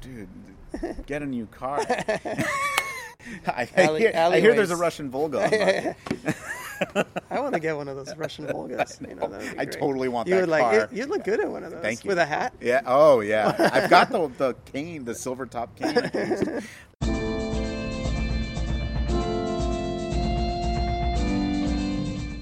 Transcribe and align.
dude, 0.00 0.28
get 1.06 1.22
a 1.22 1.26
new 1.26 1.46
car. 1.46 1.80
I, 3.46 3.68
Alley- 3.76 4.00
hear, 4.00 4.12
I 4.14 4.40
hear 4.40 4.54
there's 4.54 4.70
a. 4.70 4.76
Russian 4.76 5.10
Volga. 5.10 5.44
on 5.44 5.50
the 5.50 5.58
market. 5.58 7.06
I 7.30 7.40
want 7.40 7.54
to 7.54 7.60
get 7.60 7.76
one 7.76 7.88
of 7.88 7.96
those 7.96 8.16
Russian 8.16 8.46
Volgas. 8.54 9.00
You 9.06 9.16
know, 9.16 9.26
that 9.28 9.40
would 9.42 9.58
I 9.58 9.64
totally 9.64 10.08
want 10.08 10.28
you 10.28 10.34
that 10.36 10.40
would 10.42 10.48
like 10.48 10.62
car. 10.62 10.74
it. 10.84 10.92
You'd 10.92 11.08
look 11.10 11.24
good 11.24 11.40
in 11.40 11.50
one 11.50 11.64
of 11.64 11.72
those. 11.72 11.82
Thank 11.82 12.04
you. 12.04 12.08
With 12.08 12.18
a 12.18 12.24
hat. 12.26 12.54
Yeah. 12.60 12.82
Oh, 12.86 13.20
yeah. 13.20 13.54
I've 13.72 13.90
got 13.90 14.10
the 14.10 14.28
the 14.38 14.54
cane, 14.72 15.04
the 15.04 15.14
silver 15.14 15.46
top 15.46 15.74
cane. 15.76 15.98
I 15.98 16.08
can 16.08 16.30
use. 16.52 16.64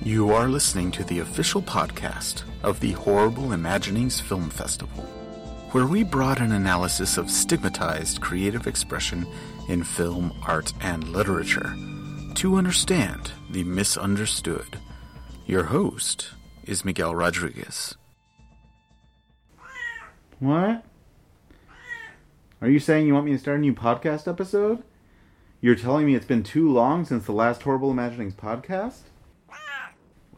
You 0.04 0.30
are 0.32 0.48
listening 0.48 0.92
to 0.92 1.02
the 1.04 1.18
official 1.18 1.60
podcast 1.60 2.44
of 2.62 2.78
the 2.78 2.92
Horrible 2.92 3.52
Imaginings 3.52 4.20
Film 4.20 4.50
Festival, 4.50 5.04
where 5.72 5.86
we 5.86 6.02
brought 6.02 6.40
an 6.40 6.52
analysis 6.52 7.18
of 7.18 7.30
stigmatized 7.30 8.20
creative 8.20 8.66
expression 8.66 9.26
in 9.68 9.82
film, 9.82 10.32
art, 10.46 10.72
and 10.80 11.04
literature 11.08 11.74
to 12.34 12.56
understand 12.56 13.32
the 13.50 13.64
misunderstood. 13.64 14.78
Your 15.46 15.64
host 15.64 16.30
is 16.64 16.84
Miguel 16.84 17.14
Rodriguez. 17.14 17.96
What? 20.38 20.84
Are 22.60 22.68
you 22.68 22.78
saying 22.78 23.06
you 23.06 23.14
want 23.14 23.26
me 23.26 23.32
to 23.32 23.38
start 23.38 23.58
a 23.58 23.60
new 23.60 23.74
podcast 23.74 24.28
episode? 24.28 24.82
You're 25.60 25.74
telling 25.74 26.06
me 26.06 26.14
it's 26.14 26.26
been 26.26 26.42
too 26.42 26.70
long 26.70 27.04
since 27.04 27.24
the 27.24 27.32
last 27.32 27.62
Horrible 27.62 27.90
Imaginings 27.90 28.34
podcast? 28.34 29.02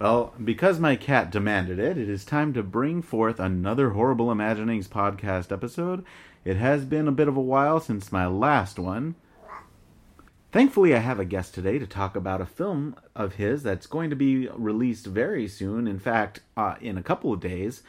Well, 0.01 0.33
because 0.43 0.79
my 0.79 0.95
cat 0.95 1.33
demanded 1.33 1.81
it, 1.81 1.99
it 1.99 2.09
is 2.09 2.25
time 2.25 2.53
to 2.53 2.63
bring 2.63 3.03
forth 3.03 3.41
another 3.41 3.91
Horrible 3.91 4.31
Imaginings 4.31 4.87
podcast 4.87 5.51
episode. 5.51 6.05
It 6.45 6.57
has 6.57 6.85
been 6.85 7.09
a 7.09 7.13
bit 7.13 7.27
of 7.27 7.37
a 7.37 7.41
while 7.41 7.81
since 7.81 8.13
my 8.13 8.29
last 8.29 8.79
one. 8.79 9.17
Thankfully, 10.53 10.95
I 10.95 10.99
have 10.99 11.19
a 11.19 11.25
guest 11.25 11.53
today 11.53 11.81
to 11.81 11.87
talk 11.87 12.15
about 12.15 12.41
a 12.41 12.47
film 12.47 12.95
of 13.17 13.35
his 13.35 13.65
that's 13.65 13.89
going 13.89 14.09
to 14.11 14.17
be 14.17 14.47
released 14.55 15.07
very 15.07 15.49
soon. 15.49 15.89
In 15.89 15.99
fact, 15.99 16.41
uh, 16.57 16.77
in 16.81 16.97
a 16.97 17.03
couple 17.03 17.33
of 17.33 17.41
days 17.41 17.83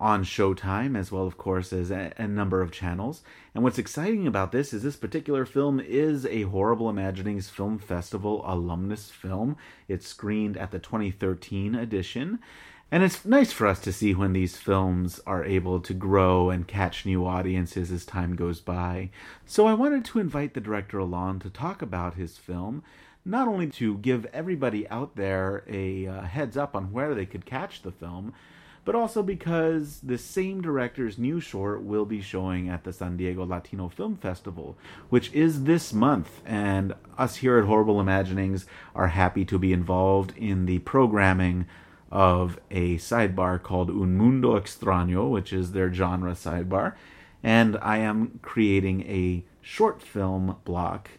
on 0.00 0.24
Showtime, 0.24 0.96
as 0.96 1.12
well, 1.12 1.26
of 1.26 1.36
course, 1.36 1.72
as 1.74 1.90
a, 1.90 2.12
a 2.16 2.26
number 2.26 2.62
of 2.62 2.72
channels. 2.72 3.22
And 3.54 3.62
what's 3.62 3.78
exciting 3.78 4.26
about 4.26 4.50
this 4.50 4.72
is 4.72 4.82
this 4.82 4.96
particular 4.96 5.44
film 5.44 5.78
is 5.78 6.24
a 6.24 6.42
Horrible 6.42 6.88
Imaginings 6.88 7.50
Film 7.50 7.78
Festival 7.78 8.42
alumnus 8.46 9.10
film. 9.10 9.56
It 9.88 10.02
screened 10.02 10.56
at 10.56 10.70
the 10.70 10.78
2013 10.78 11.74
edition. 11.74 12.38
And 12.90 13.04
it's 13.04 13.24
nice 13.24 13.52
for 13.52 13.66
us 13.66 13.78
to 13.80 13.92
see 13.92 14.14
when 14.14 14.32
these 14.32 14.56
films 14.56 15.20
are 15.26 15.44
able 15.44 15.80
to 15.80 15.94
grow 15.94 16.50
and 16.50 16.66
catch 16.66 17.06
new 17.06 17.24
audiences 17.24 17.92
as 17.92 18.04
time 18.04 18.34
goes 18.34 18.60
by. 18.60 19.10
So 19.46 19.66
I 19.66 19.74
wanted 19.74 20.04
to 20.06 20.18
invite 20.18 20.54
the 20.54 20.60
director 20.60 20.98
along 20.98 21.40
to 21.40 21.50
talk 21.50 21.82
about 21.82 22.14
his 22.14 22.36
film, 22.36 22.82
not 23.24 23.46
only 23.46 23.68
to 23.68 23.98
give 23.98 24.26
everybody 24.32 24.88
out 24.88 25.14
there 25.14 25.62
a 25.68 26.06
uh, 26.08 26.22
heads 26.22 26.56
up 26.56 26.74
on 26.74 26.90
where 26.90 27.14
they 27.14 27.26
could 27.26 27.46
catch 27.46 27.82
the 27.82 27.92
film, 27.92 28.32
but 28.84 28.94
also 28.94 29.22
because 29.22 30.00
the 30.00 30.18
same 30.18 30.60
director's 30.60 31.18
new 31.18 31.40
short 31.40 31.82
will 31.82 32.04
be 32.04 32.20
showing 32.20 32.68
at 32.68 32.84
the 32.84 32.92
San 32.92 33.16
Diego 33.16 33.44
Latino 33.44 33.88
Film 33.88 34.16
Festival, 34.16 34.76
which 35.08 35.32
is 35.32 35.64
this 35.64 35.92
month. 35.92 36.40
And 36.46 36.94
us 37.18 37.36
here 37.36 37.58
at 37.58 37.66
Horrible 37.66 38.00
Imaginings 38.00 38.66
are 38.94 39.08
happy 39.08 39.44
to 39.44 39.58
be 39.58 39.72
involved 39.72 40.36
in 40.36 40.66
the 40.66 40.78
programming 40.80 41.66
of 42.10 42.58
a 42.70 42.96
sidebar 42.96 43.62
called 43.62 43.90
Un 43.90 44.16
Mundo 44.16 44.58
Extraño, 44.58 45.30
which 45.30 45.52
is 45.52 45.72
their 45.72 45.92
genre 45.92 46.32
sidebar. 46.32 46.94
And 47.42 47.76
I 47.80 47.98
am 47.98 48.40
creating 48.42 49.02
a 49.02 49.44
short 49.60 50.02
film 50.02 50.56
block 50.64 51.10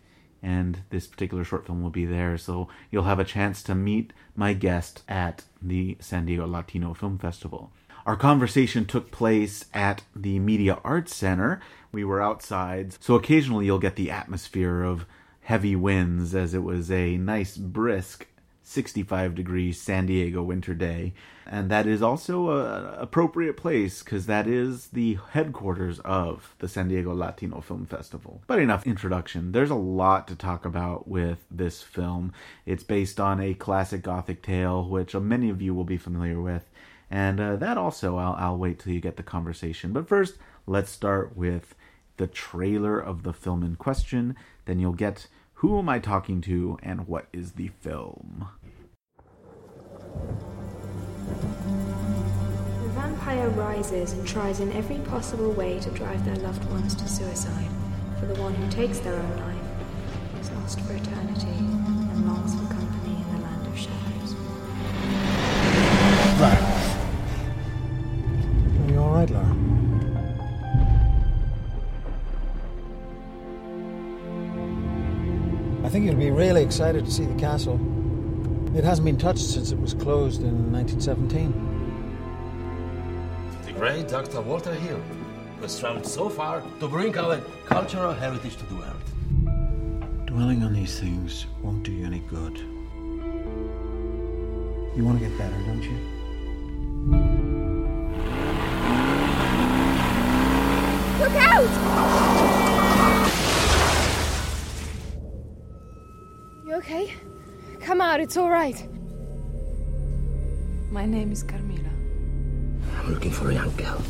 and 0.44 0.80
this 0.90 1.08
particular 1.08 1.44
short 1.44 1.66
film 1.66 1.82
will 1.82 1.90
be 1.90 2.06
there. 2.06 2.38
So 2.38 2.68
you'll 2.90 3.04
have 3.04 3.20
a 3.20 3.26
chance 3.26 3.62
to 3.64 3.76
meet 3.76 4.14
my 4.36 4.54
guest 4.54 5.04
at 5.08 5.44
the 5.62 5.98
San 6.00 6.26
Diego 6.26 6.48
Latino 6.48 6.94
Film 6.94 7.18
Festival. 7.18 7.72
Our 8.06 8.16
conversation 8.16 8.86
took 8.86 9.12
place 9.12 9.66
at 9.74 10.04
the 10.16 10.40
Media 10.40 10.80
Arts 10.84 11.16
Center. 11.16 11.62
We 11.92 12.04
were 12.04 12.22
outside, 12.22 12.96
so 13.00 13.16
occasionally 13.16 13.66
you'll 13.66 13.78
get 13.80 13.96
the 13.96 14.10
atmosphere 14.10 14.82
of 14.82 15.06
heavy 15.42 15.76
winds 15.76 16.34
as 16.34 16.54
it 16.54 16.64
was 16.64 16.90
a 16.90 17.18
nice, 17.18 17.58
brisk 17.58 18.28
65 18.64 19.36
degree 19.36 19.72
San 19.72 20.06
Diego 20.06 20.42
winter 20.42 20.74
day. 20.74 21.14
And 21.54 21.70
that 21.70 21.86
is 21.86 22.02
also 22.02 22.50
a 22.52 22.94
appropriate 22.94 23.58
place 23.58 24.02
because 24.02 24.26
that 24.26 24.48
is 24.48 24.88
the 24.88 25.18
headquarters 25.32 26.00
of 26.00 26.56
the 26.60 26.70
San 26.70 26.88
Diego 26.88 27.14
Latino 27.14 27.60
Film 27.60 27.86
Festival. 27.86 28.42
But 28.48 28.60
enough 28.60 28.88
introduction. 28.88 29.52
There's 29.52 29.70
a 29.70 29.76
lot 29.76 30.30
to 30.30 30.36
talk 30.38 30.64
about 30.64 31.10
with 31.10 31.40
this 31.52 31.82
film. 31.82 32.32
It's 32.66 32.84
based 32.84 33.20
on 33.20 33.42
a 33.42 33.54
classic 33.54 34.02
gothic 34.02 34.42
tale, 34.42 34.88
which 34.88 35.14
many 35.14 35.50
of 35.50 35.62
you 35.62 35.76
will 35.76 35.84
be 35.84 35.98
familiar 35.98 36.40
with. 36.40 36.70
And 37.10 37.42
uh, 37.42 37.58
that 37.58 37.78
also, 37.78 38.16
I'll, 38.16 38.36
I'll 38.40 38.58
wait 38.58 38.80
till 38.80 38.94
you 38.94 39.02
get 39.02 39.18
the 39.18 39.24
conversation. 39.24 39.92
But 39.92 40.08
first, 40.08 40.38
let's 40.66 40.90
start 40.90 41.36
with 41.36 41.76
the 42.16 42.28
trailer 42.28 42.98
of 42.98 43.24
the 43.24 43.34
film 43.34 43.62
in 43.62 43.76
question. 43.76 44.38
Then 44.64 44.80
you'll 44.80 44.94
get 44.94 45.28
who 45.56 45.78
am 45.78 45.90
I 45.90 46.00
talking 46.00 46.40
to 46.42 46.80
and 46.82 47.10
what 47.10 47.28
is 47.34 47.52
the 47.52 47.72
film. 47.82 48.48
The 52.84 52.90
vampire 52.90 53.50
rises 53.50 54.14
and 54.14 54.28
tries 54.28 54.60
in 54.60 54.72
every 54.74 54.98
possible 55.00 55.52
way 55.52 55.80
to 55.80 55.90
drive 55.92 56.24
their 56.26 56.36
loved 56.38 56.66
ones 56.72 56.96
to 56.96 57.08
suicide. 57.08 57.70
For 58.20 58.26
the 58.26 58.40
one 58.42 58.54
who 58.54 58.70
takes 58.70 59.00
their 59.00 59.16
own 59.16 59.38
life 59.38 59.58
is 60.40 60.52
lost 60.52 60.80
for 60.82 60.94
eternity 60.94 61.48
and 61.48 62.28
longs 62.28 62.54
for 62.54 62.66
company 62.74 63.16
in 63.16 63.36
the 63.36 63.42
land 63.42 63.68
of 63.68 63.78
shadows. 63.78 64.36
Are 68.80 68.92
you 68.92 69.00
alright, 69.00 69.30
Lara? 69.30 69.56
I 75.84 75.90
think 75.90 76.06
you'll 76.06 76.16
be 76.16 76.32
really 76.32 76.64
excited 76.64 77.06
to 77.06 77.12
see 77.12 77.26
the 77.26 77.40
castle. 77.40 77.80
It 78.74 78.86
hasn't 78.86 79.06
been 79.06 79.18
touched 79.18 79.42
since 79.42 79.72
it 79.74 79.80
was 79.82 79.94
closed 79.94 80.44
in 80.44 80.72
1917. 80.72 81.52
The 83.66 83.74
great 83.74 84.08
Dr. 84.08 84.40
Walter 84.40 84.74
Hill 84.74 85.02
has 85.60 85.78
traveled 85.78 86.08
so 86.08 86.30
far 86.30 86.64
to 86.80 86.88
bring 86.88 87.18
our 87.18 87.42
cultural 87.66 88.14
heritage 88.14 88.56
to 88.56 88.66
the 88.68 88.76
world. 88.76 89.04
Dwelling 90.26 90.64
on 90.64 90.74
these 90.74 90.98
things 90.98 91.48
won't 91.62 91.84
do 91.84 91.92
you 91.92 92.06
any 92.06 92.20
good. 92.20 92.58
You 94.96 95.04
want 95.04 95.20
to 95.20 95.28
get 95.28 95.38
better, 95.38 95.58
don't 95.66 95.84
you? 95.84 95.98
Look 101.20 101.36
out! 101.36 101.68
You 106.66 106.76
okay? 106.76 107.14
Come 107.92 108.00
out, 108.00 108.22
it's 108.22 108.38
all 108.38 108.50
right. 108.50 108.88
My 110.92 111.06
name 111.06 111.30
is 111.30 111.44
Carmilla. 111.44 111.90
I'm 112.96 113.14
looking 113.14 113.32
for 113.32 113.50
a 113.50 113.54
young 113.54 113.76
girl. 113.76 114.02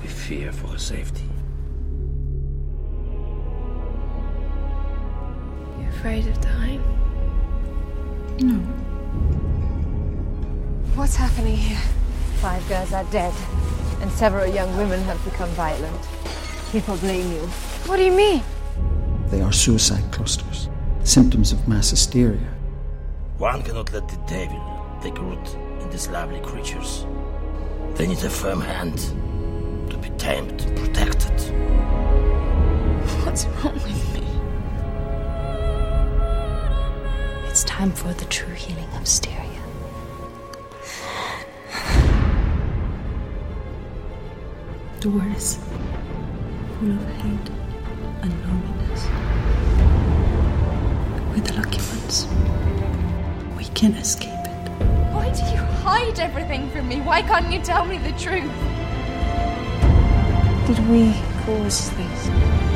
We 0.00 0.06
fear 0.06 0.52
for 0.52 0.68
her 0.68 0.78
safety. 0.78 1.24
You 5.80 5.88
afraid 5.88 6.28
of 6.28 6.40
dying? 6.40 6.80
No. 8.38 8.60
What's 10.94 11.16
happening 11.16 11.56
here? 11.56 11.82
Five 12.36 12.68
girls 12.68 12.92
are 12.92 13.02
dead, 13.10 13.34
and 14.00 14.12
several 14.12 14.46
young 14.46 14.76
women 14.76 15.00
have 15.00 15.24
become 15.24 15.50
violent. 15.56 16.08
People 16.70 16.96
blame 16.98 17.32
you. 17.32 17.40
What 17.88 17.96
do 17.96 18.04
you 18.04 18.12
mean? 18.12 18.44
They 19.26 19.40
are 19.40 19.52
suicide 19.52 20.04
clusters, 20.12 20.68
symptoms 21.02 21.50
of 21.50 21.66
mass 21.66 21.90
hysteria. 21.90 22.61
One 23.42 23.60
cannot 23.64 23.92
let 23.92 24.06
the 24.06 24.16
devil 24.28 24.62
take 25.02 25.18
root 25.18 25.56
in 25.80 25.90
these 25.90 26.06
lovely 26.06 26.38
creatures. 26.38 27.04
They 27.96 28.06
need 28.06 28.22
a 28.22 28.30
firm 28.30 28.60
hand 28.60 28.98
to 29.90 29.98
be 29.98 30.10
tamed 30.10 30.60
and 30.60 30.78
protected. 30.78 31.40
What's 33.24 33.46
wrong 33.46 33.74
with 33.74 34.14
me? 34.14 34.22
It's 37.48 37.64
time 37.64 37.90
for 37.90 38.14
the 38.14 38.26
true 38.26 38.54
healing 38.54 38.88
of 38.94 39.08
Styria. 39.08 39.60
Doors 45.00 45.58
full 46.78 46.92
of 46.92 47.04
hate 47.16 47.50
and 48.22 48.32
loneliness. 48.46 49.04
We're 51.28 51.42
the 51.42 51.54
lucky 51.54 51.80
ones. 51.80 52.28
We 53.62 53.68
can 53.68 53.94
escape 53.94 54.28
it. 54.44 54.48
Why 55.14 55.30
do 55.30 55.44
you 55.54 55.62
hide 55.86 56.18
everything 56.18 56.68
from 56.70 56.88
me? 56.88 57.00
Why 57.00 57.22
can't 57.22 57.52
you 57.52 57.60
tell 57.60 57.84
me 57.84 57.96
the 57.96 58.10
truth? 58.18 58.50
Did 60.66 60.84
we 60.88 61.14
cause 61.44 61.90
this. 61.92 62.71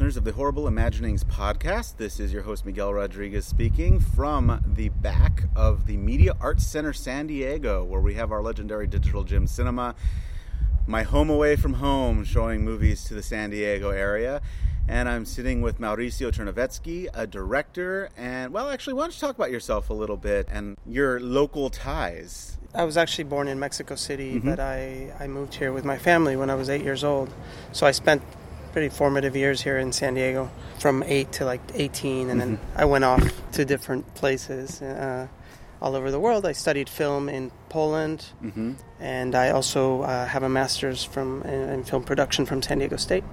Listeners 0.00 0.16
of 0.16 0.24
the 0.24 0.32
Horrible 0.32 0.66
Imaginings 0.66 1.24
podcast. 1.24 1.98
This 1.98 2.18
is 2.20 2.32
your 2.32 2.40
host, 2.44 2.64
Miguel 2.64 2.94
Rodriguez, 2.94 3.44
speaking 3.44 4.00
from 4.00 4.64
the 4.66 4.88
back 4.88 5.42
of 5.54 5.86
the 5.86 5.98
Media 5.98 6.34
Arts 6.40 6.66
Center 6.66 6.94
San 6.94 7.26
Diego, 7.26 7.84
where 7.84 8.00
we 8.00 8.14
have 8.14 8.32
our 8.32 8.40
legendary 8.42 8.86
Digital 8.86 9.24
Gym 9.24 9.46
Cinema, 9.46 9.94
my 10.86 11.02
home 11.02 11.28
away 11.28 11.54
from 11.54 11.74
home, 11.74 12.24
showing 12.24 12.64
movies 12.64 13.04
to 13.04 13.14
the 13.14 13.22
San 13.22 13.50
Diego 13.50 13.90
area. 13.90 14.40
And 14.88 15.06
I'm 15.06 15.26
sitting 15.26 15.60
with 15.60 15.78
Mauricio 15.78 16.32
Chernovetzky, 16.32 17.08
a 17.12 17.26
director. 17.26 18.08
And, 18.16 18.54
well, 18.54 18.70
actually, 18.70 18.94
why 18.94 19.02
don't 19.02 19.14
you 19.14 19.20
talk 19.20 19.36
about 19.36 19.50
yourself 19.50 19.90
a 19.90 19.94
little 19.94 20.16
bit 20.16 20.48
and 20.50 20.78
your 20.86 21.20
local 21.20 21.68
ties? 21.68 22.56
I 22.74 22.84
was 22.84 22.96
actually 22.96 23.24
born 23.24 23.48
in 23.48 23.58
Mexico 23.58 23.96
City, 23.96 24.36
Mm-hmm. 24.36 24.48
but 24.48 24.60
I, 24.60 25.12
I 25.20 25.26
moved 25.26 25.56
here 25.56 25.74
with 25.74 25.84
my 25.84 25.98
family 25.98 26.36
when 26.36 26.48
I 26.48 26.54
was 26.54 26.70
eight 26.70 26.84
years 26.84 27.04
old. 27.04 27.30
So 27.72 27.86
I 27.86 27.90
spent 27.90 28.22
pretty 28.72 28.88
formative 28.88 29.34
years 29.36 29.60
here 29.60 29.78
in 29.78 29.92
San 29.92 30.14
Diego 30.14 30.50
from 30.78 31.02
eight 31.04 31.32
to 31.32 31.44
like 31.44 31.60
18, 31.74 32.30
and 32.30 32.40
then 32.40 32.56
Mm-hmm. 32.56 32.78
I 32.78 32.84
went 32.84 33.04
off 33.04 33.22
to 33.52 33.64
different 33.64 34.14
places 34.14 34.80
uh, 34.82 35.26
all 35.82 35.94
over 35.96 36.10
the 36.10 36.20
world. 36.20 36.44
I 36.46 36.52
studied 36.52 36.88
film 36.88 37.28
in 37.28 37.50
Poland, 37.68 38.26
Mm-hmm. 38.42 38.72
and 39.00 39.34
I 39.34 39.50
also 39.50 40.02
uh, 40.02 40.26
have 40.26 40.42
a 40.42 40.48
master's 40.48 41.02
from 41.04 41.42
in 41.42 41.84
film 41.84 42.04
production 42.04 42.46
from 42.46 42.62
San 42.62 42.78
Diego 42.78 42.96
State. 42.96 43.24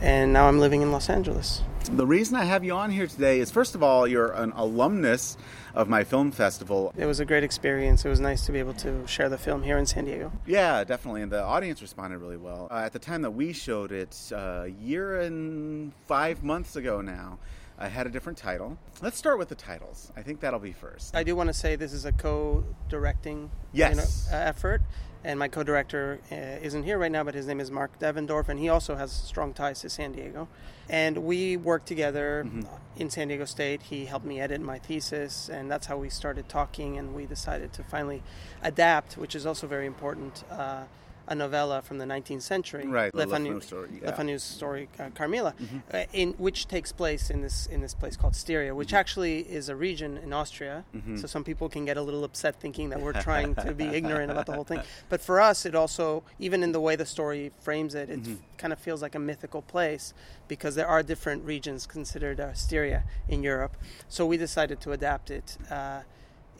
And 0.00 0.32
now 0.32 0.46
I'm 0.48 0.60
living 0.60 0.82
in 0.82 0.92
Los 0.92 1.08
Angeles. 1.10 1.60
The 1.90 2.06
reason 2.06 2.36
I 2.36 2.44
have 2.44 2.62
you 2.62 2.72
on 2.74 2.90
here 2.92 3.08
today 3.08 3.40
is, 3.40 3.50
first 3.50 3.74
of 3.74 3.82
all, 3.82 4.06
you're 4.06 4.30
an 4.32 4.52
alumnus 4.54 5.36
of 5.78 5.88
my 5.88 6.02
film 6.02 6.32
festival. 6.32 6.92
It 6.98 7.06
was 7.06 7.20
a 7.20 7.24
great 7.24 7.44
experience. 7.44 8.04
It 8.04 8.08
was 8.08 8.18
nice 8.18 8.44
to 8.46 8.52
be 8.52 8.58
able 8.58 8.74
to 8.74 9.06
share 9.06 9.28
the 9.28 9.38
film 9.38 9.62
here 9.62 9.78
in 9.78 9.86
San 9.86 10.04
Diego. 10.06 10.32
Yeah, 10.44 10.82
definitely. 10.82 11.22
And 11.22 11.30
the 11.30 11.40
audience 11.42 11.80
responded 11.80 12.18
really 12.18 12.36
well. 12.36 12.66
Uh, 12.68 12.82
at 12.84 12.92
the 12.92 12.98
time 12.98 13.22
that 13.22 13.30
we 13.30 13.52
showed 13.52 13.92
it, 13.92 14.16
uh, 14.32 14.62
a 14.64 14.66
year 14.66 15.20
and 15.20 15.92
five 16.08 16.42
months 16.42 16.74
ago 16.74 17.00
now, 17.00 17.38
I 17.78 17.86
had 17.86 18.08
a 18.08 18.10
different 18.10 18.36
title. 18.36 18.76
Let's 19.00 19.16
start 19.16 19.38
with 19.38 19.50
the 19.50 19.54
titles. 19.54 20.10
I 20.16 20.22
think 20.22 20.40
that'll 20.40 20.58
be 20.58 20.72
first. 20.72 21.14
I 21.14 21.22
do 21.22 21.36
want 21.36 21.46
to 21.46 21.54
say 21.54 21.76
this 21.76 21.92
is 21.92 22.04
a 22.04 22.10
co-directing 22.12 23.48
Yes. 23.72 24.26
you 24.26 24.32
know, 24.36 24.38
effort, 24.44 24.82
and 25.24 25.38
my 25.38 25.48
co-director 25.48 26.20
uh, 26.30 26.34
isn't 26.34 26.84
here 26.84 26.98
right 26.98 27.10
now, 27.10 27.24
but 27.24 27.34
his 27.34 27.46
name 27.46 27.60
is 27.60 27.70
Mark 27.70 27.98
Devendorf, 27.98 28.48
and 28.48 28.58
he 28.58 28.68
also 28.68 28.94
has 28.94 29.10
strong 29.12 29.52
ties 29.52 29.80
to 29.80 29.90
San 29.90 30.12
Diego. 30.12 30.48
And 30.88 31.18
we 31.18 31.56
worked 31.56 31.86
together 31.86 32.44
Mm-hmm. 32.46 32.62
in 32.96 33.10
San 33.10 33.28
Diego 33.28 33.44
State. 33.44 33.82
He 33.82 34.06
helped 34.06 34.24
me 34.24 34.40
edit 34.40 34.60
my 34.60 34.78
thesis, 34.78 35.48
and 35.48 35.70
that's 35.70 35.86
how 35.86 35.96
we 35.96 36.08
started 36.08 36.48
talking. 36.48 36.96
And 36.98 37.14
we 37.14 37.26
decided 37.26 37.72
to 37.74 37.82
finally 37.84 38.22
adapt, 38.62 39.16
which 39.18 39.34
is 39.34 39.44
also 39.44 39.66
very 39.66 39.86
important. 39.86 40.44
Uh, 40.50 40.84
a 41.28 41.34
novella 41.34 41.82
from 41.82 41.98
the 41.98 42.04
19th 42.04 42.42
century, 42.42 42.86
Right, 42.86 43.12
the 43.12 43.18
Le 43.18 43.22
Le 43.24 43.30
Fanu- 43.30 43.48
Fanu 43.50 43.60
story, 43.60 43.88
yeah. 43.92 44.08
Mm-hmm. 44.08 44.16
Fanu's 44.16 44.42
story, 44.42 44.88
uh, 44.98 45.10
Carmilla, 45.14 45.54
uh, 45.92 46.04
in 46.12 46.32
which 46.38 46.66
takes 46.66 46.90
place 46.90 47.30
in 47.30 47.42
this 47.42 47.66
in 47.66 47.80
this 47.82 47.94
place 47.94 48.16
called 48.16 48.34
Styria, 48.34 48.74
which 48.74 48.94
actually 48.94 49.40
is 49.40 49.68
a 49.68 49.76
region 49.76 50.16
in 50.18 50.32
Austria. 50.32 50.84
Mm-hmm. 50.96 51.16
So 51.18 51.26
some 51.26 51.44
people 51.44 51.68
can 51.68 51.84
get 51.84 51.96
a 51.96 52.02
little 52.02 52.24
upset 52.24 52.58
thinking 52.58 52.88
that 52.90 53.00
we're 53.00 53.12
trying 53.12 53.54
to 53.56 53.74
be 53.74 53.84
ignorant 54.00 54.30
about 54.30 54.46
the 54.46 54.52
whole 54.52 54.64
thing. 54.64 54.80
But 55.08 55.20
for 55.20 55.40
us, 55.40 55.66
it 55.66 55.74
also, 55.74 56.24
even 56.38 56.62
in 56.62 56.72
the 56.72 56.80
way 56.80 56.96
the 56.96 57.06
story 57.06 57.52
frames 57.60 57.94
it, 57.94 58.08
it 58.10 58.20
kind 58.56 58.72
of 58.72 58.78
feels 58.78 59.02
like 59.02 59.14
a 59.14 59.18
mythical 59.18 59.62
place 59.62 60.14
because 60.48 60.74
there 60.74 60.86
are 60.88 61.02
different 61.02 61.44
regions 61.44 61.86
considered 61.86 62.40
uh, 62.40 62.54
Styria 62.54 63.04
in 63.28 63.42
Europe. 63.42 63.76
So 64.08 64.24
we 64.26 64.36
decided 64.38 64.80
to 64.80 64.92
adapt 64.92 65.30
it 65.30 65.58
uh, 65.70 66.00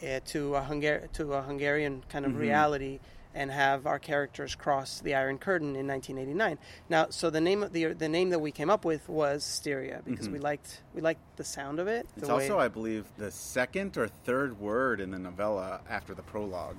eh, 0.02 0.20
to 0.26 0.56
a 0.56 0.60
Hungar- 0.60 1.10
to 1.12 1.32
a 1.32 1.42
Hungarian 1.42 2.02
kind 2.10 2.26
of 2.26 2.38
reality 2.38 3.00
and 3.38 3.52
have 3.52 3.86
our 3.86 4.00
characters 4.00 4.56
cross 4.56 4.98
the 4.98 5.14
Iron 5.14 5.38
Curtain 5.38 5.76
in 5.76 5.86
1989. 5.86 6.58
Now, 6.88 7.06
so 7.10 7.30
the 7.30 7.40
name 7.40 7.62
of 7.62 7.72
the 7.72 7.92
the 7.92 8.08
name 8.08 8.30
that 8.30 8.40
we 8.40 8.50
came 8.50 8.68
up 8.68 8.84
with 8.84 9.08
was 9.08 9.44
Styria 9.44 10.02
because 10.04 10.28
we 10.28 10.40
liked 10.40 10.82
we 10.92 11.00
liked 11.00 11.20
the 11.36 11.44
sound 11.44 11.78
of 11.78 11.86
it. 11.86 12.08
It's 12.16 12.28
also, 12.28 12.58
I 12.58 12.66
believe, 12.66 13.06
the 13.16 13.30
second 13.30 13.96
or 13.96 14.08
third 14.08 14.58
word 14.58 15.00
in 15.00 15.12
the 15.12 15.20
novella 15.20 15.80
after 15.88 16.14
the 16.14 16.22
prologue, 16.22 16.74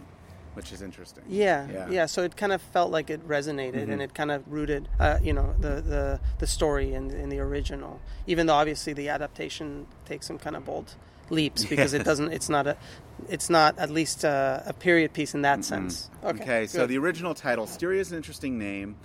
which 0.53 0.73
is 0.73 0.81
interesting. 0.81 1.23
Yeah, 1.29 1.65
Yeah. 1.69 1.89
yeah, 1.89 2.06
So 2.07 2.23
it 2.23 2.35
kind 2.35 2.51
of 2.51 2.61
felt 2.61 2.91
like 2.91 3.09
it 3.09 3.25
resonated, 3.25 3.89
and 3.89 4.01
it 4.01 4.13
kind 4.13 4.29
of 4.29 4.44
rooted, 4.51 4.89
uh, 5.00 5.19
you 5.23 5.31
know, 5.31 5.56
the, 5.61 5.79
the 5.81 6.19
the 6.39 6.47
story 6.47 6.94
in, 6.94 7.09
in 7.11 7.29
the 7.29 7.39
original. 7.39 8.01
Even 8.27 8.47
though 8.47 8.56
obviously 8.56 8.91
the 8.91 9.07
adaptation 9.07 9.88
takes 10.06 10.27
some 10.27 10.38
kind 10.38 10.57
of 10.57 10.65
bold 10.65 10.95
leaps 11.29 11.63
because 11.63 11.94
it 11.94 12.03
doesn't. 12.09 12.33
It's 12.33 12.50
not 12.50 12.67
a. 12.67 12.75
It's 13.27 13.50
not 13.50 13.77
at 13.77 13.89
least 13.89 14.24
a, 14.24 14.63
a 14.66 14.74
period 14.74 15.13
piece 15.13 15.33
in 15.33 15.42
that 15.42 15.66
sense. 15.66 16.10
Okay, 16.24 16.68
so 16.68 16.88
the 16.88 16.98
original 16.98 17.33
title, 17.33 17.68
Styria, 17.68 18.01
is 18.01 18.12
an 18.12 18.18
interesting 18.18 18.57
name, 18.57 18.95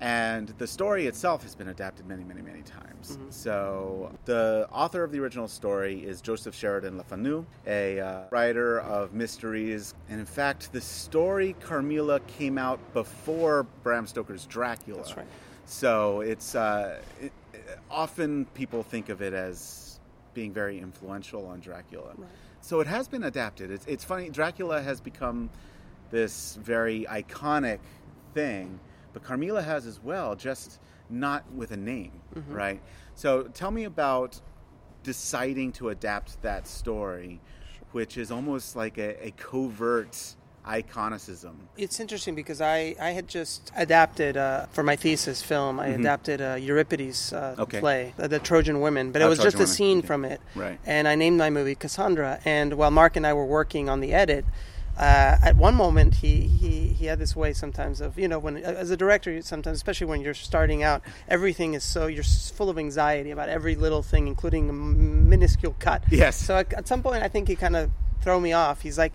and 0.00 0.48
the 0.58 0.66
story 0.66 1.06
itself 1.06 1.42
has 1.44 1.54
been 1.54 1.68
adapted 1.68 2.06
many, 2.06 2.24
many, 2.24 2.42
many 2.42 2.62
times. 2.62 3.16
Mm-hmm. 3.16 3.30
So 3.30 4.12
the 4.24 4.68
author 4.72 5.04
of 5.04 5.12
the 5.12 5.20
original 5.20 5.48
story 5.48 6.04
is 6.04 6.20
Joseph 6.20 6.54
Sheridan 6.54 6.98
Le 6.98 7.04
Fanu, 7.04 7.44
a 7.66 8.00
uh, 8.00 8.24
writer 8.30 8.80
of 8.80 9.12
mysteries, 9.12 9.94
and 10.08 10.20
in 10.20 10.26
fact, 10.26 10.72
the 10.72 10.80
story 10.80 11.54
Carmilla 11.60 12.20
came 12.20 12.58
out 12.58 12.80
before 12.92 13.64
Bram 13.82 14.06
Stoker's 14.06 14.46
Dracula. 14.46 14.98
That's 14.98 15.16
right. 15.16 15.26
So 15.66 16.20
it's 16.20 16.54
uh, 16.54 17.00
it, 17.20 17.32
often 17.90 18.44
people 18.46 18.82
think 18.82 19.08
of 19.08 19.22
it 19.22 19.32
as 19.32 20.00
being 20.34 20.52
very 20.52 20.78
influential 20.78 21.46
on 21.46 21.60
Dracula. 21.60 22.14
So 22.62 22.78
it 22.78 22.86
has 22.86 23.08
been 23.08 23.24
adapted. 23.24 23.70
It's, 23.72 23.84
it's 23.86 24.04
funny. 24.04 24.30
Dracula 24.30 24.80
has 24.80 25.00
become 25.00 25.50
this 26.10 26.56
very 26.62 27.04
iconic 27.10 27.80
thing, 28.34 28.78
but 29.12 29.24
Carmilla 29.24 29.62
has 29.62 29.84
as 29.84 30.00
well, 30.00 30.36
just 30.36 30.78
not 31.10 31.44
with 31.52 31.72
a 31.72 31.76
name, 31.76 32.12
mm-hmm. 32.34 32.52
right? 32.52 32.80
So 33.16 33.42
tell 33.42 33.72
me 33.72 33.84
about 33.84 34.40
deciding 35.02 35.72
to 35.72 35.88
adapt 35.88 36.40
that 36.42 36.68
story, 36.68 37.40
which 37.90 38.16
is 38.16 38.30
almost 38.30 38.76
like 38.76 38.96
a, 38.96 39.26
a 39.26 39.32
covert 39.32 40.36
iconicism. 40.66 41.54
It's 41.76 41.98
interesting 42.00 42.34
because 42.34 42.60
I, 42.60 42.94
I 43.00 43.10
had 43.10 43.28
just 43.28 43.72
adapted 43.76 44.36
uh, 44.36 44.66
for 44.72 44.82
my 44.82 44.96
thesis 44.96 45.42
film. 45.42 45.80
I 45.80 45.88
adapted 45.88 46.40
a 46.40 46.58
Euripides 46.58 47.32
uh, 47.32 47.52
Mm-hmm. 47.52 47.60
Okay. 47.62 47.80
play, 47.80 48.14
uh, 48.18 48.28
The 48.28 48.38
Trojan 48.38 48.80
Women, 48.80 49.12
but 49.12 49.22
it 49.22 49.24
Oh, 49.26 49.28
was 49.28 49.38
just 49.38 49.56
Trojan 49.56 49.70
a 49.70 49.74
scene 49.74 49.98
Okay. 49.98 50.06
from 50.06 50.24
it. 50.24 50.40
Right. 50.54 50.78
And 50.86 51.08
I 51.08 51.14
named 51.16 51.38
my 51.38 51.50
movie 51.50 51.74
Cassandra. 51.74 52.40
And 52.44 52.74
while 52.74 52.90
Mark 52.90 53.16
and 53.16 53.26
I 53.26 53.32
were 53.32 53.44
working 53.46 53.88
on 53.88 54.00
the 54.00 54.12
edit, 54.14 54.44
uh, 54.96 55.38
at 55.42 55.56
one 55.56 55.74
moment 55.74 56.16
he, 56.16 56.42
he, 56.42 56.88
he 56.88 57.06
had 57.06 57.18
this 57.18 57.34
way 57.34 57.54
sometimes 57.54 58.02
of 58.02 58.18
you 58.18 58.28
know 58.28 58.38
when 58.38 58.58
as 58.58 58.90
a 58.90 58.96
director 58.96 59.40
sometimes 59.40 59.76
especially 59.76 60.06
when 60.06 60.20
you're 60.20 60.34
starting 60.34 60.82
out 60.82 61.00
everything 61.28 61.72
is 61.72 61.82
so 61.82 62.06
you're 62.06 62.22
full 62.22 62.68
of 62.68 62.78
anxiety 62.78 63.30
about 63.30 63.48
every 63.48 63.74
little 63.74 64.02
thing 64.02 64.28
including 64.28 64.68
a 64.68 64.72
minuscule 64.74 65.74
cut 65.78 66.04
Yes. 66.10 66.36
so 66.36 66.58
at, 66.58 66.70
at 66.74 66.86
some 66.86 67.02
point 67.02 67.22
I 67.22 67.28
think 67.28 67.48
he 67.48 67.56
kind 67.56 67.74
of 67.74 67.90
throw 68.20 68.38
me 68.38 68.52
off 68.52 68.82
he's 68.82 68.98
like 68.98 69.14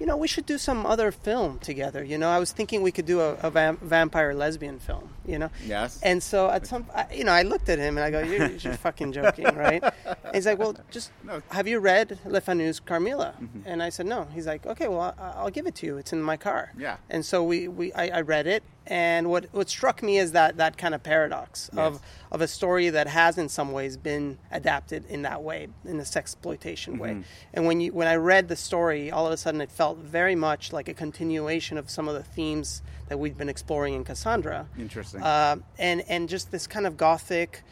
you 0.00 0.06
know, 0.06 0.16
we 0.16 0.26
should 0.26 0.46
do 0.46 0.56
some 0.56 0.86
other 0.86 1.12
film 1.12 1.58
together. 1.58 2.02
You 2.02 2.16
know, 2.16 2.30
I 2.30 2.38
was 2.38 2.50
thinking 2.52 2.80
we 2.80 2.90
could 2.90 3.06
do 3.06 3.20
a, 3.20 3.34
a 3.34 3.50
vam- 3.50 3.78
vampire 3.80 4.32
lesbian 4.32 4.78
film. 4.78 5.10
You 5.30 5.38
know, 5.38 5.50
Yes. 5.66 6.00
And 6.02 6.22
so 6.22 6.50
at 6.50 6.66
some, 6.66 6.86
I, 6.94 7.06
you 7.14 7.24
know, 7.24 7.32
I 7.32 7.42
looked 7.42 7.68
at 7.68 7.78
him 7.78 7.96
and 7.98 8.04
I 8.04 8.10
go, 8.10 8.20
"You're, 8.20 8.48
you're 8.50 8.74
fucking 8.74 9.12
joking, 9.18 9.46
right?" 9.56 9.82
And 9.82 10.34
he's 10.34 10.46
like, 10.46 10.58
"Well, 10.58 10.74
just 10.90 11.10
No. 11.24 11.42
have 11.50 11.66
you 11.68 11.78
read 11.78 12.18
Le 12.24 12.40
Fanu's 12.40 12.80
Carmilla?" 12.80 13.34
Mm-hmm. 13.40 13.60
And 13.66 13.82
I 13.82 13.88
said, 13.90 14.06
"No." 14.06 14.26
He's 14.34 14.46
like, 14.46 14.66
"Okay, 14.66 14.88
well, 14.88 15.14
I'll 15.18 15.50
give 15.50 15.66
it 15.66 15.74
to 15.76 15.86
you. 15.86 15.96
It's 15.98 16.12
in 16.12 16.22
my 16.22 16.36
car." 16.36 16.72
Yeah. 16.76 16.96
And 17.08 17.24
so 17.24 17.42
we, 17.44 17.68
we 17.68 17.92
I, 17.92 18.18
I 18.18 18.20
read 18.22 18.46
it, 18.46 18.62
and 18.86 19.30
what 19.30 19.46
what 19.52 19.68
struck 19.68 20.02
me 20.02 20.18
is 20.18 20.32
that 20.32 20.56
that 20.56 20.76
kind 20.76 20.94
of 20.94 21.02
paradox 21.02 21.68
of 21.76 21.94
Yes. 21.94 22.02
of 22.32 22.40
a 22.40 22.48
story 22.48 22.90
that 22.90 23.06
has 23.06 23.38
in 23.38 23.48
some 23.48 23.72
ways 23.72 23.96
been 23.96 24.38
adapted 24.50 25.04
in 25.06 25.22
that 25.22 25.42
way, 25.42 25.68
in 25.84 25.98
the 25.98 26.04
exploitation 26.16 26.98
way. 26.98 27.10
Mm-hmm. 27.10 27.20
And 27.54 27.66
when 27.66 27.80
you 27.80 27.92
when 27.92 28.08
I 28.08 28.16
read 28.16 28.48
the 28.48 28.56
story, 28.56 29.10
all 29.10 29.26
of 29.26 29.32
a 29.32 29.36
sudden 29.36 29.60
it 29.60 29.70
felt 29.70 29.98
very 29.98 30.34
much 30.34 30.72
like 30.72 30.88
a 30.88 30.94
continuation 30.94 31.78
of 31.78 31.88
some 31.90 32.08
of 32.08 32.14
the 32.14 32.22
themes 32.22 32.82
that 33.10 33.18
we'd 33.18 33.36
been 33.36 33.48
exploring 33.48 33.94
in 33.94 34.04
Cassandra. 34.04 34.66
Interesting. 34.78 35.20
Uh, 35.20 35.56
and 35.78 36.02
and 36.08 36.28
just 36.28 36.50
this 36.52 36.66
kind 36.68 36.86
of 36.86 36.96
gothic, 36.96 37.62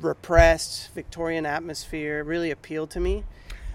repressed 0.00 0.92
Victorian 0.94 1.46
atmosphere 1.46 2.24
really 2.24 2.50
appealed 2.50 2.90
to 2.90 3.00
me. 3.00 3.24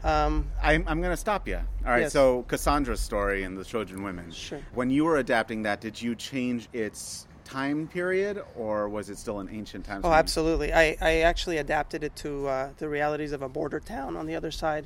Um, 0.03 0.45
I'm, 0.61 0.83
I'm 0.87 0.99
going 0.99 1.13
to 1.13 1.17
stop 1.17 1.47
you. 1.47 1.55
All 1.55 1.91
right. 1.91 2.01
Yes. 2.01 2.13
So 2.13 2.43
Cassandra's 2.43 2.99
story 2.99 3.43
and 3.43 3.57
the 3.57 3.63
Trojan 3.63 4.03
women. 4.03 4.29
Sure. 4.29 4.59
When 4.73 4.89
you 4.91 5.05
were 5.05 5.17
adapting 5.17 5.63
that, 5.63 5.79
did 5.81 5.99
you 5.99 6.15
change 6.15 6.67
its 6.73 7.27
time 7.45 7.87
period, 7.87 8.43
or 8.57 8.89
was 8.89 9.09
it 9.09 9.17
still 9.17 9.39
an 9.39 9.47
ancient 9.49 9.85
times? 9.85 10.03
Oh, 10.03 10.09
you- 10.09 10.15
absolutely. 10.15 10.73
I, 10.73 10.97
I 11.01 11.11
actually 11.21 11.57
adapted 11.57 12.03
it 12.03 12.13
to 12.17 12.45
uh, 12.47 12.69
the 12.77 12.89
realities 12.89 13.31
of 13.31 13.41
a 13.41 13.47
border 13.49 13.79
town 13.79 14.17
on 14.17 14.27
the 14.27 14.35
other 14.35 14.51
side 14.51 14.85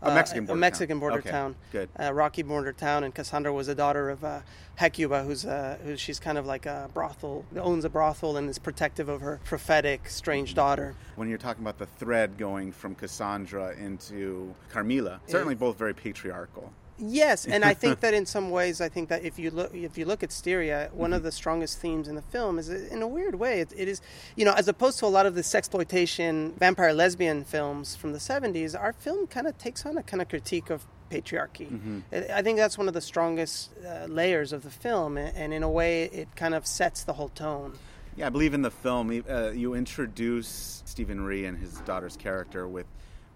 A 0.00 0.14
Mexican 0.14 0.44
a 0.44 0.46
border 0.46 0.60
Mexican 0.60 0.96
town. 0.96 1.00
border 1.00 1.18
Okay, 1.18 1.30
town, 1.30 1.56
good. 1.72 1.88
a 1.96 2.14
rocky 2.14 2.42
border 2.42 2.72
town, 2.72 3.02
and 3.02 3.12
Cassandra 3.12 3.52
was 3.52 3.66
a 3.66 3.74
daughter 3.74 4.10
of 4.10 4.22
uh, 4.22 4.40
Hecuba, 4.76 5.24
who's 5.24 5.44
uh, 5.44 5.76
who 5.82 5.96
she's 5.96 6.20
kind 6.20 6.38
of 6.38 6.46
like 6.46 6.66
a 6.66 6.88
brothel, 6.94 7.44
owns 7.56 7.84
a 7.84 7.88
brothel, 7.88 8.36
and 8.36 8.48
is 8.48 8.58
protective 8.58 9.08
of 9.08 9.20
her 9.20 9.40
prophetic 9.44 10.08
strange 10.08 10.54
daughter. 10.54 10.94
When 11.16 11.28
you're 11.28 11.38
talking 11.38 11.64
about 11.64 11.78
the 11.78 11.86
thread 11.86 12.38
going 12.38 12.70
from 12.70 12.94
Cassandra 12.94 13.74
into 13.76 14.54
Carmilla, 14.68 15.20
certainly 15.26 15.56
both 15.56 15.76
very 15.76 15.94
patriarchal. 15.94 16.72
Yes, 16.98 17.46
and 17.46 17.64
I 17.64 17.74
think 17.74 18.00
that 18.04 18.12
in 18.14 18.26
some 18.26 18.50
ways, 18.50 18.80
I 18.80 18.88
think 18.88 19.08
that 19.08 19.24
if 19.24 19.38
you 19.38 19.50
look 19.50 19.74
if 19.74 19.96
you 19.96 20.04
look 20.04 20.22
at 20.22 20.32
Styria, 20.32 20.90
one 20.92 21.10
Mm-hmm. 21.10 21.16
of 21.16 21.22
the 21.22 21.32
strongest 21.32 21.78
themes 21.80 22.08
in 22.08 22.14
the 22.16 22.22
film 22.22 22.58
is, 22.58 22.68
in 22.68 23.02
a 23.02 23.08
weird 23.08 23.36
way, 23.36 23.60
it, 23.60 23.72
it 23.76 23.88
is, 23.88 24.00
you 24.36 24.44
know, 24.44 24.52
as 24.52 24.68
opposed 24.68 24.98
to 24.98 25.06
a 25.06 25.08
lot 25.08 25.24
of 25.26 25.34
the 25.34 25.42
sexploitation 25.42 26.54
vampire 26.58 26.92
lesbian 26.92 27.44
films 27.44 27.94
from 27.96 28.12
the 28.12 28.18
'70s, 28.18 28.78
our 28.78 28.92
film 28.92 29.26
kind 29.26 29.46
of 29.46 29.56
takes 29.58 29.86
on 29.86 29.96
a 29.96 30.02
kind 30.02 30.20
of 30.20 30.28
critique 30.28 30.70
of 30.70 30.84
patriarchy. 31.10 31.68
Mm-hmm. 31.70 31.98
I 32.12 32.38
I 32.38 32.42
think 32.42 32.58
that's 32.58 32.76
one 32.76 32.88
of 32.88 32.94
the 32.94 33.00
strongest 33.00 33.70
uh, 33.86 34.06
layers 34.06 34.52
of 34.52 34.62
the 34.64 34.70
film, 34.70 35.16
and 35.16 35.54
in 35.54 35.62
a 35.62 35.70
way, 35.70 36.04
it 36.04 36.28
kind 36.36 36.54
of 36.54 36.66
sets 36.66 37.04
the 37.04 37.12
whole 37.14 37.30
tone. 37.30 37.78
Yeah, 38.16 38.26
I 38.26 38.30
believe 38.30 38.52
in 38.52 38.62
the 38.62 38.70
film 38.72 39.22
uh, 39.30 39.50
you 39.50 39.74
introduce 39.74 40.82
Stephen 40.84 41.20
Rea 41.20 41.44
and 41.44 41.56
his 41.56 41.74
daughter's 41.82 42.16
character 42.16 42.66
with 42.66 42.86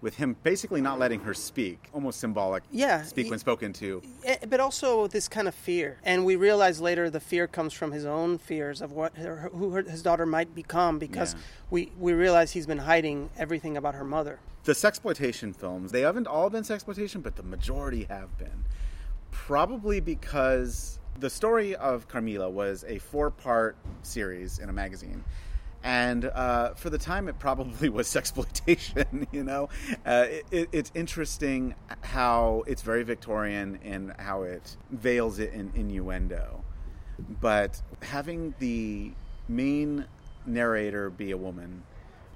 with 0.03 0.17
him 0.17 0.35
basically 0.43 0.81
not 0.81 0.99
letting 0.99 1.21
her 1.21 1.33
speak, 1.33 1.87
almost 1.93 2.19
symbolic. 2.19 2.61
Yeah, 2.69 3.03
speak 3.03 3.29
when 3.29 3.39
spoken 3.39 3.71
to. 3.73 4.01
Eh, 4.25 4.35
but 4.49 4.59
also 4.59 5.07
this 5.07 5.29
kind 5.29 5.47
of 5.47 5.55
fear. 5.55 5.97
And 6.03 6.25
we 6.25 6.35
realize 6.35 6.81
later 6.81 7.09
the 7.09 7.21
fear 7.21 7.47
comes 7.47 7.71
from 7.71 7.93
his 7.93 8.05
own 8.05 8.37
fears 8.37 8.81
of 8.81 8.91
what 8.91 9.15
her, 9.15 9.49
who 9.53 9.71
her, 9.71 9.81
his 9.81 10.03
daughter 10.03 10.25
might 10.25 10.53
become 10.53 10.99
because 10.99 11.33
Yeah. 11.33 11.39
we, 11.71 11.91
we 11.97 12.11
realize 12.11 12.51
he's 12.51 12.67
been 12.67 12.79
hiding 12.79 13.29
everything 13.37 13.77
about 13.77 13.95
her 13.95 14.03
mother. 14.03 14.39
The 14.65 14.73
sexploitation 14.73 15.55
films, 15.55 15.93
they 15.93 16.01
haven't 16.01 16.27
all 16.27 16.49
been 16.49 16.63
sexploitation, 16.63 17.23
but 17.23 17.37
the 17.37 17.43
majority 17.43 18.03
have 18.03 18.37
been. 18.37 18.65
Probably 19.31 20.01
because 20.01 20.99
the 21.19 21.29
story 21.29 21.75
of 21.75 22.09
Carmilla 22.09 22.49
was 22.49 22.83
a 22.87 22.99
four 22.99 23.31
part 23.31 23.77
series 24.01 24.59
in 24.59 24.67
a 24.69 24.73
magazine. 24.73 25.23
And 25.83 26.25
uh, 26.25 26.73
for 26.75 26.89
the 26.89 26.97
time, 26.97 27.27
it 27.27 27.37
probably 27.39 27.89
was 27.97 28.15
exploitation 28.15 29.27
You 29.31 29.43
know, 29.43 29.69
uh, 30.05 30.27
it, 30.29 30.45
it, 30.51 30.69
it's 30.71 30.91
interesting 30.95 31.75
how 32.01 32.63
it's 32.67 32.81
very 32.81 33.03
Victorian 33.03 33.79
and 33.83 34.13
how 34.17 34.43
it 34.43 34.77
veils 34.91 35.39
it 35.39 35.53
in 35.53 35.71
innuendo. 35.75 36.63
But 37.41 37.81
having 38.01 38.53
the 38.59 39.11
main 39.47 40.05
narrator 40.45 41.09
be 41.09 41.31
a 41.31 41.37
woman, 41.37 41.83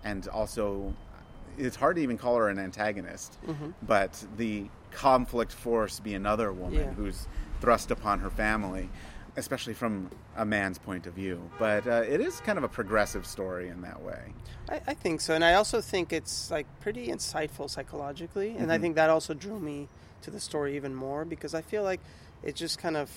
and 0.04 0.28
also 0.28 0.94
it's 1.58 1.76
hard 1.76 1.96
to 1.96 2.02
even 2.04 2.18
call 2.18 2.36
her 2.38 2.50
an 2.50 2.60
antagonist, 2.60 3.38
but 3.82 4.24
the 4.38 4.68
conflict 4.92 5.52
force 5.52 6.00
be 6.00 6.14
another 6.14 6.52
woman 6.52 6.80
Yeah. 6.80 6.92
who's 6.94 7.28
thrust 7.62 7.90
upon 7.92 8.20
her 8.20 8.30
family, 8.30 8.90
especially 9.38 9.74
from 9.76 10.10
a 10.36 10.46
man's 10.46 10.78
point 10.80 11.06
of 11.08 11.14
view. 11.14 11.40
But 11.60 11.88
uh, 11.88 12.04
it 12.08 12.20
is 12.20 12.42
kind 12.42 12.58
of 12.58 12.64
a 12.64 12.68
progressive 12.68 13.26
story 13.26 13.70
in 13.70 13.82
that 13.84 14.02
way. 14.02 14.20
I, 14.68 14.82
I 14.88 14.94
think 14.96 15.22
so. 15.22 15.34
And 15.36 15.46
I 15.46 15.54
also 15.54 15.80
think 15.80 16.12
it's 16.12 16.52
like 16.52 16.66
pretty 16.82 17.08
insightful 17.08 17.70
psychologically. 17.70 18.50
And 18.50 18.62
Mm-hmm. 18.64 18.72
I 18.72 18.78
think 18.80 18.96
that 18.96 19.10
also 19.10 19.34
drew 19.34 19.60
me 19.60 19.88
to 20.24 20.32
the 20.32 20.40
story 20.40 20.76
even 20.76 20.94
more 20.96 21.24
because 21.24 21.54
I 21.54 21.62
feel 21.62 21.84
like 21.84 22.02
it 22.44 22.56
just 22.56 22.80
kind 22.80 22.98
of 22.98 23.10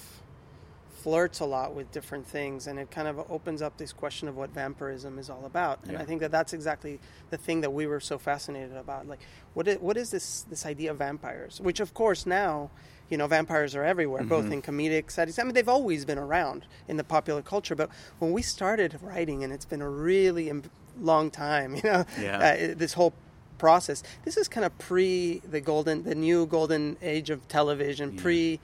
flirts 1.02 1.40
a 1.40 1.46
lot 1.46 1.74
with 1.74 1.90
different 1.92 2.26
things 2.26 2.66
and 2.66 2.78
it 2.78 2.90
kind 2.90 3.08
of 3.08 3.18
opens 3.30 3.62
up 3.62 3.78
this 3.78 3.90
question 3.90 4.28
of 4.28 4.36
what 4.36 4.50
vampirism 4.50 5.18
is 5.18 5.30
all 5.30 5.46
about 5.46 5.78
and 5.84 5.92
Yeah. 5.92 6.00
i 6.02 6.04
think 6.04 6.20
that 6.20 6.30
that's 6.30 6.52
exactly 6.52 7.00
the 7.30 7.38
thing 7.38 7.62
that 7.62 7.72
we 7.72 7.86
were 7.86 8.00
so 8.00 8.18
fascinated 8.18 8.76
about 8.76 9.08
like 9.08 9.20
what 9.54 9.66
is, 9.66 9.78
what 9.78 9.96
is 9.96 10.10
this 10.10 10.42
this 10.50 10.66
idea 10.66 10.90
of 10.90 10.98
vampires 10.98 11.58
which 11.58 11.80
of 11.80 11.94
course 11.94 12.26
now 12.26 12.70
you 13.10 13.18
know 13.18 13.26
vampires 13.26 13.74
are 13.74 13.84
everywhere 13.84 14.22
both 14.24 14.44
Mm-hmm. 14.44 14.52
in 14.54 14.62
comedic 14.62 15.10
settings 15.10 15.38
i 15.38 15.42
mean 15.42 15.52
they've 15.52 15.68
always 15.68 16.04
been 16.04 16.18
around 16.18 16.64
in 16.88 16.96
the 16.96 17.04
popular 17.04 17.42
culture 17.42 17.74
but 17.74 17.90
when 18.20 18.32
we 18.32 18.40
started 18.42 18.98
writing 19.02 19.44
and 19.44 19.52
it's 19.52 19.64
been 19.66 19.82
a 19.82 19.90
really 19.90 20.48
im- 20.48 20.62
long 21.00 21.30
time 21.30 21.74
you 21.78 21.82
know 21.82 22.04
Yeah. 22.20 22.38
uh, 22.70 22.74
this 22.76 22.92
whole 22.94 23.12
process 23.58 24.02
this 24.24 24.36
is 24.36 24.48
kind 24.48 24.64
of 24.64 24.76
pre 24.78 25.42
the 25.50 25.60
golden 25.60 26.04
the 26.04 26.14
new 26.14 26.46
golden 26.46 26.96
age 27.02 27.28
of 27.30 27.46
television 27.48 28.16
pre 28.16 28.58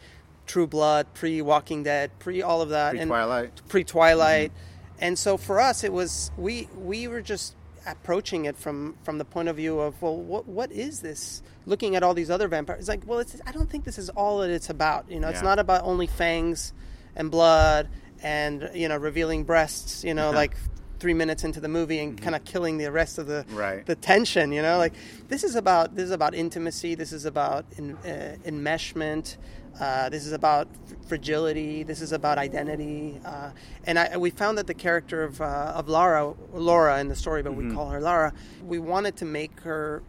True 0.46 0.68
Blood, 0.68 1.08
pre 1.12 1.42
Walking 1.42 1.82
Dead, 1.82 2.08
pre 2.20 2.40
all 2.40 2.62
of 2.62 2.68
that, 2.68 2.90
and 2.94 3.10
Pre-Twilight. 3.10 3.62
pre 3.68 3.82
Twilight, 3.82 4.52
and 5.00 5.18
so 5.18 5.36
for 5.36 5.60
us 5.60 5.82
it 5.82 5.92
was 5.92 6.30
we 6.38 6.68
we 6.78 7.08
were 7.08 7.20
just 7.20 7.56
approaching 7.86 8.44
it 8.46 8.56
from 8.56 8.96
from 9.04 9.18
the 9.18 9.24
point 9.24 9.48
of 9.48 9.56
view 9.56 9.78
of 9.80 10.00
well 10.02 10.16
what 10.16 10.46
what 10.46 10.70
is 10.72 11.00
this? 11.00 11.42
Looking 11.66 11.96
at 11.96 12.02
all 12.02 12.14
these 12.14 12.30
other 12.30 12.48
vampires 12.48 12.80
it's 12.80 12.88
like 12.88 13.02
well 13.06 13.18
it's 13.20 13.40
I 13.46 13.52
don't 13.52 13.70
think 13.70 13.84
this 13.84 13.98
is 13.98 14.08
all 14.10 14.38
that 14.38 14.50
it's 14.50 14.70
about 14.70 15.10
you 15.10 15.20
know? 15.20 15.28
It's 15.28 15.42
not 15.42 15.58
about 15.58 15.84
only 15.84 16.06
fangs 16.06 16.72
and 17.14 17.30
blood 17.30 17.88
and 18.22 18.70
you 18.74 18.88
know 18.88 18.96
revealing 18.96 19.44
breasts 19.44 20.02
you 20.04 20.14
know 20.14 20.30
like 20.30 20.56
three 20.98 21.12
minutes 21.14 21.44
into 21.44 21.60
the 21.60 21.68
movie 21.68 21.98
and 21.98 22.20
kind 22.20 22.34
of 22.34 22.42
killing 22.44 22.78
the 22.78 22.90
rest 22.90 23.18
of 23.18 23.26
the 23.26 23.44
Right. 23.50 23.84
the 23.84 23.94
tension 23.94 24.50
you 24.52 24.62
know? 24.62 24.78
Like 24.78 24.94
this 25.28 25.44
is 25.44 25.54
about 25.54 25.94
this 25.94 26.04
is 26.04 26.10
about 26.10 26.34
intimacy 26.34 26.94
this 26.94 27.12
is 27.12 27.24
about 27.24 27.66
in, 27.76 27.96
uh, 27.98 28.36
enmeshment 28.46 29.36
uh, 29.80 30.08
this 30.08 30.26
is 30.26 30.32
about 30.32 30.68
fragility. 31.06 31.82
This 31.82 32.00
is 32.00 32.12
about 32.12 32.38
identity. 32.38 33.20
Uh, 33.24 33.50
and 33.84 33.98
I, 33.98 34.16
we 34.16 34.30
found 34.30 34.58
that 34.58 34.66
the 34.66 34.74
character 34.74 35.22
of, 35.22 35.40
uh, 35.40 35.72
of 35.74 35.88
Laura 35.88 36.34
Laura 36.52 36.98
in 37.00 37.08
the 37.08 37.16
story 37.16 37.42
but 37.42 37.54
we 37.54 37.72
call 37.72 37.90
her 37.90 38.00
Lara 38.00 38.32
we 38.64 38.78
wanted 38.78 39.16
to 39.16 39.24
make 39.24 39.60
her 39.60 40.02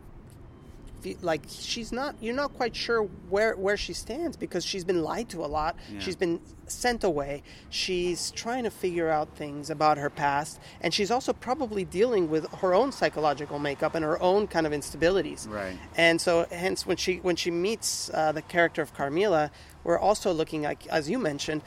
like 1.21 1.43
she's 1.49 1.91
not 1.91 2.15
you're 2.21 2.35
not 2.35 2.53
quite 2.55 2.75
sure 2.75 3.03
where 3.29 3.55
where 3.55 3.77
she 3.77 3.93
stands 3.93 4.35
because 4.37 4.65
she's 4.65 4.83
been 4.83 5.01
lied 5.03 5.29
to 5.29 5.43
a 5.43 5.47
lot. 5.47 5.75
She's 5.99 6.15
been 6.15 6.39
sent 6.67 7.03
away. 7.03 7.43
She's 7.69 8.31
trying 8.31 8.63
to 8.65 8.69
figure 8.69 9.09
out 9.09 9.35
things 9.37 9.69
about 9.69 9.97
her 9.97 10.09
past 10.09 10.59
and 10.81 10.93
she's 10.93 11.11
also 11.11 11.33
probably 11.33 11.85
dealing 11.85 12.29
with 12.29 12.45
her 12.55 12.73
own 12.73 12.91
psychological 12.91 13.59
makeup 13.59 13.95
and 13.95 14.03
her 14.03 14.21
own 14.21 14.47
kind 14.47 14.65
of 14.65 14.73
instabilities. 14.73 15.47
Right. 15.47 15.77
and 15.95 16.19
so 16.19 16.45
hence 16.51 16.85
when 16.85 16.97
she 16.97 17.17
when 17.17 17.35
she 17.35 17.51
meets 17.51 18.09
uh, 18.13 18.31
the 18.31 18.41
character 18.41 18.81
of 18.81 18.93
Carmilla 18.93 19.51
we're 19.83 19.99
also 19.99 20.31
looking 20.33 20.63
like 20.63 20.85
as 20.87 21.09
you 21.09 21.19
mentioned 21.19 21.61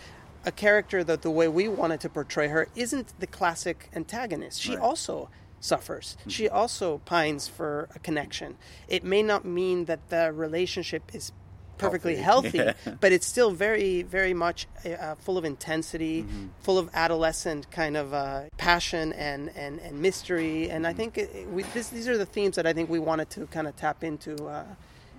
a 0.44 0.52
character 0.52 1.04
that 1.04 1.22
the 1.22 1.30
way 1.30 1.48
we 1.48 1.68
wanted 1.68 2.00
to 2.00 2.08
portray 2.08 2.48
her 2.48 2.66
isn't 2.74 3.12
the 3.20 3.26
classic 3.26 3.90
antagonist. 3.94 4.60
She 4.60 4.70
Right. 4.74 4.80
also 4.82 5.28
suffers. 5.60 6.16
She 6.26 6.48
also 6.48 6.98
pines 7.04 7.46
for 7.48 7.88
a 7.94 7.98
connection. 7.98 8.56
It 8.88 9.04
may 9.04 9.22
not 9.22 9.44
mean 9.44 9.84
that 9.86 10.08
the 10.08 10.32
relationship 10.32 11.02
is 11.14 11.32
perfectly 11.78 12.16
Healthy. 12.16 12.58
healthy, 12.58 12.74
Yeah. 12.86 12.94
but 13.00 13.12
it's 13.12 13.26
still 13.26 13.52
very, 13.52 14.02
very 14.02 14.34
much 14.34 14.66
uh, 14.84 15.14
full 15.14 15.38
of 15.38 15.44
intensity, 15.46 16.26
full 16.60 16.76
of 16.78 16.90
adolescent 16.92 17.70
kind 17.70 17.96
of 17.96 18.12
uh, 18.12 18.42
passion 18.58 19.12
and, 19.14 19.50
and, 19.56 19.80
and 19.80 20.00
mystery. 20.00 20.68
And 20.70 20.86
I 20.86 20.92
think 20.92 21.16
it, 21.16 21.48
we, 21.48 21.62
this, 21.74 21.88
these 21.88 22.06
are 22.08 22.18
the 22.18 22.26
themes 22.26 22.56
that 22.56 22.66
I 22.66 22.72
think 22.74 22.90
we 22.90 22.98
wanted 22.98 23.30
to 23.30 23.46
kind 23.46 23.66
of 23.66 23.76
tap 23.76 24.04
into. 24.04 24.44
Uh, 24.46 24.64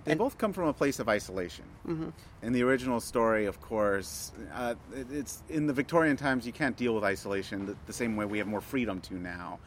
They 0.06 0.14
both 0.16 0.38
come 0.38 0.54
from 0.54 0.68
a 0.68 0.74
place 0.74 1.00
of 1.00 1.10
isolation. 1.10 1.66
Mm-hmm. 1.88 2.10
In 2.44 2.54
the 2.54 2.62
original 2.64 3.00
story, 3.00 3.46
of 3.48 3.60
course, 3.62 4.32
uh, 4.54 4.76
it, 4.96 5.08
it's 5.12 5.42
in 5.50 5.66
the 5.66 5.74
Victorian 5.74 6.16
times. 6.18 6.46
You 6.46 6.54
can't 6.54 6.78
deal 6.78 6.94
with 6.94 7.04
isolation 7.04 7.66
the, 7.66 7.76
the 7.88 7.94
same 7.94 8.16
way 8.16 8.26
we 8.26 8.38
have 8.38 8.48
more 8.48 8.62
freedom 8.62 9.00
to 9.02 9.16
now, 9.16 9.58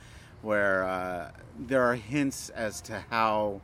where 0.45 0.85
uh, 0.85 1.31
there 1.59 1.83
are 1.83 1.95
hints 1.95 2.51
as 2.51 2.81
to 2.83 3.03
how 3.11 3.61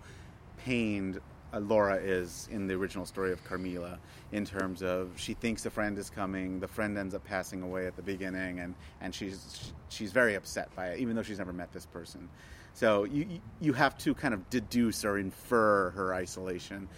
pained 0.64 1.20
uh, 1.52 1.58
Laura 1.60 1.96
is 1.96 2.48
in 2.50 2.66
the 2.66 2.74
original 2.74 3.04
story 3.04 3.32
of 3.32 3.42
Carmilla. 3.44 3.98
In 4.32 4.44
terms 4.44 4.82
of 4.82 5.10
she 5.16 5.34
thinks 5.34 5.66
a 5.66 5.70
friend 5.70 5.98
is 5.98 6.08
coming, 6.10 6.60
the 6.60 6.68
friend 6.68 6.96
ends 6.96 7.14
up 7.14 7.24
passing 7.24 7.62
away 7.62 7.86
at 7.86 7.96
the 7.96 8.02
beginning, 8.02 8.60
and, 8.60 8.74
and 9.00 9.14
she's 9.14 9.72
she's 9.88 10.12
very 10.12 10.34
upset 10.36 10.74
by 10.76 10.88
it, 10.88 11.00
even 11.00 11.16
though 11.16 11.22
she's 11.22 11.38
never 11.38 11.52
met 11.52 11.72
this 11.72 11.86
person. 11.86 12.28
So 12.72 13.04
you 13.04 13.24
you- 13.28 13.40
you 13.60 13.72
have 13.74 13.98
to 13.98 14.14
kind 14.14 14.32
of 14.32 14.48
deduce 14.50 15.04
or 15.04 15.18
infer 15.18 15.90
her 15.90 16.14
isolation. 16.14 16.88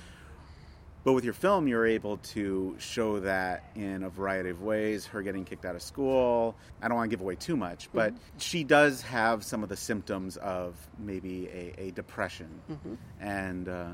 But 1.04 1.14
with 1.14 1.24
your 1.24 1.34
film, 1.34 1.66
you're 1.66 1.86
able 1.86 2.18
to 2.18 2.76
show 2.78 3.18
that 3.20 3.64
in 3.74 4.04
a 4.04 4.08
variety 4.08 4.50
of 4.50 4.62
ways. 4.62 5.04
Her 5.06 5.20
getting 5.22 5.44
kicked 5.44 5.64
out 5.64 5.74
of 5.74 5.82
school. 5.82 6.54
I 6.80 6.88
don't 6.88 6.96
want 6.96 7.10
to 7.10 7.16
give 7.16 7.20
away 7.22 7.34
too 7.34 7.56
much, 7.56 7.88
but 7.92 8.14
she 8.38 8.62
does 8.62 9.02
have 9.02 9.42
some 9.42 9.62
of 9.64 9.68
the 9.68 9.76
symptoms 9.76 10.36
of 10.36 10.76
maybe 10.98 11.48
a, 11.48 11.88
a 11.88 11.90
depression, 11.90 12.48
and 13.20 13.68
uh, 13.68 13.86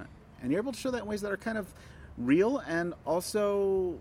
and 0.42 0.50
you're 0.52 0.60
able 0.60 0.72
to 0.72 0.78
show 0.78 0.90
that 0.90 1.02
in 1.02 1.06
ways 1.06 1.22
that 1.22 1.32
are 1.32 1.38
kind 1.38 1.56
of 1.56 1.72
real 2.18 2.58
and 2.58 2.92
also 3.06 3.98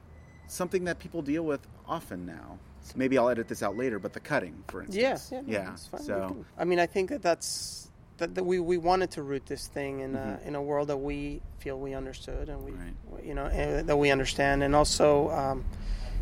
something 0.47 0.85
that 0.85 0.99
people 0.99 1.21
deal 1.21 1.43
with 1.43 1.65
often 1.87 2.25
now. 2.25 2.57
Maybe 2.95 3.17
I'll 3.17 3.29
edit 3.29 3.49
this 3.49 3.63
out 3.63 3.75
later, 3.75 3.99
but 3.99 4.13
the 4.13 4.21
cutting, 4.21 4.63
for 4.67 4.81
instance, 4.81 5.29
yeah, 5.31 5.41
no, 5.41 5.47
yeah. 5.47 5.65
that's 5.65 5.87
fine. 5.87 6.01
So 6.01 6.45
I 6.57 6.63
mean, 6.63 6.79
I 6.79 6.85
think 6.85 7.09
that 7.09 7.21
that's 7.21 7.86
that, 8.17 8.35
that 8.35 8.43
we, 8.43 8.59
we 8.59 8.77
wanted 8.77 9.11
to 9.11 9.21
root 9.23 9.45
this 9.45 9.67
thing 9.67 9.99
in 9.99 10.15
a 10.15 10.39
in 10.47 10.55
a 10.55 10.61
world 10.61 10.87
that 10.89 10.97
we 10.97 11.41
feel 11.59 11.77
we 11.79 11.93
understood 11.93 12.49
and 12.49 12.63
we 12.63 12.71
Right. 12.71 13.23
you 13.25 13.33
know 13.33 13.45
uh, 13.45 13.83
that 13.83 13.97
we 13.97 14.09
understand, 14.11 14.63
and 14.63 14.75
also 14.75 15.29
um, 15.31 15.65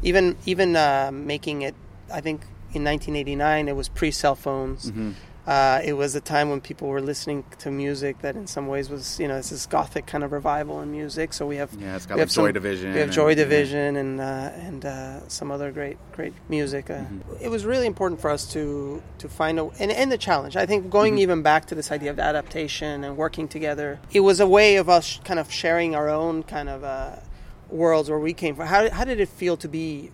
even 0.03 0.35
even 0.45 0.75
uh, 0.75 1.09
making 1.13 1.61
it. 1.63 1.75
I 2.13 2.21
think 2.21 2.41
in 2.73 2.83
1989 2.83 3.67
it 3.67 3.75
was 3.75 3.89
pre 3.89 4.11
cell 4.11 4.35
phones. 4.35 4.91
Uh, 5.47 5.79
it 5.83 5.93
was 5.93 6.15
a 6.15 6.21
time 6.21 6.49
when 6.49 6.59
people 6.59 6.87
were 6.87 6.99
listening 7.01 7.43
to 7.59 7.69
music 7.69 8.19
that, 8.21 8.35
in 8.35 8.47
some 8.47 8.65
ways, 8.67 8.89
was 8.89 9.19
you 9.19 9.27
know 9.27 9.37
it's 9.37 9.51
this 9.51 9.67
gothic 9.67 10.07
kind 10.07 10.23
of 10.23 10.31
revival 10.31 10.81
in 10.81 10.91
music. 10.91 11.33
So 11.33 11.45
we 11.45 11.57
have 11.57 11.71
Yeah, 11.79 11.95
it's 11.95 12.07
got 12.07 12.15
we 12.15 12.19
like 12.21 12.27
have 12.27 12.31
some- 12.31 12.45
Joy 12.45 12.51
Division. 12.51 12.93
we 12.93 12.99
have 12.99 13.09
and- 13.09 13.13
Joy 13.13 13.29
yeah. 13.29 13.35
Division 13.35 13.95
and 13.95 14.19
uh, 14.19 14.23
and 14.67 14.85
uh, 14.85 15.27
some 15.27 15.51
other 15.51 15.71
great 15.71 15.97
great 16.13 16.33
music. 16.49 16.89
Uh, 16.89 16.93
Mm-hmm. 16.95 17.43
It 17.45 17.49
was 17.49 17.63
really 17.63 17.85
important 17.85 18.21
for 18.21 18.31
us 18.31 18.51
to 18.53 19.03
to 19.19 19.29
find 19.29 19.59
a 19.59 19.65
and, 19.79 19.91
and 19.91 20.11
the 20.11 20.17
challenge. 20.17 20.55
I 20.55 20.65
think 20.65 20.89
going 20.89 21.13
Mm-hmm. 21.13 21.21
even 21.21 21.41
back 21.43 21.65
to 21.67 21.75
this 21.75 21.91
idea 21.91 22.09
of 22.09 22.19
adaptation 22.19 23.03
and 23.03 23.15
working 23.15 23.47
together, 23.47 23.99
it 24.11 24.21
was 24.21 24.39
a 24.39 24.47
way 24.47 24.77
of 24.77 24.89
us 24.89 25.19
kind 25.23 25.39
of 25.39 25.51
sharing 25.51 25.93
our 25.95 26.09
own 26.09 26.41
kind 26.43 26.69
of 26.69 26.83
uh, 26.83 27.17
worlds 27.69 28.09
where 28.09 28.19
we 28.19 28.33
came 28.33 28.55
from. 28.55 28.65
How 28.65 28.89
how 28.89 29.03
did 29.05 29.19
it 29.19 29.29
feel 29.29 29.57
to 29.57 29.67
be 29.67 30.11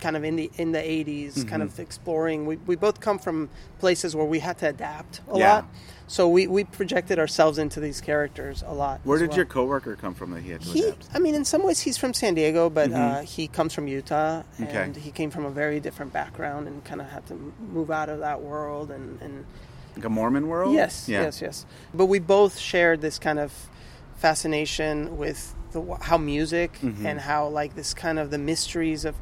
kind 0.00 0.16
of 0.16 0.24
in 0.24 0.36
the 0.36 0.50
in 0.56 0.72
the 0.72 0.78
80s 0.78 1.34
Mm-hmm. 1.34 1.48
kind 1.48 1.62
of 1.62 1.78
exploring 1.78 2.46
we, 2.46 2.56
we 2.56 2.76
both 2.76 3.00
come 3.00 3.18
from 3.18 3.48
places 3.78 4.16
where 4.16 4.24
we 4.26 4.38
had 4.40 4.58
to 4.58 4.68
adapt 4.68 5.20
a 5.30 5.38
Yeah. 5.38 5.54
lot 5.54 5.68
so 6.06 6.28
we, 6.28 6.46
we 6.48 6.64
projected 6.64 7.18
ourselves 7.18 7.58
into 7.58 7.78
these 7.78 8.00
characters 8.00 8.64
a 8.66 8.74
lot 8.74 9.00
Where 9.04 9.18
did 9.18 9.28
well. 9.28 9.36
your 9.36 9.46
coworker 9.46 9.94
come 9.96 10.14
from 10.14 10.32
that 10.32 10.42
he 10.42 10.50
had 10.50 10.62
to 10.62 10.68
He, 10.68 10.82
adapt? 10.84 11.08
I 11.14 11.18
mean, 11.20 11.36
in 11.36 11.44
some 11.44 11.62
ways, 11.62 11.78
he's 11.78 11.96
from 11.96 12.14
San 12.14 12.34
Diego, 12.34 12.68
but 12.68 12.90
uh, 12.92 13.20
he 13.20 13.46
comes 13.46 13.72
from 13.72 13.86
Utah, 13.86 14.42
Okay. 14.60 14.82
and 14.82 14.96
he 14.96 15.12
came 15.12 15.30
from 15.30 15.44
a 15.44 15.50
very 15.50 15.78
different 15.78 16.12
background, 16.12 16.66
and 16.66 16.82
kind 16.84 17.00
of 17.00 17.08
had 17.10 17.26
to 17.26 17.34
move 17.72 17.92
out 17.92 18.08
of 18.08 18.18
that 18.20 18.40
world. 18.42 18.90
And, 18.90 19.22
and 19.22 19.44
Like 19.94 20.04
a 20.04 20.08
Mormon 20.08 20.48
world? 20.48 20.74
yes, 20.74 21.08
Yeah. 21.08 21.22
yes, 21.22 21.40
yes. 21.40 21.64
But 21.94 22.06
we 22.06 22.18
both 22.18 22.58
shared 22.58 23.00
this 23.02 23.20
kind 23.20 23.38
of 23.38 23.52
fascination 24.16 25.16
with 25.16 25.54
the, 25.72 25.80
how 26.00 26.18
music 26.18 26.72
Mm-hmm. 26.82 27.06
and 27.06 27.20
how 27.20 27.46
like 27.48 27.76
this 27.76 27.94
kind 27.94 28.18
of 28.18 28.30
the 28.32 28.38
mysteries 28.38 29.04
of 29.04 29.14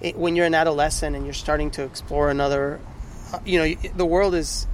it, 0.00 0.16
when 0.16 0.36
you're 0.36 0.46
an 0.46 0.54
adolescent 0.54 1.16
and 1.16 1.24
you're 1.24 1.34
starting 1.34 1.70
to 1.72 1.82
explore 1.84 2.30
another. 2.30 2.80
Uh, 3.32 3.38
you 3.44 3.58
know, 3.58 3.74
the 3.96 4.06
world 4.06 4.34
is. 4.34 4.66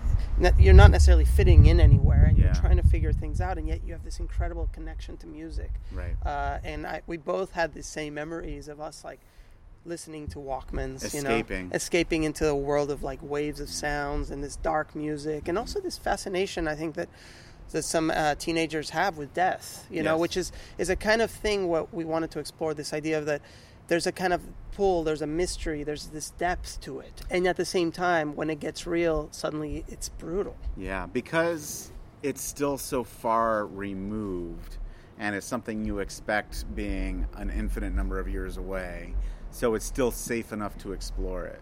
You're 0.58 0.74
not 0.74 0.90
necessarily 0.90 1.24
fitting 1.26 1.66
in 1.66 1.78
anywhere, 1.78 2.24
and 2.24 2.36
Yeah. 2.36 2.46
you're 2.46 2.54
trying 2.54 2.78
to 2.78 2.82
figure 2.82 3.12
things 3.12 3.40
out, 3.40 3.58
and 3.58 3.68
yet 3.68 3.80
you 3.86 3.92
have 3.92 4.02
this 4.02 4.18
incredible 4.18 4.68
connection 4.72 5.16
to 5.18 5.26
music 5.26 5.70
Right. 5.92 6.16
uh, 6.24 6.58
and 6.64 6.86
I, 6.86 7.02
we 7.06 7.16
both 7.18 7.52
had 7.52 7.74
the 7.74 7.82
same 7.82 8.14
memories 8.14 8.66
of 8.66 8.80
us 8.80 9.04
like 9.04 9.20
listening 9.84 10.26
to 10.28 10.38
Walkmans, 10.38 11.04
Escaping. 11.04 11.56
you 11.64 11.68
know, 11.68 11.74
escaping 11.76 12.22
into 12.24 12.48
a 12.48 12.56
world 12.56 12.90
of 12.90 13.02
like 13.02 13.20
waves 13.22 13.60
of 13.60 13.68
sounds 13.68 14.30
and 14.30 14.42
this 14.42 14.56
dark 14.56 14.96
music, 14.96 15.48
and 15.48 15.58
also 15.58 15.80
this 15.80 15.98
fascination 15.98 16.66
I 16.66 16.74
think 16.74 16.94
that 16.96 17.08
that 17.70 17.84
some 17.84 18.10
uh, 18.10 18.34
teenagers 18.34 18.90
have 18.90 19.16
with 19.18 19.32
death, 19.34 19.86
you 19.90 20.02
know, 20.02 20.16
which 20.18 20.36
is 20.36 20.50
is 20.78 20.88
a 20.90 20.96
kind 20.96 21.22
of 21.22 21.30
thing 21.30 21.68
what 21.68 21.92
we 21.94 22.04
wanted 22.04 22.30
to 22.32 22.38
explore. 22.38 22.74
This 22.74 22.92
idea 22.92 23.18
of 23.18 23.26
that 23.26 23.42
there's 23.88 24.06
a 24.06 24.12
kind 24.12 24.32
of 24.32 24.42
pull, 24.72 25.04
there's 25.04 25.22
a 25.22 25.26
mystery, 25.26 25.84
there's 25.84 26.06
this 26.08 26.30
depth 26.30 26.80
to 26.80 27.00
it, 27.00 27.22
and 27.30 27.46
at 27.46 27.56
the 27.56 27.64
same 27.64 27.92
time, 27.92 28.34
when 28.34 28.48
it 28.50 28.60
gets 28.60 28.86
real, 28.86 29.28
suddenly 29.30 29.84
it's 29.88 30.08
brutal. 30.08 30.56
Yeah, 30.76 31.06
because 31.06 31.92
it's 32.22 32.42
still 32.42 32.78
so 32.78 33.04
far 33.04 33.66
removed 33.66 34.78
and 35.18 35.36
it's 35.36 35.46
something 35.46 35.84
you 35.84 35.98
expect 36.00 36.64
being 36.74 37.26
an 37.34 37.50
infinite 37.50 37.94
number 37.94 38.18
of 38.18 38.28
years 38.28 38.56
away. 38.56 39.14
So 39.50 39.74
it's 39.74 39.84
still 39.84 40.10
safe 40.10 40.52
enough 40.52 40.76
to 40.78 40.92
explore 40.92 41.44
it. 41.44 41.60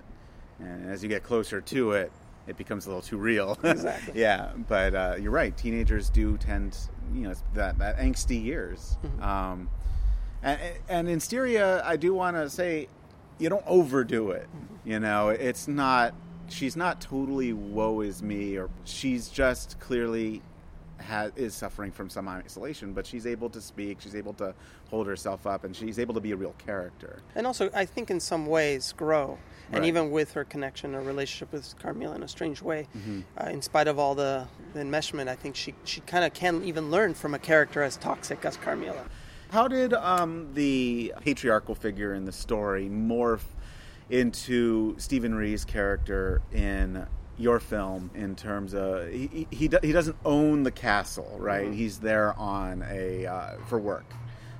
And 0.60 0.88
as 0.88 1.02
you 1.02 1.08
get 1.08 1.22
closer 1.22 1.60
to 1.60 1.92
it, 1.92 2.12
it 2.46 2.56
becomes 2.56 2.86
a 2.86 2.88
little 2.88 3.02
too 3.02 3.18
real. 3.18 3.58
Exactly. 3.64 4.20
yeah, 4.20 4.52
but 4.68 4.94
uh, 4.94 5.16
you're 5.20 5.30
right. 5.30 5.56
Teenagers 5.56 6.08
do 6.10 6.38
tend, 6.38 6.76
you 7.12 7.22
know, 7.22 7.34
that 7.54 7.78
that 7.78 7.98
angsty 7.98 8.42
years. 8.42 8.96
Mm-hmm. 9.04 9.22
Um, 9.22 9.70
and, 10.42 10.60
and 10.88 11.08
in 11.08 11.20
Styria, 11.20 11.82
I 11.84 11.96
do 11.96 12.14
want 12.14 12.36
to 12.36 12.48
say, 12.50 12.88
you 13.38 13.48
don't 13.48 13.64
overdo 13.66 14.30
it. 14.30 14.48
You 14.84 15.00
know, 15.00 15.28
it's 15.30 15.68
not. 15.68 16.14
She's 16.48 16.76
not 16.76 17.00
totally 17.00 17.52
woe 17.52 18.00
is 18.00 18.22
me, 18.22 18.56
or 18.58 18.68
she's 18.84 19.28
just 19.28 19.78
clearly 19.78 20.42
has, 20.98 21.30
is 21.36 21.54
suffering 21.54 21.92
from 21.92 22.10
some 22.10 22.28
isolation. 22.28 22.92
But 22.92 23.06
she's 23.06 23.24
able 23.24 23.48
to 23.50 23.60
speak. 23.60 24.00
She's 24.00 24.16
able 24.16 24.32
to 24.34 24.52
hold 24.90 25.06
herself 25.06 25.46
up, 25.46 25.62
and 25.64 25.74
she's 25.76 25.98
able 25.98 26.14
to 26.14 26.20
be 26.20 26.32
a 26.32 26.36
real 26.36 26.54
character. 26.58 27.22
and 27.36 27.46
also 27.46 27.70
I 27.72 27.84
think 27.84 28.10
in 28.10 28.18
some 28.20 28.46
ways 28.46 28.92
grow. 28.96 29.38
And 29.72 29.80
Right. 29.82 29.88
even 29.88 30.10
with 30.10 30.32
her 30.32 30.42
connection 30.44 30.96
or 30.96 31.00
relationship 31.02 31.52
with 31.52 31.78
Carmilla 31.78 32.16
in 32.16 32.24
a 32.24 32.28
strange 32.28 32.60
way, 32.60 32.88
Mm-hmm. 32.98 33.20
uh, 33.40 33.50
in 33.50 33.62
spite 33.62 33.86
of 33.86 34.00
all 34.00 34.16
the, 34.16 34.48
the 34.74 34.80
enmeshment, 34.80 35.28
I 35.28 35.36
think 35.36 35.54
she, 35.54 35.74
she 35.84 36.00
kind 36.00 36.24
of 36.24 36.34
can 36.34 36.64
even 36.64 36.90
learn 36.90 37.14
from 37.14 37.34
a 37.34 37.38
character 37.38 37.80
as 37.84 37.96
toxic 37.96 38.44
as 38.44 38.56
Carmilla. 38.56 39.04
How 39.50 39.66
did 39.68 39.92
um, 39.94 40.48
the 40.54 41.12
patriarchal 41.20 41.74
figure 41.74 42.14
in 42.14 42.24
the 42.24 42.32
story 42.32 42.88
morph 42.88 43.42
into 44.08 44.94
Stephen 44.98 45.34
Rea's 45.34 45.64
character 45.64 46.40
in 46.52 47.06
your 47.36 47.58
film? 47.58 48.10
In 48.14 48.36
terms 48.36 48.74
of 48.74 49.08
he 49.10 49.46
he, 49.50 49.68
he 49.82 49.92
doesn't 49.92 50.16
own 50.24 50.62
the 50.62 50.70
castle, 50.70 51.36
right? 51.38 51.72
He's 51.72 51.98
there 51.98 52.32
on 52.34 52.84
a 52.88 53.26
uh, 53.26 53.50
for 53.66 53.78
work. 53.78 54.04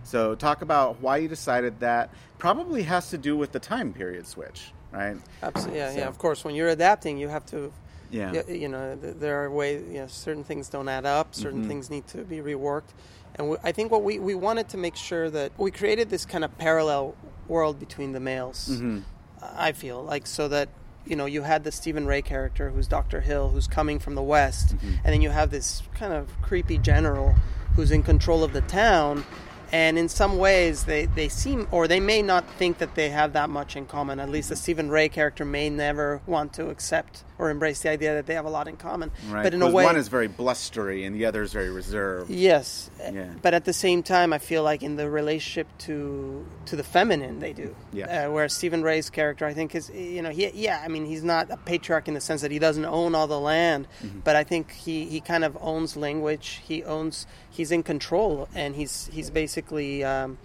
So 0.02 0.34
talk 0.34 0.62
about 0.62 1.00
why 1.00 1.18
you 1.18 1.28
decided 1.28 1.78
that. 1.80 2.10
Probably 2.38 2.82
has 2.84 3.10
to 3.10 3.18
do 3.18 3.36
with 3.36 3.52
the 3.52 3.60
time 3.60 3.92
period 3.92 4.26
switch, 4.26 4.72
right? 4.92 5.16
Absolutely, 5.42 5.78
yeah, 5.78 5.92
So- 5.92 5.98
yeah. 5.98 6.08
Of 6.08 6.18
course, 6.18 6.42
when 6.42 6.54
you're 6.54 6.70
adapting, 6.70 7.18
you 7.18 7.28
have 7.28 7.44
to, 7.46 7.70
Yeah. 8.10 8.32
y- 8.32 8.44
you 8.54 8.68
know, 8.68 8.96
there 8.96 9.44
are 9.44 9.50
ways. 9.50 9.84
You 9.86 10.00
know, 10.00 10.06
certain 10.08 10.42
things 10.42 10.68
don't 10.70 10.88
add 10.88 11.04
up. 11.06 11.34
Certain 11.34 11.60
Mm-hmm. 11.60 11.68
things 11.68 11.90
need 11.90 12.06
to 12.08 12.18
be 12.24 12.38
reworked. 12.38 12.94
And 13.40 13.48
we, 13.48 13.56
I 13.64 13.72
think 13.72 13.90
what 13.90 14.02
we, 14.02 14.18
we 14.18 14.34
wanted 14.34 14.68
to 14.68 14.76
make 14.76 14.96
sure 14.96 15.30
that 15.30 15.52
we 15.56 15.70
created 15.70 16.10
this 16.10 16.26
kind 16.26 16.44
of 16.44 16.56
parallel 16.58 17.16
world 17.48 17.80
between 17.80 18.12
the 18.12 18.20
males. 18.20 18.68
Mm-hmm. 18.70 18.98
I 19.42 19.72
feel 19.72 20.02
like 20.04 20.26
so 20.26 20.46
that 20.48 20.68
you 21.06 21.16
know 21.16 21.24
you 21.24 21.40
had 21.40 21.64
the 21.64 21.72
Stephen 21.72 22.06
Rea 22.06 22.20
character 22.20 22.68
who's 22.68 22.86
Doctor 22.86 23.22
Hill 23.22 23.48
who's 23.48 23.66
coming 23.66 23.98
from 23.98 24.14
the 24.14 24.22
west, 24.22 24.76
Mm-hmm. 24.76 24.86
and 25.04 25.12
then 25.14 25.22
you 25.22 25.30
have 25.30 25.50
this 25.50 25.82
kind 25.94 26.12
of 26.12 26.28
creepy 26.42 26.76
general 26.76 27.34
who's 27.76 27.90
in 27.90 28.02
control 28.02 28.44
of 28.44 28.52
the 28.52 28.60
town. 28.60 29.24
And 29.72 29.96
in 29.98 30.08
some 30.08 30.36
ways, 30.36 30.84
they, 30.84 31.06
they 31.06 31.28
seem, 31.28 31.66
or 31.70 31.86
they 31.88 32.00
may 32.00 32.22
not 32.22 32.44
think 32.58 32.78
that 32.78 32.96
they 32.96 33.08
have 33.10 33.32
that 33.34 33.48
much 33.48 33.74
in 33.76 33.86
common. 33.86 34.18
At 34.20 34.28
least 34.28 34.48
the 34.50 34.56
Stephen 34.56 34.90
Rea 34.90 35.08
character 35.08 35.44
may 35.44 35.70
never 35.70 36.20
want 36.26 36.52
to 36.54 36.68
accept 36.70 37.22
or 37.40 37.48
embrace 37.50 37.80
the 37.80 37.88
idea 37.88 38.14
that 38.14 38.26
they 38.26 38.34
have 38.34 38.44
a 38.44 38.50
lot 38.50 38.68
in 38.68 38.76
common. 38.76 39.10
Right. 39.30 39.42
But 39.42 39.54
in 39.54 39.62
a 39.62 39.70
way, 39.70 39.84
one 39.84 39.96
is 39.96 40.08
very 40.08 40.28
blustery 40.28 41.04
and 41.04 41.16
the 41.16 41.24
other 41.24 41.42
is 41.42 41.52
very 41.52 41.70
reserved. 41.70 42.30
Yes, 42.30 42.90
Yeah. 43.00 43.32
but 43.40 43.54
at 43.54 43.64
the 43.64 43.72
same 43.72 44.02
time, 44.02 44.32
I 44.32 44.38
feel 44.38 44.62
like 44.62 44.82
in 44.82 44.96
the 44.96 45.08
relationship 45.08 45.66
to 45.86 46.44
to 46.66 46.76
the 46.76 46.84
feminine, 46.84 47.40
they 47.40 47.52
do. 47.54 47.74
Yes. 47.92 48.08
Uh, 48.10 48.30
whereas 48.30 48.52
Stephen 48.52 48.82
Rea's 48.82 49.08
character, 49.10 49.46
I 49.46 49.54
think, 49.54 49.74
is 49.74 49.88
you 49.90 50.20
know, 50.22 50.30
he 50.30 50.48
yeah, 50.54 50.82
I 50.84 50.88
mean, 50.88 51.06
he's 51.06 51.24
not 51.24 51.50
a 51.50 51.56
patriarch 51.56 52.06
in 52.08 52.14
the 52.14 52.20
sense 52.20 52.42
that 52.42 52.50
he 52.50 52.58
doesn't 52.58 52.84
own 52.84 53.14
all 53.14 53.26
the 53.26 53.40
land, 53.40 53.88
Mm-hmm. 54.04 54.20
but 54.20 54.36
I 54.36 54.44
think 54.44 54.72
he 54.72 55.06
he 55.06 55.20
kind 55.20 55.42
of 55.44 55.56
owns 55.60 55.96
language. 55.96 56.60
He 56.68 56.84
owns, 56.84 57.26
he's 57.50 57.72
in 57.72 57.82
control, 57.82 58.48
and 58.54 58.76
he's 58.76 59.08
he's 59.12 59.30
basically 59.30 60.04
um, 60.04 60.36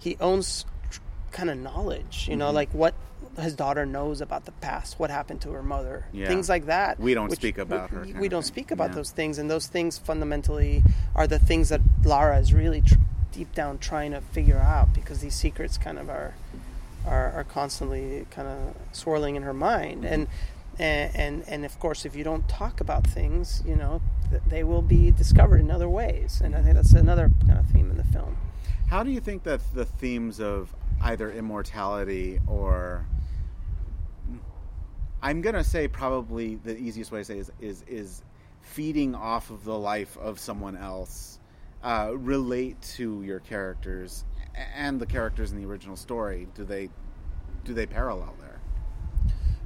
he 0.00 0.16
owns 0.20 0.66
kind 1.30 1.50
of 1.50 1.56
knowledge. 1.58 2.26
You 2.28 2.36
know, 2.36 2.46
Mm-hmm. 2.46 2.54
like 2.56 2.70
what 2.74 2.94
his 3.38 3.54
daughter 3.54 3.84
knows 3.86 4.20
about 4.20 4.44
the 4.44 4.52
past, 4.52 4.98
what 4.98 5.10
happened 5.10 5.40
to 5.42 5.50
her 5.52 5.62
mother, 5.62 6.04
Yeah. 6.12 6.28
things 6.28 6.48
like 6.48 6.66
that. 6.66 6.98
We 7.00 7.14
don't 7.14 7.32
speak 7.32 7.58
about 7.58 7.90
we- 7.90 7.96
her 7.96 8.02
We, 8.04 8.10
kind 8.12 8.20
we 8.20 8.26
of 8.26 8.30
don't 8.32 8.42
speak 8.44 8.70
about 8.70 8.90
Yeah. 8.90 8.96
those 8.96 9.10
things, 9.10 9.38
and 9.38 9.50
those 9.50 9.66
things 9.66 9.98
fundamentally 9.98 10.82
are 11.14 11.26
the 11.26 11.38
things 11.38 11.68
that 11.70 11.80
Lara 12.04 12.38
is 12.38 12.52
really 12.54 12.80
tr- 12.82 12.94
deep 13.32 13.52
down 13.54 13.78
trying 13.78 14.12
to 14.12 14.20
figure 14.20 14.58
out 14.58 14.94
because 14.94 15.20
these 15.20 15.34
secrets 15.34 15.76
kind 15.78 15.98
of 15.98 16.08
are 16.08 16.34
are, 17.06 17.32
are 17.32 17.44
constantly 17.44 18.26
kind 18.30 18.48
of 18.48 18.74
swirling 18.92 19.36
in 19.36 19.42
her 19.42 19.54
mind 19.54 20.04
mm-hmm. 20.04 20.12
and. 20.14 20.28
And, 20.76 21.14
and 21.14 21.44
and 21.46 21.64
of 21.64 21.78
course, 21.78 22.04
if 22.04 22.16
you 22.16 22.24
don't 22.24 22.48
talk 22.48 22.80
about 22.80 23.06
things, 23.06 23.62
you 23.64 23.76
know, 23.76 24.00
th- 24.28 24.42
they 24.48 24.64
will 24.64 24.82
be 24.82 25.12
discovered 25.12 25.60
in 25.60 25.70
other 25.70 25.88
ways. 25.88 26.40
And 26.42 26.56
I 26.56 26.62
think 26.62 26.74
that's 26.74 26.90
another 26.94 27.30
kind 27.46 27.60
of 27.60 27.66
theme 27.66 27.92
in 27.92 27.96
the 27.96 28.02
film. 28.02 28.36
How 28.88 29.04
do 29.04 29.12
you 29.12 29.20
think 29.20 29.44
that 29.44 29.60
the 29.72 29.84
themes 29.84 30.40
of 30.40 30.74
either 31.00 31.30
immortality 31.30 32.40
or 32.48 33.06
I'm 35.24 35.40
gonna 35.40 35.64
say 35.64 35.88
probably 35.88 36.56
the 36.56 36.76
easiest 36.76 37.10
way 37.10 37.20
to 37.20 37.24
say 37.24 37.38
is 37.38 37.50
is, 37.58 37.82
is 37.88 38.22
feeding 38.60 39.14
off 39.14 39.50
of 39.50 39.64
the 39.64 39.76
life 39.78 40.18
of 40.18 40.38
someone 40.38 40.76
else 40.76 41.38
uh, 41.82 42.10
relate 42.14 42.80
to 42.96 43.22
your 43.22 43.40
characters 43.40 44.24
and 44.76 45.00
the 45.00 45.06
characters 45.06 45.50
in 45.50 45.58
the 45.60 45.66
original 45.66 45.96
story? 45.96 46.46
Do 46.54 46.64
they 46.64 46.90
do 47.64 47.72
they 47.72 47.86
parallel 47.86 48.34
there? 48.38 48.60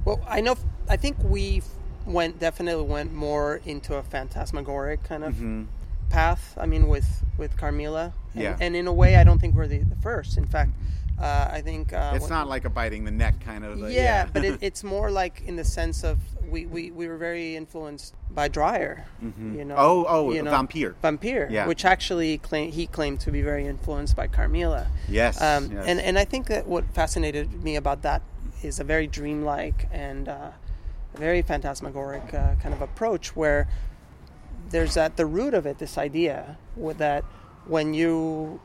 Well, 0.05 0.21
I 0.25 0.39
know. 0.39 0.55
I 0.87 0.95
think 0.95 1.17
we 1.21 1.61
went 2.05 2.39
definitely 2.39 2.85
went 2.85 3.11
more 3.13 3.59
into 3.65 3.95
a 3.95 4.03
phantasmagoric 4.03 5.03
kind 5.03 5.25
of 5.25 5.35
path. 6.09 6.57
I 6.57 6.67
mean, 6.67 6.87
with 6.87 7.25
with 7.37 7.57
Carmilla, 7.57 8.13
and, 8.33 8.43
Yeah. 8.43 8.57
and 8.61 8.77
in 8.77 8.87
a 8.87 8.93
way, 8.93 9.17
I 9.17 9.25
don't 9.25 9.39
think 9.39 9.55
we're 9.55 9.67
the, 9.67 9.79
the 9.79 9.97
first. 9.97 10.37
In 10.37 10.47
fact, 10.47 10.71
uh, 11.19 11.49
I 11.51 11.61
think 11.61 11.93
uh, 11.93 12.11
It's 12.15 12.23
when- 12.23 12.29
not 12.29 12.47
like 12.47 12.65
a 12.65 12.69
biting 12.69 13.03
the 13.03 13.11
neck 13.11 13.39
kind 13.41 13.65
of. 13.65 13.81
uh, 13.83 13.87
yeah, 13.87 14.25
but 14.31 14.43
it, 14.45 14.57
it's 14.61 14.83
more 14.83 15.11
like 15.11 15.41
in 15.45 15.55
the 15.55 15.63
sense 15.63 16.03
of 16.03 16.19
we, 16.49 16.65
we, 16.65 16.89
we 16.91 17.07
were 17.07 17.17
very 17.17 17.55
influenced 17.55 18.15
by 18.31 18.47
Dreyer. 18.47 19.05
You 19.21 19.65
know. 19.65 19.75
Oh, 19.77 20.05
oh, 20.07 20.31
you 20.33 20.41
know, 20.41 20.51
Vampyr. 20.51 20.95
Vampyr. 21.03 21.49
Yeah. 21.51 21.67
Which 21.67 21.85
actually 21.85 22.37
claim, 22.39 22.71
he 22.71 22.87
claimed 22.87 23.19
to 23.21 23.31
be 23.31 23.41
very 23.41 23.65
influenced 23.67 24.15
by 24.15 24.27
Carmilla. 24.27 24.87
Yes, 25.07 25.39
Um, 25.41 25.71
yes. 25.71 25.85
And 25.87 25.99
and 25.99 26.17
I 26.17 26.25
think 26.25 26.47
that 26.47 26.65
what 26.67 26.85
fascinated 26.93 27.63
me 27.63 27.75
about 27.75 28.01
that 28.03 28.21
is 28.63 28.79
a 28.79 28.83
very 28.83 29.07
dreamlike 29.07 29.87
and 29.91 30.27
uh, 30.27 30.49
very 31.15 31.41
phantasmagoric 31.41 32.33
uh, 32.33 32.55
kind 32.55 32.73
of 32.73 32.81
approach 32.81 33.35
where 33.35 33.67
there's 34.69 34.97
at 34.97 35.17
the 35.17 35.25
root 35.25 35.53
of 35.53 35.65
it 35.65 35.79
this 35.79 35.97
idea 35.97 36.57
that 36.97 37.23
when 37.65 37.93
you 37.93 38.59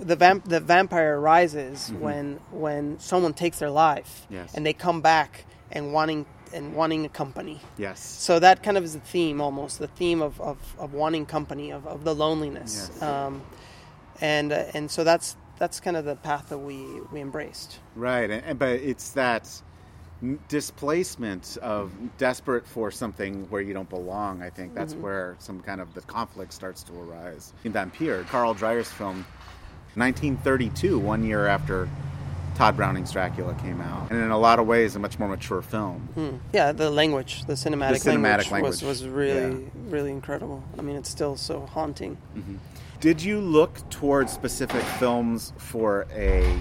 the 0.00 0.16
vamp 0.16 0.44
the 0.44 0.60
vampire 0.60 1.18
arises 1.18 1.92
when 1.98 2.40
when 2.50 2.98
someone 2.98 3.32
takes 3.34 3.58
their 3.58 3.70
life 3.70 4.26
Yes. 4.30 4.54
and 4.54 4.64
they 4.64 4.72
come 4.72 5.00
back 5.02 5.44
and 5.70 5.92
wanting 5.92 6.26
and 6.52 6.74
wanting 6.74 7.04
a 7.04 7.08
company 7.08 7.60
Yes. 7.78 8.00
so 8.00 8.38
that 8.40 8.62
kind 8.62 8.76
of 8.76 8.84
is 8.84 8.94
the 8.94 9.00
theme 9.00 9.40
almost 9.40 9.78
the 9.78 9.86
theme 9.88 10.20
of, 10.22 10.40
of, 10.40 10.56
of 10.78 10.94
wanting 10.94 11.26
company 11.26 11.70
of, 11.70 11.86
of 11.86 12.02
the 12.04 12.14
loneliness 12.14 12.90
Yes. 12.92 13.02
um, 13.02 13.42
and 14.20 14.52
uh, 14.52 14.64
and 14.74 14.90
so 14.90 15.04
that's 15.04 15.36
that's 15.58 15.78
kind 15.80 15.96
of 15.96 16.04
the 16.06 16.16
path 16.16 16.48
that 16.48 16.58
we 16.58 16.82
we 17.12 17.20
embraced 17.20 17.78
Right, 17.94 18.30
and, 18.30 18.42
and- 18.44 18.58
but 18.58 18.70
it's 18.80 19.10
that 19.10 19.48
displacement 20.48 21.56
of 21.62 21.92
desperate 22.18 22.66
for 22.66 22.90
something 22.90 23.48
where 23.48 23.62
you 23.62 23.72
don't 23.72 23.88
belong. 23.88 24.42
I 24.42 24.50
think 24.50 24.74
that's 24.74 24.94
where 24.94 25.34
some 25.38 25.60
kind 25.60 25.80
of 25.80 25.94
the 25.94 26.02
conflict 26.02 26.52
starts 26.52 26.82
to 26.84 27.00
arise. 27.00 27.54
In 27.64 27.72
Vampyr, 27.72 28.26
Carl 28.26 28.54
Dreyer's 28.54 28.90
film, 28.90 29.24
1932, 29.94 30.98
one 30.98 31.24
year 31.24 31.46
after 31.46 31.88
Tod 32.54 32.76
Browning's 32.76 33.12
Dracula 33.12 33.54
came 33.54 33.80
out, 33.80 34.10
and 34.10 34.20
in 34.20 34.30
a 34.30 34.38
lot 34.38 34.58
of 34.58 34.66
ways, 34.66 34.94
a 34.96 34.98
much 34.98 35.18
more 35.18 35.28
mature 35.28 35.62
film. 35.62 36.00
Hmm. 36.14 36.36
yeah 36.52 36.72
the 36.72 36.90
language 36.90 37.44
the 37.46 37.54
cinematic, 37.54 38.02
cinematic 38.02 38.50
language, 38.50 38.50
language, 38.50 38.82
was, 38.82 39.02
was 39.02 39.06
really 39.08 39.62
yeah. 39.62 39.68
really 39.88 40.10
incredible 40.10 40.62
i 40.78 40.82
mean 40.82 40.96
it's 40.96 41.08
still 41.08 41.36
so 41.36 41.66
haunting 41.66 42.16
mm-hmm. 42.36 42.56
Did 43.00 43.22
you 43.22 43.40
look 43.40 43.88
towards 43.88 44.30
specific 44.30 44.82
films 44.82 45.54
for 45.56 46.06
a 46.12 46.60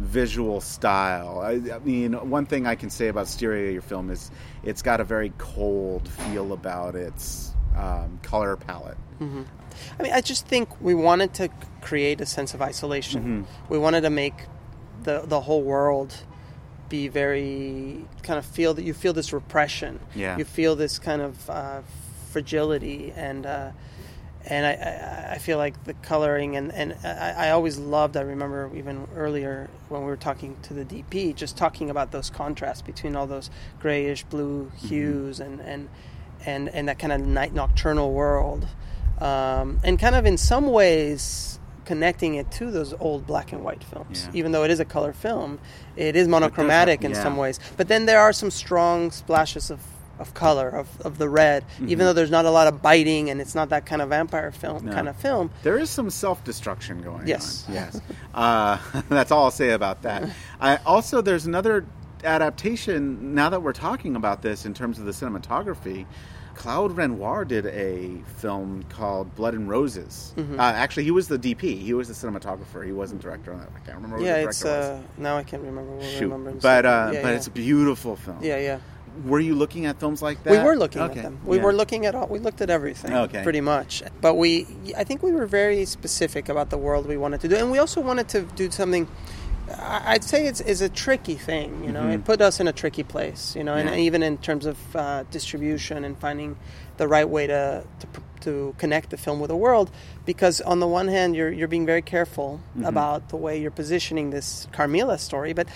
visual 0.00 0.60
style? 0.60 1.38
I, 1.38 1.72
I 1.72 1.78
mean, 1.78 2.14
one 2.14 2.46
thing 2.46 2.66
I 2.66 2.74
can 2.74 2.90
say 2.90 3.06
about 3.06 3.28
Styria, 3.28 3.70
your 3.70 3.82
film, 3.82 4.10
is 4.10 4.32
it's 4.64 4.82
got 4.82 5.00
a 5.00 5.04
very 5.04 5.32
cold 5.38 6.08
feel 6.08 6.52
about 6.52 6.96
its 6.96 7.54
um, 7.76 8.18
color 8.24 8.56
palette. 8.56 8.98
Mm-hmm. 9.20 9.42
I 9.98 10.02
mean, 10.02 10.12
I 10.12 10.20
just 10.20 10.46
think 10.46 10.80
we 10.80 10.94
wanted 10.94 11.34
to 11.34 11.48
create 11.80 12.20
a 12.20 12.26
sense 12.26 12.54
of 12.54 12.62
isolation. 12.62 13.22
Mm-hmm. 13.22 13.72
We 13.72 13.78
wanted 13.78 14.02
to 14.02 14.10
make 14.10 14.34
the 15.02 15.22
the 15.24 15.40
whole 15.40 15.62
world 15.62 16.14
be 16.88 17.08
very 17.08 18.04
kind 18.22 18.38
of 18.38 18.46
feel 18.46 18.74
that 18.74 18.82
you 18.82 18.94
feel 18.94 19.12
this 19.12 19.32
repression. 19.32 20.00
Yeah. 20.14 20.38
You 20.38 20.44
feel 20.44 20.74
this 20.76 20.98
kind 20.98 21.22
of 21.22 21.50
uh, 21.50 21.82
fragility 22.30 23.12
and. 23.16 23.46
Uh, 23.46 23.70
and 24.50 24.64
I, 24.64 24.70
I, 24.70 25.32
I 25.34 25.38
feel 25.38 25.58
like 25.58 25.84
the 25.84 25.94
coloring 25.94 26.56
and, 26.56 26.72
and 26.72 26.96
I, 27.04 27.48
I 27.48 27.50
always 27.50 27.76
loved 27.76 28.16
I 28.16 28.22
remember 28.22 28.70
even 28.74 29.06
earlier 29.14 29.68
when 29.88 30.00
we 30.02 30.06
were 30.06 30.16
talking 30.16 30.56
to 30.62 30.74
the 30.74 30.84
DP 30.84 31.34
just 31.34 31.56
talking 31.56 31.90
about 31.90 32.12
those 32.12 32.30
contrasts 32.30 32.80
between 32.80 33.14
all 33.14 33.26
those 33.26 33.50
grayish 33.80 34.24
blue 34.24 34.70
hues 34.76 35.40
and, 35.40 35.60
and 35.60 35.88
and 36.46 36.68
and 36.68 36.88
that 36.88 36.98
kind 36.98 37.12
of 37.12 37.20
night 37.20 37.52
nocturnal 37.52 38.12
world 38.12 38.68
um, 39.20 39.80
and 39.84 39.98
kind 39.98 40.14
of 40.14 40.26
in 40.26 40.36
some 40.36 40.66
ways 40.70 41.58
connecting 41.84 42.34
it 42.34 42.50
to 42.50 42.70
those 42.70 42.92
old 43.00 43.26
black 43.26 43.52
and 43.52 43.64
white 43.64 43.82
films 43.82 44.24
Yeah. 44.26 44.38
even 44.38 44.52
though 44.52 44.62
it 44.64 44.70
is 44.70 44.78
a 44.80 44.84
color 44.84 45.12
film 45.14 45.58
it 45.96 46.16
is 46.16 46.28
monochromatic 46.28 47.02
in 47.02 47.12
yeah. 47.12 47.22
some 47.22 47.36
ways 47.38 47.58
but 47.78 47.88
then 47.88 48.04
there 48.06 48.20
are 48.20 48.32
some 48.32 48.50
strong 48.50 49.10
splashes 49.10 49.70
of 49.70 49.80
of 50.18 50.34
color 50.34 50.68
of, 50.68 51.00
of 51.02 51.16
the 51.16 51.28
red 51.28 51.64
even 51.86 52.00
though 52.00 52.12
there's 52.12 52.30
not 52.30 52.44
a 52.44 52.50
lot 52.50 52.66
of 52.66 52.82
biting 52.82 53.30
and 53.30 53.40
it's 53.40 53.54
not 53.54 53.68
that 53.70 53.86
kind 53.86 54.02
of 54.02 54.08
vampire 54.10 54.50
film 54.50 54.84
No. 54.84 54.92
kind 54.92 55.08
of 55.08 55.16
film 55.16 55.48
There 55.62 55.78
is 55.78 55.88
some 55.90 56.10
self 56.10 56.42
destruction 56.44 57.00
going 57.02 57.26
Yes. 57.26 57.64
on. 57.68 57.74
Yes. 57.74 58.00
uh, 58.34 58.78
that's 59.08 59.30
all 59.30 59.44
I'll 59.44 59.50
say 59.52 59.70
about 59.70 60.02
that. 60.02 60.28
I, 60.60 60.76
also, 60.84 61.22
there's 61.22 61.46
another 61.46 61.86
adaptation, 62.24 63.34
now 63.34 63.48
that 63.50 63.62
we're 63.62 63.72
talking 63.72 64.16
about 64.16 64.42
this 64.42 64.64
in 64.66 64.74
terms 64.74 64.98
of 64.98 65.04
the 65.04 65.12
cinematography. 65.12 66.04
Claude 66.58 66.96
Renoir 66.96 67.44
did 67.44 67.66
a 67.66 68.10
film 68.38 68.82
called 68.88 69.32
Blood 69.36 69.54
and 69.54 69.68
Roses. 69.68 70.34
Mm-hmm. 70.36 70.58
Uh, 70.58 70.62
actually, 70.64 71.04
he 71.04 71.12
was 71.12 71.28
the 71.28 71.38
DP. 71.38 71.80
He 71.80 71.94
was 71.94 72.08
the 72.08 72.14
cinematographer. 72.14 72.84
He 72.84 72.90
wasn't 72.90 73.22
director 73.22 73.52
on 73.52 73.60
that. 73.60 73.68
I 73.76 73.78
can't 73.86 73.96
remember. 73.96 74.18
yeah 74.24 74.42
the 74.42 74.48
it's 74.48 74.64
uh, 74.64 75.00
now 75.16 75.36
I 75.36 75.44
can't 75.44 75.62
remember 75.62 75.92
what. 75.92 76.04
I 76.04 76.08
Shoot. 76.10 76.22
remember 76.32 76.50
But 76.60 76.84
uh, 76.84 77.10
yeah, 77.14 77.22
but 77.22 77.28
yeah. 77.28 77.34
it's 77.36 77.46
a 77.46 77.52
beautiful 77.52 78.16
film. 78.16 78.38
yeah 78.42 78.58
yeah 78.58 78.78
Were 79.24 79.38
you 79.38 79.54
looking 79.54 79.86
at 79.86 80.00
films 80.00 80.20
like 80.20 80.42
that? 80.42 80.50
We 80.50 80.58
were 80.58 80.76
looking 80.76 81.00
Okay. 81.02 81.20
at 81.20 81.22
them. 81.26 81.38
We 81.44 81.58
Yeah. 81.58 81.62
were 81.62 81.72
looking 81.72 82.06
at 82.06 82.16
all. 82.16 82.26
We 82.26 82.40
looked 82.40 82.60
at 82.60 82.70
everything. 82.70 83.14
Okay. 83.14 83.44
Pretty 83.44 83.60
much. 83.60 84.02
But 84.20 84.34
we, 84.34 84.66
I 84.96 85.04
think 85.04 85.22
we 85.22 85.30
were 85.30 85.46
very 85.46 85.84
specific 85.84 86.48
about 86.48 86.70
the 86.70 86.78
world 86.78 87.06
we 87.06 87.16
wanted 87.16 87.40
to 87.42 87.48
do, 87.48 87.54
and 87.54 87.70
we 87.70 87.78
also 87.78 88.00
wanted 88.00 88.26
to 88.30 88.40
do 88.56 88.68
something. 88.72 89.06
I'd 89.80 90.24
say 90.24 90.46
it's 90.46 90.60
is 90.60 90.80
a 90.80 90.88
tricky 90.88 91.34
thing. 91.34 91.84
You 91.84 91.92
know, 91.92 92.08
it 92.08 92.24
put 92.24 92.40
us 92.40 92.60
in 92.60 92.68
a 92.68 92.72
tricky 92.72 93.02
place. 93.02 93.54
You 93.56 93.64
know, 93.64 93.74
and 93.74 93.88
Mm-hmm. 93.88 93.98
Even 93.98 94.22
in 94.22 94.38
terms 94.38 94.66
of 94.66 94.76
uh, 94.96 95.24
distribution 95.30 96.04
and 96.04 96.16
finding 96.18 96.56
the 96.96 97.06
right 97.08 97.28
way 97.28 97.46
to, 97.46 97.84
to 98.00 98.06
to 98.40 98.74
connect 98.78 99.10
the 99.10 99.16
film 99.16 99.40
with 99.40 99.48
the 99.48 99.56
world, 99.56 99.90
because 100.24 100.60
on 100.60 100.78
the 100.80 100.86
one 100.86 101.08
hand 101.08 101.34
you're 101.36 101.50
you're 101.50 101.68
being 101.68 101.86
very 101.86 102.02
careful 102.02 102.60
Mm-hmm. 102.76 102.84
about 102.84 103.28
the 103.30 103.36
way 103.36 103.60
you're 103.60 103.70
positioning 103.70 104.30
this 104.30 104.66
Carmilla 104.72 105.18
story, 105.18 105.52
but. 105.52 105.68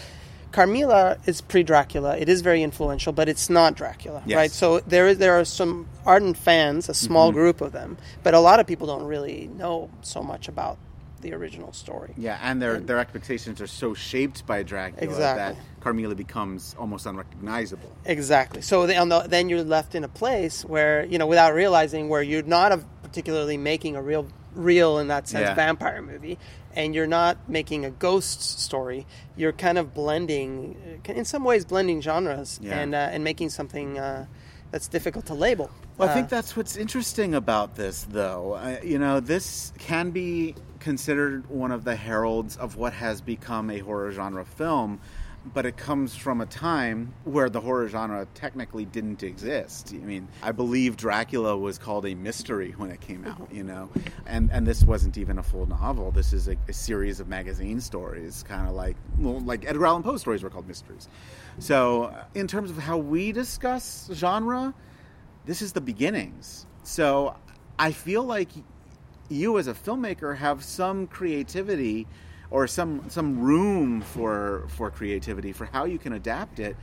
Carmilla 0.52 1.16
is 1.24 1.40
pre-Dracula. 1.40 2.18
It 2.18 2.28
is 2.28 2.42
very 2.42 2.62
influential, 2.62 3.10
but 3.14 3.26
it's 3.26 3.48
not 3.48 3.74
Dracula, 3.74 4.22
Yes. 4.26 4.36
right? 4.36 4.50
So 4.50 4.80
there 4.80 5.08
is 5.08 5.16
there 5.16 5.32
are 5.40 5.46
some 5.46 5.88
ardent 6.04 6.36
fans, 6.36 6.90
a 6.90 6.94
small 6.94 7.28
Mm-hmm. 7.30 7.38
group 7.38 7.60
of 7.62 7.72
them, 7.72 7.96
but 8.22 8.34
a 8.34 8.38
lot 8.38 8.60
of 8.60 8.66
people 8.66 8.86
don't 8.86 9.04
really 9.04 9.48
know 9.56 9.88
so 10.02 10.22
much 10.22 10.48
about 10.48 10.76
the 11.22 11.32
original 11.32 11.72
story. 11.72 12.12
Yeah, 12.16 12.38
and 12.42 12.60
their 12.60 12.78
their 12.78 12.98
expectations 12.98 13.60
are 13.60 13.66
so 13.66 13.94
shaped 13.94 14.46
by 14.46 14.62
Dracula 14.62 15.02
Exactly. 15.02 15.54
that 15.64 15.80
Carmilla 15.80 16.14
becomes 16.14 16.76
almost 16.78 17.06
unrecognizable. 17.06 17.90
Exactly. 18.04 18.60
So 18.62 18.86
the, 18.86 19.24
then 19.28 19.48
you're 19.48 19.62
left 19.64 19.94
in 19.94 20.04
a 20.04 20.08
place 20.08 20.64
where 20.64 21.04
you 21.06 21.18
know, 21.18 21.26
without 21.26 21.54
realizing, 21.54 22.08
where 22.08 22.22
you're 22.22 22.42
not 22.42 22.78
particularly 23.02 23.56
making 23.56 23.96
a 23.96 24.02
real, 24.02 24.26
real 24.54 24.98
in 24.98 25.08
that 25.08 25.28
sense, 25.28 25.48
Yeah. 25.48 25.54
vampire 25.54 26.02
movie, 26.02 26.38
and 26.74 26.94
you're 26.94 27.06
not 27.06 27.48
making 27.48 27.84
a 27.84 27.90
ghost 27.90 28.42
story. 28.60 29.06
You're 29.36 29.52
kind 29.52 29.78
of 29.78 29.94
blending, 29.94 31.00
in 31.06 31.24
some 31.24 31.44
ways, 31.44 31.64
blending 31.64 32.00
genres 32.02 32.58
Yeah. 32.62 32.78
and 32.80 32.94
uh, 32.94 33.08
and 33.12 33.22
making 33.24 33.50
something 33.50 33.98
uh, 33.98 34.26
that's 34.70 34.88
difficult 34.88 35.26
to 35.26 35.34
label. 35.34 35.70
Well, 35.98 36.08
I 36.08 36.12
Uh, 36.12 36.14
think 36.14 36.28
that's 36.30 36.56
what's 36.56 36.76
interesting 36.76 37.34
about 37.34 37.76
this, 37.76 38.06
though. 38.08 38.54
Uh, 38.54 38.78
you 38.82 38.98
know, 38.98 39.20
this 39.20 39.72
can 39.78 40.10
be 40.10 40.54
considered 40.80 41.48
one 41.48 41.70
of 41.70 41.84
the 41.84 41.94
heralds 41.94 42.56
of 42.56 42.76
what 42.76 42.92
has 42.94 43.20
become 43.20 43.70
a 43.70 43.78
horror 43.78 44.10
genre 44.10 44.44
film, 44.44 44.98
but 45.54 45.66
it 45.66 45.76
comes 45.76 46.16
from 46.16 46.40
a 46.40 46.46
time 46.46 47.12
where 47.24 47.50
the 47.50 47.60
horror 47.60 47.86
genre 47.88 48.26
technically 48.34 48.84
didn't 48.84 49.22
exist. 49.22 49.92
I 49.92 49.98
mean, 49.98 50.28
I 50.42 50.50
believe 50.52 50.96
Dracula 50.96 51.56
was 51.56 51.78
called 51.78 52.06
a 52.06 52.14
mystery 52.14 52.74
when 52.76 52.90
it 52.90 53.00
came 53.00 53.24
out, 53.26 53.48
you 53.52 53.62
know, 53.64 53.90
and 54.26 54.50
and 54.52 54.66
this 54.66 54.82
wasn't 54.84 55.18
even 55.18 55.38
a 55.38 55.42
full 55.42 55.66
novel. 55.66 56.10
This 56.10 56.32
is 56.32 56.48
a, 56.48 56.56
a 56.68 56.72
series 56.72 57.20
of 57.20 57.28
magazine 57.28 57.80
stories, 57.80 58.44
kind 58.48 58.66
of 58.68 58.74
like 58.74 58.96
well, 59.18 59.40
like 59.40 59.64
Edgar 59.68 59.86
Allan 59.86 60.02
Poe 60.02 60.16
stories 60.16 60.42
were 60.42 60.50
called 60.50 60.66
mysteries. 60.68 61.08
So, 61.58 62.04
uh, 62.04 62.24
in 62.34 62.46
terms 62.48 62.70
of 62.70 62.78
how 62.78 62.96
we 62.98 63.30
discuss 63.32 64.08
genre, 64.12 64.72
this 65.44 65.62
is 65.62 65.72
the 65.72 65.80
beginnings. 65.80 66.66
So 66.82 67.36
I 67.78 67.92
feel 67.92 68.22
like 68.22 68.48
you 69.28 69.58
as 69.58 69.66
a 69.66 69.74
filmmaker 69.74 70.36
have 70.36 70.62
some 70.62 71.06
creativity 71.06 72.06
or 72.50 72.66
some 72.66 73.08
some 73.08 73.40
room 73.40 74.02
for 74.02 74.64
for 74.68 74.90
creativity 74.90 75.52
for 75.52 75.64
how 75.66 75.84
you 75.84 75.98
can 75.98 76.12
adapt 76.12 76.58
it 76.60 76.76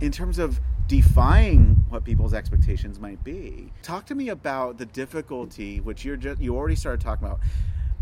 in 0.00 0.12
terms 0.12 0.38
of 0.38 0.60
defying 0.86 1.82
what 1.88 2.04
people's 2.04 2.34
expectations 2.34 3.00
might 3.00 3.24
be. 3.24 3.72
Talk 3.82 4.04
to 4.06 4.14
me 4.14 4.28
about 4.28 4.76
the 4.76 4.86
difficulty 4.86 5.80
which 5.80 6.04
you're 6.04 6.16
just 6.16 6.40
you 6.40 6.54
already 6.56 6.76
started 6.76 7.00
talking 7.00 7.26
about 7.26 7.40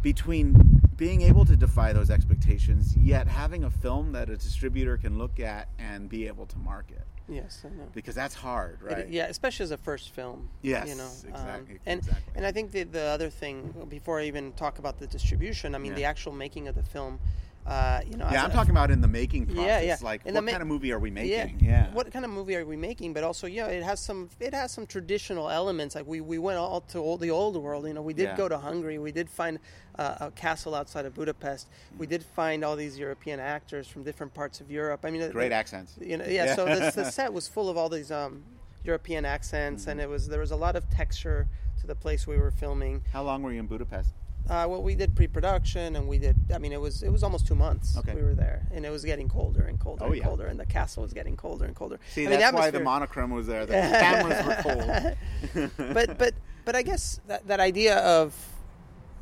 between 0.02 0.80
being 0.96 1.22
able 1.22 1.44
to 1.44 1.56
defy 1.56 1.92
those 1.92 2.10
expectations 2.10 2.96
yet 2.96 3.28
having 3.28 3.64
a 3.64 3.70
film 3.70 4.12
that 4.12 4.28
a 4.28 4.36
distributor 4.36 4.96
can 4.96 5.16
look 5.16 5.38
at 5.38 5.68
and 5.78 6.08
be 6.08 6.26
able 6.26 6.44
to 6.44 6.58
market 6.58 7.06
yes, 7.34 7.62
I 7.64 7.68
know. 7.70 7.88
because 7.92 8.14
that's 8.14 8.34
hard, 8.34 8.78
It- 8.82 8.92
right? 8.92 9.08
yeah, 9.08 9.26
especially 9.26 9.64
as 9.64 9.70
a 9.70 9.76
first 9.76 10.10
film. 10.10 10.48
Yes, 10.62 10.88
you 10.88 10.94
know, 10.94 11.04
exactly- 11.06 11.74
Um, 11.76 11.80
and 11.86 11.98
exactly. 12.00 12.32
and 12.36 12.46
I 12.46 12.52
think 12.52 12.70
the 12.72 12.84
the 12.84 13.02
other 13.02 13.30
thing 13.30 13.86
before 13.88 14.20
I 14.20 14.24
even 14.24 14.52
talk 14.52 14.78
about 14.78 14.98
the 14.98 15.06
distribution, 15.06 15.74
I 15.74 15.78
mean 15.78 15.92
Yeah. 15.92 15.96
the 15.98 16.04
actual 16.04 16.32
making 16.32 16.68
of 16.68 16.74
the 16.74 16.82
film. 16.82 17.18
Uh, 17.64 18.00
you 18.10 18.16
know, 18.16 18.28
Yeah, 18.32 18.42
I'm 18.44 18.50
a- 18.50 18.54
talking 18.54 18.72
about 18.72 18.90
in 18.90 19.00
the 19.00 19.06
making 19.08 19.46
process. 19.46 19.64
Yeah, 19.64 19.80
yeah. 19.80 19.96
Like, 20.02 20.26
In 20.26 20.34
what 20.34 20.42
ma- 20.44 20.50
kind 20.50 20.62
of 20.62 20.68
movie 20.68 20.90
are 20.92 20.98
we 20.98 21.10
making? 21.12 21.60
Yeah. 21.60 21.92
What 21.92 22.12
kind 22.12 22.24
of 22.24 22.30
movie 22.32 22.56
are 22.56 22.64
we 22.66 22.76
making? 22.76 23.12
But 23.12 23.22
also, 23.22 23.46
yeah, 23.46 23.66
it 23.66 23.84
has 23.84 24.00
some. 24.00 24.30
It 24.40 24.52
has 24.52 24.72
some 24.72 24.84
traditional 24.86 25.48
elements. 25.48 25.94
Like 25.94 26.06
we, 26.06 26.20
we 26.20 26.38
went 26.38 26.58
all 26.58 26.80
to 26.92 26.98
all 26.98 27.16
the 27.18 27.30
old 27.30 27.56
world. 27.56 27.86
You 27.86 27.94
know, 27.94 28.02
we 28.02 28.14
did 28.14 28.24
Yeah. 28.30 28.36
go 28.36 28.48
to 28.48 28.58
Hungary. 28.58 28.98
We 28.98 29.12
did 29.12 29.30
find 29.30 29.60
uh, 29.96 30.16
a 30.26 30.30
castle 30.32 30.74
outside 30.74 31.06
of 31.06 31.14
Budapest. 31.14 31.68
We 31.98 32.06
did 32.08 32.24
find 32.24 32.64
all 32.64 32.74
these 32.74 32.98
European 32.98 33.38
actors 33.38 33.86
from 33.86 34.02
different 34.02 34.34
parts 34.34 34.60
of 34.60 34.68
Europe. 34.70 35.00
I 35.04 35.10
mean, 35.10 35.30
Great 35.30 35.52
accents. 35.52 35.94
You 36.00 36.16
know, 36.16 36.24
yeah. 36.24 36.46
Yeah. 36.46 36.56
So 36.56 36.64
the, 36.64 36.90
the 37.04 37.10
set 37.10 37.32
was 37.32 37.46
full 37.46 37.68
of 37.70 37.76
all 37.76 37.88
these 37.88 38.10
um, 38.10 38.42
European 38.84 39.24
accents, 39.24 39.86
and 39.86 40.00
Mm-hmm. 40.00 40.10
it 40.10 40.12
was 40.12 40.26
there 40.28 40.40
was 40.40 40.50
a 40.50 40.56
lot 40.56 40.74
of 40.74 40.90
texture 40.90 41.46
to 41.80 41.86
the 41.86 41.94
place 41.94 42.26
we 42.26 42.38
were 42.38 42.50
filming. 42.50 43.02
How 43.12 43.22
long 43.22 43.42
were 43.44 43.52
you 43.52 43.60
in 43.60 43.66
Budapest? 43.68 44.10
Uh, 44.48 44.66
well, 44.68 44.82
we 44.82 44.94
did 44.94 45.14
pre-production, 45.14 45.96
and 45.96 46.08
we 46.08 46.18
did. 46.18 46.36
I 46.54 46.58
mean, 46.58 46.72
it 46.72 46.80
was 46.80 47.02
it 47.02 47.10
was 47.10 47.22
almost 47.22 47.46
two 47.46 47.54
months. 47.54 47.96
Okay. 47.98 48.14
we 48.14 48.22
were 48.22 48.34
there, 48.34 48.66
and 48.72 48.84
it 48.84 48.90
was 48.90 49.04
getting 49.04 49.28
colder 49.28 49.62
and 49.62 49.78
colder 49.78 50.02
Oh, 50.04 50.08
and 50.08 50.16
yeah. 50.16 50.24
colder, 50.24 50.46
and 50.46 50.58
the 50.58 50.66
castle 50.66 51.02
was 51.04 51.12
getting 51.12 51.36
colder 51.36 51.64
and 51.64 51.74
colder. 51.76 51.98
See, 52.10 52.26
I 52.26 52.30
mean, 52.30 52.40
that's 52.40 52.54
why 52.54 52.70
the 52.70 52.80
monochrome 52.80 53.30
was 53.30 53.46
there. 53.46 53.64
The 53.66 53.72
cameras 54.04 54.44
were 54.44 55.16
cold. 55.54 55.70
but 55.94 56.18
but 56.18 56.34
but 56.64 56.74
I 56.76 56.82
guess 56.82 57.20
that 57.28 57.46
that 57.46 57.60
idea 57.60 57.98
of 57.98 58.34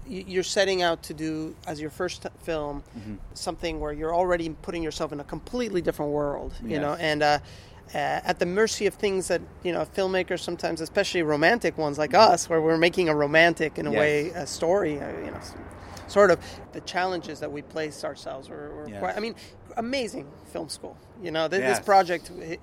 you're 0.06 0.42
setting 0.42 0.83
out 0.83 1.02
to 1.04 1.14
do 1.14 1.54
as 1.66 1.80
your 1.80 1.90
first 1.90 2.26
film 2.42 2.83
Mm-hmm. 2.98 3.14
something 3.35 3.78
where 3.78 3.92
you're 3.92 4.14
already 4.14 4.48
putting 4.62 4.83
yourself 4.83 5.12
in 5.12 5.20
a 5.20 5.24
completely 5.24 5.80
different 5.83 6.11
world, 6.12 6.52
you 6.64 6.80
know, 6.80 6.94
and 6.94 7.22
uh, 7.22 7.38
uh, 7.94 7.98
at 8.24 8.38
the 8.38 8.46
mercy 8.46 8.87
of 8.87 8.94
things 8.94 9.29
that 9.29 9.40
you 9.62 9.72
know 9.72 9.85
filmmakers 9.85 10.40
sometimes, 10.40 10.81
especially 10.81 11.22
romantic 11.22 11.76
ones 11.79 11.98
like 11.98 12.14
us, 12.14 12.48
where 12.48 12.61
we're 12.61 12.76
making 12.79 13.09
a 13.09 13.14
romantic 13.14 13.79
in 13.79 13.87
a 13.87 13.90
Yes. 13.92 13.98
way 13.98 14.29
a 14.31 14.46
story, 14.46 15.00
uh, 15.00 15.09
you 15.24 15.31
know. 15.31 15.40
Sort 16.07 16.33
of 16.33 16.40
the 16.72 16.81
challenges 16.81 17.38
that 17.38 17.53
we 17.53 17.62
place 17.62 18.03
ourselves 18.05 18.48
were, 18.48 18.70
were 18.74 18.88
Yes. 18.88 18.98
quite. 18.98 19.16
I 19.16 19.20
mean, 19.20 19.37
amazing 19.76 20.26
film 20.53 20.68
school. 20.68 20.96
You 21.22 21.31
know, 21.31 21.46
this, 21.46 21.61
Yes. 21.61 21.79
this 21.79 21.85
project, 21.87 22.31
it- 22.40 22.61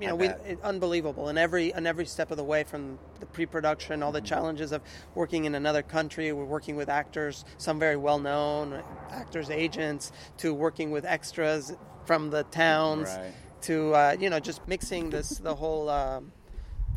you 0.00 0.06
know, 0.08 0.14
we, 0.16 0.26
it, 0.28 0.58
unbelievable 0.64 1.28
and 1.28 1.38
every 1.38 1.72
on 1.74 1.86
every 1.86 2.06
step 2.06 2.30
of 2.30 2.36
the 2.36 2.44
way 2.44 2.62
from 2.64 2.98
the 3.20 3.26
pre-production 3.26 4.00
all 4.02 4.12
the 4.12 4.20
Mm-hmm. 4.20 4.26
challenges 4.26 4.70
of 4.72 4.80
working 5.16 5.44
in 5.44 5.54
another 5.56 5.82
country 5.82 6.32
we're 6.32 6.44
working 6.44 6.76
with 6.76 6.88
actors 6.88 7.44
some 7.58 7.80
very 7.80 7.96
well 7.96 8.20
known 8.20 8.80
actors 9.10 9.50
agents 9.50 10.12
to 10.36 10.54
working 10.54 10.92
with 10.92 11.04
extras 11.04 11.72
from 12.06 12.30
the 12.30 12.44
towns 12.44 13.08
Right. 13.08 13.32
To 13.62 13.94
uh, 13.94 14.16
you 14.18 14.30
know 14.30 14.40
just 14.40 14.66
mixing 14.68 15.10
this 15.10 15.38
the 15.38 15.54
whole 15.54 15.88
um, 15.88 16.32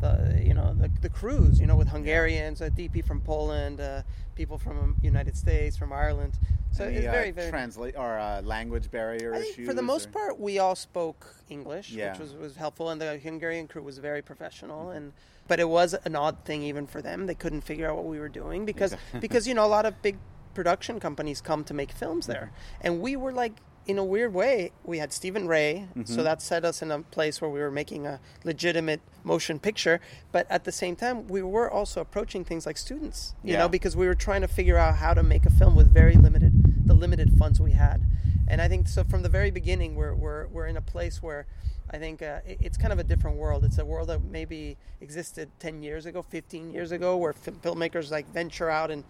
the 0.00 0.40
you 0.44 0.54
know 0.54 0.74
the, 0.74 0.90
the 1.00 1.08
crews 1.08 1.60
you 1.60 1.66
know 1.66 1.76
with 1.76 1.88
Hungarians 1.88 2.60
a 2.60 2.70
DP 2.70 3.04
from 3.04 3.20
Poland 3.20 3.80
uh, 3.80 4.02
people 4.34 4.58
from 4.58 4.96
the 5.00 5.06
United 5.06 5.36
States 5.36 5.76
from 5.76 5.92
Ireland 5.92 6.38
so 6.72 6.84
Any, 6.84 6.96
it's 6.96 7.06
uh, 7.06 7.10
very 7.10 7.30
very 7.30 7.50
translate 7.50 7.96
or 7.96 8.18
uh, 8.18 8.40
language 8.42 8.90
barrier 8.90 9.34
issues. 9.34 9.66
for 9.66 9.74
the 9.74 9.82
most 9.82 10.08
or- 10.08 10.12
part, 10.12 10.40
we 10.40 10.58
all 10.58 10.74
spoke 10.74 11.26
English, 11.50 11.90
Yeah. 11.90 12.12
which 12.12 12.20
was, 12.20 12.34
was 12.34 12.56
helpful, 12.56 12.88
and 12.88 13.00
the 13.00 13.18
Hungarian 13.18 13.68
crew 13.68 13.82
was 13.82 13.98
very 13.98 14.22
professional. 14.22 14.86
Mm-hmm. 14.86 14.96
And 14.96 15.12
but 15.48 15.60
it 15.60 15.68
was 15.68 15.92
an 15.92 16.16
odd 16.16 16.44
thing 16.44 16.62
even 16.62 16.86
for 16.86 17.02
them; 17.02 17.26
they 17.26 17.34
couldn't 17.34 17.60
figure 17.60 17.90
out 17.90 17.96
what 17.96 18.06
we 18.06 18.18
were 18.18 18.30
doing 18.30 18.64
because 18.64 18.96
because 19.20 19.46
you 19.46 19.54
know 19.54 19.66
a 19.66 19.72
lot 19.78 19.84
of 19.84 20.00
big 20.00 20.18
production 20.54 20.98
companies 20.98 21.40
come 21.40 21.62
to 21.64 21.74
make 21.74 21.92
films 21.92 22.26
there, 22.26 22.52
and 22.80 23.00
we 23.00 23.16
were 23.16 23.32
like. 23.32 23.54
In 23.84 23.98
a 23.98 24.04
weird 24.04 24.32
way, 24.32 24.70
we 24.84 24.98
had 24.98 25.12
Stephen 25.12 25.48
Rea, 25.48 25.88
Mm-hmm. 25.90 26.04
so 26.04 26.22
that 26.22 26.40
set 26.40 26.64
us 26.64 26.82
in 26.82 26.92
a 26.92 27.00
place 27.00 27.40
where 27.40 27.50
we 27.50 27.58
were 27.58 27.70
making 27.70 28.06
a 28.06 28.20
legitimate 28.44 29.00
motion 29.24 29.58
picture. 29.58 30.00
But 30.30 30.46
at 30.48 30.62
the 30.64 30.70
same 30.70 30.94
time, 30.94 31.26
we 31.26 31.42
were 31.42 31.68
also 31.68 32.00
approaching 32.00 32.44
things 32.44 32.64
like 32.64 32.78
students, 32.78 33.34
you 33.42 33.54
Yeah. 33.54 33.60
know, 33.60 33.68
because 33.68 33.96
we 33.96 34.06
were 34.06 34.14
trying 34.14 34.42
to 34.42 34.48
figure 34.48 34.78
out 34.78 34.96
how 34.96 35.14
to 35.14 35.22
make 35.24 35.46
a 35.46 35.50
film 35.50 35.74
with 35.74 35.92
very 35.92 36.14
limited, 36.14 36.52
the 36.86 36.94
limited 36.94 37.36
funds 37.36 37.60
we 37.60 37.72
had. 37.72 38.02
And 38.46 38.60
I 38.60 38.68
think 38.68 38.86
so 38.86 39.02
from 39.02 39.22
the 39.22 39.28
very 39.28 39.50
beginning, 39.50 39.96
we're, 39.96 40.14
we're, 40.14 40.46
we're 40.46 40.66
in 40.68 40.76
a 40.76 40.82
place 40.82 41.20
where 41.20 41.46
I 41.90 41.98
think 41.98 42.22
uh, 42.22 42.38
it- 42.46 42.58
it's 42.60 42.76
kind 42.76 42.92
of 42.92 43.00
a 43.00 43.04
different 43.04 43.36
world. 43.36 43.64
It's 43.64 43.78
a 43.78 43.84
world 43.84 44.08
that 44.10 44.22
maybe 44.22 44.76
existed 45.00 45.50
10 45.58 45.82
years 45.82 46.06
ago, 46.06 46.22
15 46.22 46.70
years 46.70 46.92
ago, 46.92 47.16
where 47.16 47.32
fi- 47.32 47.50
filmmakers 47.50 48.12
like 48.12 48.32
venture 48.32 48.70
out 48.70 48.92
and 48.92 49.02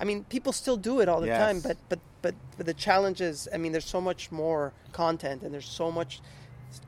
I 0.00 0.04
mean, 0.04 0.24
people 0.24 0.52
still 0.52 0.76
do 0.76 1.00
it 1.00 1.08
all 1.08 1.20
the 1.20 1.26
Yes. 1.26 1.38
time, 1.38 1.60
but, 1.60 1.76
but 1.88 1.98
but 2.22 2.34
but 2.56 2.66
the 2.66 2.74
challenge 2.74 3.20
is, 3.20 3.48
I 3.54 3.58
mean, 3.58 3.72
there's 3.72 3.84
so 3.86 4.00
much 4.00 4.30
more 4.32 4.72
content 4.92 5.42
and 5.42 5.52
there's 5.54 5.66
so 5.68 5.90
much 5.90 6.20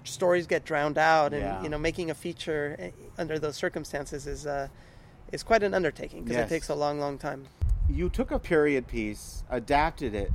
stories 0.05 0.47
get 0.47 0.65
drowned 0.65 0.99
out, 0.99 1.33
and 1.33 1.43
Yeah. 1.43 1.63
you 1.63 1.69
know, 1.69 1.79
making 1.79 2.11
a 2.11 2.15
feature 2.15 2.77
eh, 2.79 2.91
under 3.19 3.39
those 3.39 3.57
circumstances 3.57 4.27
is 4.27 4.47
uh, 4.47 4.69
is 5.33 5.43
quite 5.43 5.63
an 5.63 5.75
undertaking 5.75 6.25
because 6.25 6.37
Yes. 6.37 6.51
it 6.51 6.55
takes 6.55 6.69
a 6.69 6.75
long, 6.75 6.99
long 7.01 7.19
time. 7.19 7.47
you 7.89 8.09
took 8.09 8.31
a 8.31 8.39
period 8.39 8.87
piece, 8.87 9.43
adapted 9.51 10.15
it 10.15 10.31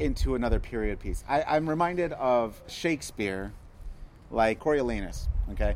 into 0.00 0.34
another 0.34 0.58
period 0.60 0.98
piece. 1.00 1.22
I, 1.28 1.42
I'm 1.42 1.68
reminded 1.68 2.12
of 2.14 2.60
Shakespeare, 2.66 3.52
like 4.30 4.58
Coriolanus. 4.60 5.28
Okay, 5.52 5.74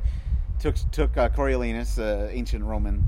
took 0.60 0.76
took 0.90 1.16
uh, 1.16 1.28
Coriolanus, 1.28 1.98
uh, 1.98 2.28
ancient 2.30 2.64
Roman, 2.64 3.04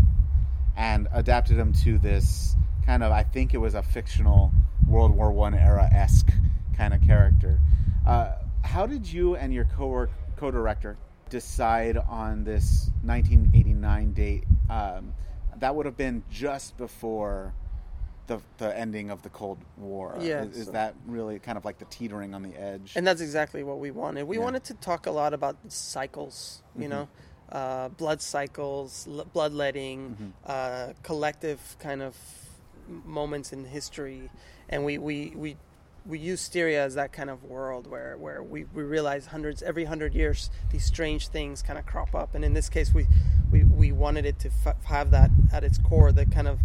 and 0.76 1.08
adapted 1.12 1.56
him 1.58 1.72
to 1.84 1.98
this 1.98 2.56
kind 2.86 3.02
of. 3.02 3.12
I 3.12 3.22
think 3.22 3.54
it 3.54 3.58
was 3.58 3.74
a 3.74 3.82
fictional 3.82 4.52
World 4.88 5.12
War 5.14 5.32
One 5.32 5.54
era 5.54 5.88
esque 5.92 6.32
kind 6.76 6.92
of 6.94 7.02
character. 7.02 7.60
Uh, 8.06 8.32
how 8.62 8.86
did 8.86 9.10
you 9.10 9.36
and 9.36 9.52
your 9.52 9.64
co 9.64 10.06
co-director 10.36 10.96
decide 11.30 11.96
on 11.96 12.44
this 12.44 12.90
1989 13.02 14.12
date? 14.12 14.44
Um, 14.68 15.12
that 15.58 15.74
would 15.74 15.86
have 15.86 15.96
been 15.96 16.22
just 16.30 16.76
before 16.76 17.54
the 18.26 18.40
the 18.58 18.76
ending 18.76 19.10
of 19.10 19.22
the 19.22 19.28
Cold 19.28 19.58
War. 19.76 20.16
Yeah, 20.20 20.42
is, 20.44 20.56
is 20.56 20.66
so- 20.66 20.72
that 20.72 20.94
really 21.06 21.38
kind 21.38 21.56
of 21.58 21.64
like 21.64 21.78
the 21.78 21.84
teetering 21.86 22.34
on 22.34 22.42
the 22.42 22.54
edge? 22.56 22.92
And 22.96 23.06
that's 23.06 23.20
exactly 23.20 23.62
what 23.62 23.78
we 23.78 23.90
wanted. 23.90 24.24
We 24.26 24.36
Yeah. 24.38 24.42
wanted 24.44 24.64
to 24.64 24.74
talk 24.74 25.06
a 25.06 25.10
lot 25.10 25.32
about 25.34 25.56
cycles, 25.68 26.62
you 26.76 26.88
know, 26.88 27.08
uh, 27.52 27.88
blood 27.90 28.20
cycles, 28.22 29.06
l- 29.10 29.26
bloodletting, 29.32 30.32
uh, 30.46 30.92
collective 31.02 31.76
kind 31.78 32.02
of 32.02 32.16
moments 33.04 33.52
in 33.52 33.64
history, 33.64 34.30
and 34.68 34.84
we 34.84 34.98
we 34.98 35.32
we. 35.36 35.56
We 36.06 36.18
use 36.18 36.42
Styria 36.42 36.84
as 36.84 36.96
that 36.96 37.14
kind 37.14 37.30
of 37.30 37.44
world 37.44 37.86
where, 37.86 38.18
where 38.18 38.42
we, 38.42 38.64
we 38.74 38.82
realize 38.82 39.24
hundreds 39.28 39.62
every 39.62 39.84
hundred 39.86 40.12
years 40.14 40.50
these 40.70 40.84
strange 40.84 41.28
things 41.28 41.62
kind 41.62 41.78
of 41.78 41.86
crop 41.86 42.14
up, 42.14 42.34
and 42.34 42.44
in 42.44 42.52
this 42.52 42.68
case 42.68 42.92
we 42.92 43.06
we, 43.50 43.64
we 43.64 43.90
wanted 43.90 44.26
it 44.26 44.38
to 44.40 44.50
f- 44.66 44.84
have 44.84 45.10
that 45.12 45.30
at 45.50 45.64
its 45.64 45.78
core. 45.78 46.12
The 46.12 46.26
kind 46.26 46.46
of 46.46 46.58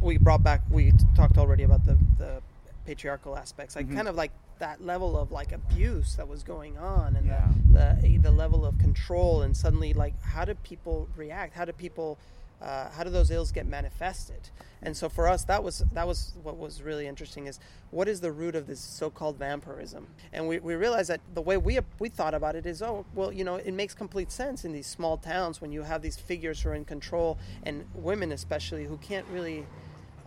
we 0.00 0.18
brought 0.18 0.44
back. 0.44 0.62
We 0.70 0.92
talked 1.16 1.36
already 1.36 1.64
about 1.64 1.84
the 1.84 1.98
the 2.16 2.42
patriarchal 2.86 3.36
aspects, 3.36 3.74
like 3.74 3.92
kind 3.92 4.06
of 4.06 4.14
like 4.14 4.30
that 4.60 4.84
level 4.84 5.18
of 5.18 5.30
like 5.32 5.52
abuse 5.52 6.14
that 6.16 6.28
was 6.28 6.42
going 6.42 6.78
on, 6.78 7.16
and 7.16 7.26
Yeah. 7.26 7.48
the, 7.72 7.98
the 8.02 8.16
the 8.18 8.30
level 8.30 8.64
of 8.64 8.78
control, 8.78 9.42
and 9.42 9.56
suddenly 9.56 9.92
like 9.92 10.20
how 10.22 10.44
do 10.44 10.54
people 10.54 11.08
react? 11.16 11.54
How 11.54 11.64
do 11.64 11.72
people 11.72 12.16
uh, 12.62 12.90
how 12.90 13.02
do 13.02 13.08
those 13.10 13.30
ills 13.30 13.50
get 13.52 13.66
manifested? 13.66 14.50
And 14.82 14.94
so 14.96 15.08
for 15.08 15.26
us, 15.28 15.44
that 15.44 15.64
was 15.64 15.82
that 15.92 16.06
was 16.06 16.32
what 16.42 16.56
was 16.56 16.82
really 16.82 17.06
interesting 17.06 17.46
is 17.46 17.58
what 17.90 18.06
is 18.08 18.20
the 18.20 18.30
root 18.32 18.54
of 18.54 18.66
this 18.66 18.80
so-called 18.80 19.36
vampirism? 19.36 20.06
And 20.32 20.46
we, 20.46 20.58
we 20.58 20.74
realized 20.74 21.08
that 21.10 21.20
the 21.34 21.40
way 21.42 21.56
we 21.56 21.78
we 21.98 22.08
thought 22.10 22.34
about 22.34 22.54
it 22.56 22.66
is 22.66 22.80
oh 22.82 23.04
well 23.14 23.32
you 23.32 23.44
know 23.44 23.56
it 23.56 23.72
makes 23.74 23.94
complete 23.94 24.30
sense 24.30 24.64
in 24.64 24.72
these 24.72 24.86
small 24.86 25.16
towns 25.16 25.60
when 25.60 25.72
you 25.72 25.82
have 25.82 26.00
these 26.02 26.16
figures 26.18 26.60
who 26.62 26.68
are 26.70 26.74
in 26.74 26.84
control 26.84 27.36
and 27.64 27.84
women 27.94 28.30
especially 28.32 28.84
who 28.84 28.96
can't 28.98 29.26
really 29.32 29.66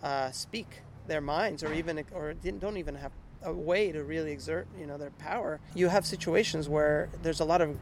uh, 0.04 0.30
speak 0.32 0.82
their 1.08 1.22
minds 1.22 1.64
or 1.64 1.74
even 1.74 2.04
or 2.14 2.34
didn't- 2.34 2.60
don't 2.60 2.78
even 2.78 2.96
have 2.96 3.12
a 3.44 3.54
way 3.54 3.92
to 3.92 4.04
really 4.04 4.32
exert 4.32 4.68
you 4.80 4.86
know 4.86 4.98
their 4.98 5.12
power. 5.12 5.60
You 5.76 5.90
have 5.90 6.06
situations 6.06 6.68
where 6.70 7.10
there's 7.22 7.40
a 7.40 7.46
lot 7.46 7.62
of 7.62 7.78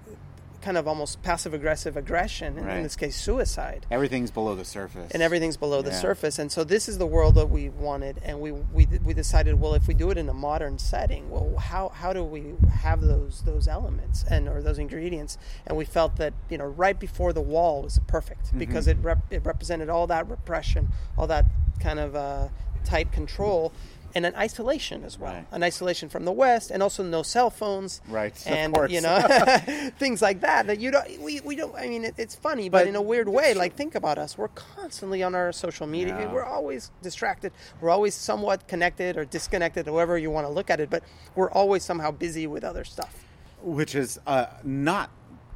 kind 0.62 0.78
of 0.78 0.88
almost 0.88 1.24
passive 1.24 1.56
aggressive 1.56 1.98
aggression 1.98 2.54
Right. 2.54 2.78
in 2.78 2.84
this 2.84 2.96
case 2.96 3.16
suicide 3.20 3.88
Everything's 3.90 4.30
below 4.30 4.54
the 4.54 4.64
surface. 4.64 5.10
and 5.12 5.24
everything's 5.24 5.58
below 5.58 5.82
the 5.82 5.92
surface. 5.92 6.38
And 6.38 6.52
so 6.52 6.64
this 6.64 6.88
is 6.88 7.00
the 7.00 7.08
world 7.08 7.34
that 7.34 7.50
we 7.50 7.70
wanted, 7.70 8.22
and 8.24 8.40
we 8.40 8.52
we 8.52 8.86
we 9.04 9.14
decided, 9.16 9.60
well, 9.60 9.74
if 9.74 9.88
we 9.88 9.96
do 9.96 10.12
it 10.12 10.20
in 10.20 10.30
a 10.30 10.36
modern 10.36 10.78
setting, 10.78 11.32
well, 11.32 11.58
how 11.58 11.90
how 11.90 12.14
do 12.14 12.24
we 12.24 12.54
have 12.84 13.02
those 13.02 13.42
those 13.44 13.68
elements 13.68 14.24
and 14.30 14.48
or 14.48 14.62
those 14.62 14.78
ingredients? 14.78 15.40
And 15.66 15.76
we 15.78 15.86
felt 15.86 16.18
that 16.18 16.34
you 16.50 16.60
know 16.60 16.66
right 16.68 17.00
before 17.00 17.34
the 17.34 17.42
wall 17.42 17.82
was 17.84 18.00
perfect 18.06 18.46
Mm-hmm. 18.50 18.60
because 18.60 18.86
it 18.88 18.98
rep- 19.02 19.32
it 19.34 19.44
represented 19.44 19.90
all 19.90 20.06
that 20.08 20.30
repression, 20.30 20.90
all 21.18 21.26
that 21.26 21.46
kind 21.80 21.98
of 22.00 22.16
uh, 22.16 22.50
tight 22.86 23.12
control. 23.12 23.72
And 24.14 24.26
an 24.26 24.36
isolation 24.36 25.04
as 25.04 25.18
well, 25.18 25.34
Right. 25.34 25.46
an 25.52 25.64
isolation 25.64 26.10
from 26.10 26.26
the 26.26 26.32
West, 26.32 26.72
and 26.72 26.84
also 26.84 27.04
no 27.04 27.24
cell 27.24 27.50
phones, 27.50 28.02
Right, 28.08 28.34
And 28.46 28.76
you 28.90 29.02
know, 29.02 29.20
things 30.00 30.22
like 30.22 30.42
that. 30.42 30.68
That 30.68 30.80
you 30.80 30.92
don't, 30.92 31.22
we, 31.22 31.40
we 31.42 31.56
don't. 31.56 31.76
I 31.76 31.88
mean, 31.88 32.04
it, 32.06 32.16
it's 32.18 32.36
funny, 32.36 32.70
but, 32.70 32.80
But 32.80 32.88
in 32.88 32.96
a 32.96 33.02
weird 33.02 33.30
way, 33.30 33.54
like 33.54 33.76
think 33.76 33.96
about 33.96 34.18
us. 34.18 34.38
We're 34.38 34.50
constantly 34.50 35.24
on 35.24 35.36
our 35.36 35.52
social 35.52 35.88
media. 35.88 36.18
Yeah. 36.20 36.32
We're 36.34 36.44
always 36.44 36.92
distracted. 37.02 37.52
We're 37.80 37.90
always 37.90 38.14
somewhat 38.16 38.68
connected 38.68 39.18
or 39.18 39.26
disconnected, 39.26 39.86
however 39.86 40.18
you 40.18 40.30
want 40.32 40.46
to 40.48 40.52
look 40.54 40.70
at 40.70 40.80
it. 40.80 40.90
But 40.90 41.04
we're 41.36 41.52
always 41.52 41.84
somehow 41.84 42.12
busy 42.12 42.48
with 42.48 42.64
other 42.64 42.84
stuff. 42.84 43.24
which 43.64 43.96
is 43.96 44.20
uh, 44.28 44.48
not 44.64 45.10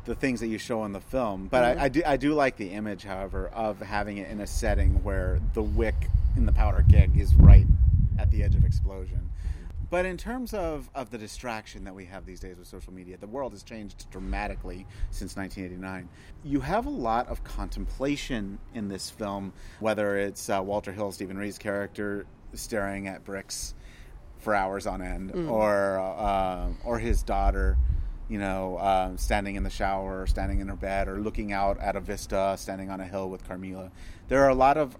the 0.05 0.13
things 0.15 0.39
that 0.39 0.47
you 0.47 0.59
show 0.59 0.85
in 0.85 0.91
the 0.93 1.01
film. 1.01 1.47
But 1.47 1.63
Mm-hmm. 1.63 1.79
I, 1.81 1.83
I 1.85 1.89
do 1.89 2.01
I 2.05 2.17
do 2.17 2.33
like 2.35 2.57
the 2.57 2.69
image, 2.71 3.03
however, 3.03 3.47
of 3.53 3.79
having 3.81 4.17
it 4.17 4.29
in 4.29 4.39
a 4.39 4.47
setting 4.47 5.03
where 5.03 5.39
the 5.55 5.63
wick 5.63 5.95
in 6.37 6.45
the 6.45 6.51
powder 6.51 6.85
keg 6.91 7.17
is 7.17 7.33
right 7.35 7.65
at 8.17 8.31
the 8.31 8.43
edge 8.43 8.55
of 8.55 8.63
explosion. 8.63 9.29
But 9.89 10.05
in 10.05 10.17
terms 10.17 10.53
of, 10.53 10.89
of 10.95 11.11
the 11.11 11.17
distraction 11.17 11.83
that 11.83 11.93
we 11.93 12.05
have 12.05 12.25
these 12.25 12.39
days 12.39 12.57
with 12.57 12.67
social 12.67 12.91
media, 12.91 13.17
the 13.17 13.27
world 13.27 13.53
has 13.53 13.61
changed 13.63 14.09
dramatically 14.09 14.85
since 15.11 15.35
1989. 15.37 16.09
You 16.43 16.59
have 16.61 16.85
a 16.87 16.89
lot 16.89 17.27
of 17.27 17.43
contemplation 17.43 18.57
in 18.73 18.87
this 18.87 19.09
film, 19.09 19.53
whether 19.79 20.17
it's 20.17 20.49
uh, 20.49 20.61
Walter 20.63 20.91
Hill, 20.91 21.11
Stephen 21.11 21.37
Reed's 21.37 21.59
character, 21.59 22.25
staring 22.53 23.07
at 23.07 23.23
bricks 23.23 23.75
for 24.39 24.55
hours 24.55 24.87
on 24.87 25.01
end, 25.01 25.31
or 25.49 25.99
uh, 25.99 26.69
or 26.83 26.99
his 26.99 27.23
daughter, 27.23 27.77
you 28.29 28.37
know, 28.37 28.77
um, 28.79 29.17
standing 29.17 29.55
in 29.55 29.63
the 29.63 29.69
shower, 29.69 30.21
or 30.21 30.27
standing 30.27 30.59
in 30.59 30.67
her 30.67 30.75
bed, 30.75 31.07
or 31.07 31.19
looking 31.19 31.51
out 31.51 31.79
at 31.79 31.95
a 31.95 31.99
vista, 31.99 32.55
standing 32.57 32.89
on 32.89 32.99
a 32.99 33.05
hill 33.05 33.29
with 33.29 33.47
Carmilla. 33.47 33.91
There 34.27 34.43
are 34.43 34.49
a 34.49 34.55
lot 34.55 34.77
of 34.77 34.97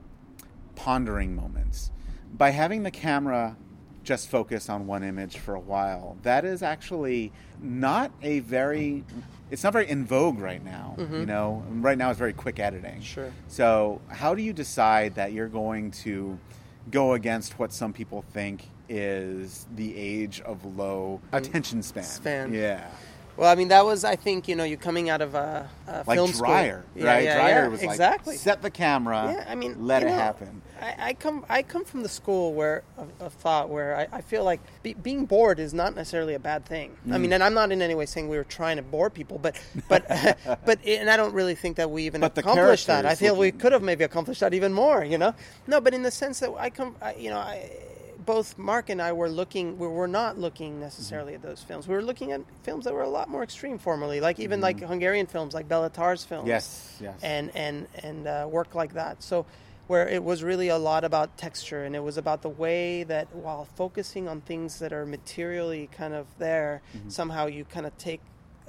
pondering 0.75 1.35
moments, 1.35 1.91
by 2.37 2.51
having 2.51 2.83
the 2.83 2.91
camera 2.91 3.57
just 4.03 4.29
focus 4.29 4.69
on 4.69 4.87
one 4.87 5.03
image 5.03 5.37
for 5.37 5.55
a 5.55 5.59
while, 5.59 6.17
that 6.23 6.45
is 6.45 6.61
actually 6.61 7.31
not 7.61 8.11
a 8.21 8.39
very 8.39 9.03
it's 9.51 9.63
not 9.63 9.73
very 9.73 9.89
in 9.89 10.05
vogue 10.05 10.39
right 10.39 10.63
now. 10.63 10.95
You 10.97 11.05
mm-hmm. 11.05 11.25
know, 11.25 11.63
right 11.69 11.97
now 11.97 12.09
it's 12.09 12.19
very 12.19 12.33
quick 12.33 12.59
editing. 12.59 13.01
Sure. 13.01 13.31
So, 13.47 14.01
how 14.09 14.33
do 14.33 14.41
you 14.41 14.53
decide 14.53 15.15
that 15.15 15.33
you're 15.33 15.47
going 15.47 15.91
to 15.91 16.37
go 16.91 17.13
against 17.13 17.59
what 17.59 17.71
some 17.71 17.93
people 17.93 18.23
think 18.33 18.69
is 18.89 19.67
the 19.75 19.95
age 19.95 20.41
of 20.41 20.65
low 20.77 21.21
mm, 21.31 21.37
attention 21.37 21.83
span? 21.83 22.03
Span. 22.03 22.53
Yeah. 22.53 22.89
Well, 23.37 23.51
I 23.51 23.55
mean, 23.55 23.67
that 23.67 23.85
was, 23.85 24.03
I 24.05 24.15
think, 24.15 24.47
you 24.47 24.55
know 24.55 24.63
you're 24.63 24.77
coming 24.77 25.09
out 25.09 25.21
of 25.21 25.35
a, 25.35 25.69
a 25.87 26.03
Like 26.07 26.17
film 26.17 26.31
Dreyer, 26.31 26.85
school. 26.93 27.05
right? 27.05 27.23
Yeah, 27.23 27.35
Dreyer 27.35 27.63
yeah, 27.63 27.67
was 27.67 27.83
exactly. 27.83 28.33
like 28.33 28.39
set 28.39 28.61
the 28.61 28.71
camera, 28.71 29.35
yeah, 29.37 29.45
I 29.47 29.55
mean, 29.55 29.85
let 29.85 30.03
it 30.03 30.07
know, 30.07 30.13
happen. 30.13 30.61
I, 30.81 30.95
I 30.99 31.13
come, 31.13 31.45
I 31.49 31.63
come 31.63 31.85
from 31.85 32.03
the 32.03 32.09
school 32.09 32.53
where 32.53 32.83
of, 32.97 33.09
of 33.19 33.33
thought 33.33 33.69
where 33.69 33.95
I, 33.95 34.17
I 34.17 34.21
feel 34.21 34.43
like 34.43 34.61
be, 34.83 34.93
being 34.93 35.25
bored 35.25 35.59
is 35.59 35.73
not 35.73 35.95
necessarily 35.95 36.33
a 36.33 36.39
bad 36.39 36.65
thing. 36.65 36.95
Mm. 37.07 37.13
I 37.13 37.17
mean, 37.17 37.33
and 37.33 37.43
I'm 37.43 37.53
not 37.53 37.71
in 37.71 37.81
any 37.81 37.95
way 37.95 38.05
saying 38.05 38.29
we 38.29 38.37
were 38.37 38.43
trying 38.43 38.77
to 38.77 38.83
bore 38.83 39.09
people, 39.09 39.37
but, 39.37 39.59
but, 39.89 40.07
but, 40.65 40.85
and 40.85 41.09
I 41.09 41.17
don't 41.17 41.33
really 41.33 41.55
think 41.55 41.77
that 41.77 41.89
we 41.89 42.03
even 42.03 42.21
But 42.21 42.37
accomplished 42.37 42.87
that. 42.87 43.05
I 43.05 43.15
feel 43.15 43.35
we 43.35 43.51
could 43.51 43.71
have 43.71 43.83
maybe 43.83 44.03
accomplished 44.03 44.41
that 44.41 44.53
even 44.53 44.73
more. 44.73 45.03
You 45.03 45.17
know, 45.17 45.33
no, 45.67 45.81
but 45.81 45.93
in 45.93 46.03
the 46.03 46.11
sense 46.11 46.39
that 46.39 46.51
I 46.57 46.69
come, 46.69 46.95
I, 47.01 47.15
you 47.15 47.29
know, 47.29 47.37
I. 47.37 47.69
Both 48.25 48.57
Mark 48.57 48.89
and 48.89 48.99
I 48.99 49.13
were 49.13 49.29
looking. 49.29 49.77
We 49.77 49.85
were 49.87 50.07
not 50.07 50.39
looking 50.39 50.79
necessarily 50.79 51.35
at 51.35 51.43
those 51.43 51.61
films. 51.61 51.87
We 51.87 51.93
were 51.93 52.01
looking 52.01 52.31
at 52.31 52.41
films 52.63 52.85
that 52.85 52.93
were 52.95 53.03
a 53.03 53.09
lot 53.09 53.29
more 53.29 53.43
extreme 53.43 53.77
formerly, 53.77 54.19
like 54.19 54.39
even 54.39 54.61
like 54.61 54.79
Hungarian 54.79 55.27
films, 55.27 55.53
like 55.53 55.67
Bela 55.67 55.91
Tarr's 55.91 56.23
films 56.23 56.45
Mm-hmm. 56.45 56.49
Yes, 56.49 56.97
yes. 57.01 57.19
and 57.23 57.51
and 57.55 57.87
and 58.03 58.27
uh, 58.27 58.47
work 58.49 58.75
like 58.75 58.93
that. 58.93 59.23
So 59.23 59.45
where 59.87 60.07
it 60.07 60.23
was 60.23 60.43
really 60.43 60.67
a 60.69 60.77
lot 60.77 61.03
about 61.03 61.37
texture 61.37 61.83
and 61.83 61.95
it 61.95 61.99
was 62.03 62.17
about 62.17 62.41
the 62.41 62.49
way 62.49 63.03
that 63.03 63.33
while 63.35 63.65
focusing 63.75 64.27
on 64.27 64.41
things 64.41 64.79
that 64.79 64.91
are 64.91 65.05
materially 65.05 65.87
kind 65.91 66.13
of 66.13 66.25
there, 66.39 66.81
Mm-hmm. 66.97 67.09
somehow 67.09 67.45
you 67.47 67.65
kind 67.65 67.85
of 67.85 67.97
take 67.97 68.21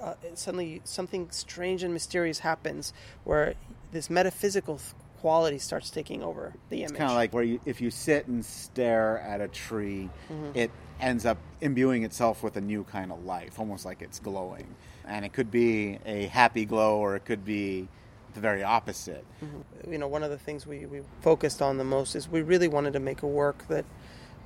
uh, 0.02 0.14
suddenly 0.35 0.83
something 0.85 1.31
strange 1.31 1.83
and 1.83 1.92
mysterious 1.94 2.40
happens 2.40 2.92
where 3.24 3.55
this 3.92 4.11
metaphysical 4.11 4.76
th- 4.76 4.92
quality 5.20 5.59
starts 5.59 5.88
taking 5.88 6.22
over 6.22 6.52
the 6.68 6.79
image. 6.81 6.90
It's 6.90 6.98
kind 6.98 7.11
of 7.11 7.16
like 7.16 7.33
where 7.33 7.42
you, 7.42 7.61
if 7.64 7.81
you 7.81 7.90
sit 7.90 8.26
and 8.26 8.44
stare 8.44 9.18
at 9.20 9.40
a 9.40 9.48
tree, 9.48 10.11
Mm-hmm. 10.31 10.50
it 10.55 10.70
ends 11.00 11.24
up 11.26 11.38
imbuing 11.61 12.05
itself 12.05 12.42
with 12.42 12.57
a 12.57 12.61
new 12.61 12.85
kind 12.85 13.11
of 13.12 13.24
life, 13.24 13.59
almost 13.59 13.85
like 13.85 14.02
it's 14.02 14.18
glowing. 14.18 14.66
And 15.07 15.24
it 15.24 15.33
could 15.33 15.50
be 15.50 15.98
a 16.07 16.26
happy 16.26 16.64
glow, 16.64 16.96
or 16.98 17.16
it 17.16 17.24
could 17.24 17.44
be 17.44 17.88
the 18.37 18.40
very 18.40 18.62
opposite. 18.62 19.25
you 19.90 19.99
know, 19.99 20.07
one 20.07 20.22
of 20.22 20.31
the 20.31 20.38
things 20.38 20.66
we, 20.66 20.87
we 20.87 21.01
focused 21.20 21.61
on 21.61 21.79
the 21.79 21.85
most 21.85 22.14
is 22.14 22.29
we 22.29 22.42
really 22.42 22.68
wanted 22.68 22.92
to 22.92 23.01
make 23.01 23.22
a 23.22 23.27
work 23.27 23.66
that 23.68 23.85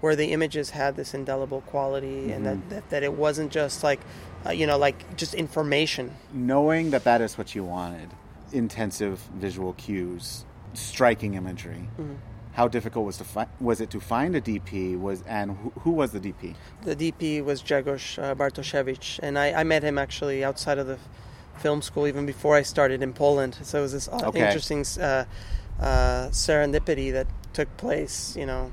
where 0.01 0.17
the 0.17 0.33
images 0.33 0.71
had 0.71 0.97
this 0.97 1.13
indelible 1.13 1.61
quality 1.63 2.33
and 2.33 2.47
that, 2.47 2.71
that, 2.71 2.89
that 2.89 3.03
it 3.03 3.13
wasn't 3.13 3.53
just 3.53 3.85
like, 3.85 4.01
uh, 4.47 4.51
you 4.51 4.67
know, 4.67 4.79
like 4.79 5.17
just 5.17 5.35
information. 5.35 6.17
Knowing 6.33 6.91
that 6.91 7.05
that 7.05 7.21
is 7.21 7.37
what 7.37 7.55
you 7.55 7.63
wanted, 7.63 8.09
intensive 8.53 9.19
visual 9.35 9.75
cues, 9.75 10.47
striking 10.73 11.35
imagery. 11.35 11.87
Mm-hmm. 11.99 12.15
How 12.53 12.67
difficult 12.67 13.05
was 13.07 13.19
to 13.19 13.25
fi- 13.25 13.47
was 13.61 13.81
it 13.81 13.91
to 13.91 14.01
find 14.01 14.35
a 14.35 14.41
DP? 14.41 14.99
Was 14.99 15.23
and 15.23 15.53
who, 15.53 15.73
who 15.81 15.91
was 15.91 16.11
the 16.13 16.19
DP? 16.19 16.57
The 16.83 16.97
DP 16.97 17.45
was 17.45 17.63
Grzegorz 17.63 18.19
uh, 18.21 18.35
Bartoszewicz, 18.35 19.21
and 19.23 19.39
I, 19.39 19.53
I 19.53 19.65
met 19.65 19.85
him 19.85 19.99
actually 19.99 20.43
outside 20.43 20.79
of 20.79 20.87
the 20.87 20.99
film 21.61 21.83
school 21.83 22.07
even 22.07 22.27
before 22.27 22.57
I 22.57 22.63
started 22.63 23.03
in 23.03 23.13
Poland. 23.13 23.57
So 23.63 23.79
it 23.79 23.83
was 23.83 23.93
this 23.93 24.09
Okay. 24.09 24.41
interesting 24.41 24.81
uh, 25.01 25.25
uh, 25.81 26.29
serendipity 26.31 27.13
that 27.13 27.27
took 27.53 27.69
place, 27.77 28.37
you 28.37 28.47
know, 28.47 28.73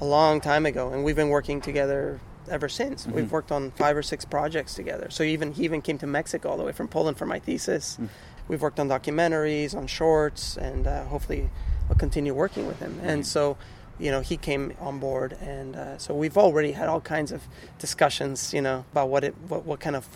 a 0.00 0.04
long 0.04 0.40
time 0.40 0.66
ago, 0.66 0.90
and 0.92 1.04
we've 1.04 1.16
been 1.16 1.28
working 1.28 1.60
together 1.60 2.20
ever 2.50 2.68
since. 2.68 3.02
Mm-hmm. 3.02 3.14
We've 3.16 3.32
worked 3.32 3.52
on 3.52 3.70
five 3.72 3.96
or 3.96 4.02
six 4.02 4.24
projects 4.24 4.74
together. 4.74 5.06
So 5.10 5.22
even 5.22 5.52
he 5.52 5.64
even 5.64 5.80
came 5.80 5.98
to 5.98 6.06
Mexico 6.06 6.50
all 6.50 6.56
the 6.56 6.64
way 6.64 6.72
from 6.72 6.88
Poland 6.88 7.16
for 7.16 7.26
my 7.26 7.38
thesis. 7.38 7.98
Mm. 8.00 8.08
We've 8.48 8.60
worked 8.60 8.80
on 8.80 8.88
documentaries, 8.88 9.76
on 9.76 9.86
shorts, 9.86 10.56
and 10.56 10.86
uh, 10.86 11.04
hopefully 11.04 11.50
I'll 11.88 11.96
continue 11.96 12.34
working 12.34 12.66
with 12.66 12.80
him. 12.80 12.98
And 13.04 13.24
so, 13.24 13.56
you 13.98 14.10
know, 14.10 14.20
he 14.20 14.36
came 14.36 14.74
on 14.80 14.98
board, 14.98 15.36
and 15.40 15.76
uh, 15.76 15.98
so 15.98 16.14
we've 16.14 16.36
already 16.36 16.72
had 16.72 16.88
all 16.88 17.00
kinds 17.00 17.30
of 17.30 17.42
discussions, 17.78 18.52
you 18.52 18.60
know, 18.60 18.84
about 18.90 19.08
what 19.08 19.22
it, 19.22 19.34
what, 19.48 19.64
what 19.64 19.78
kind 19.78 19.94
of, 19.94 20.08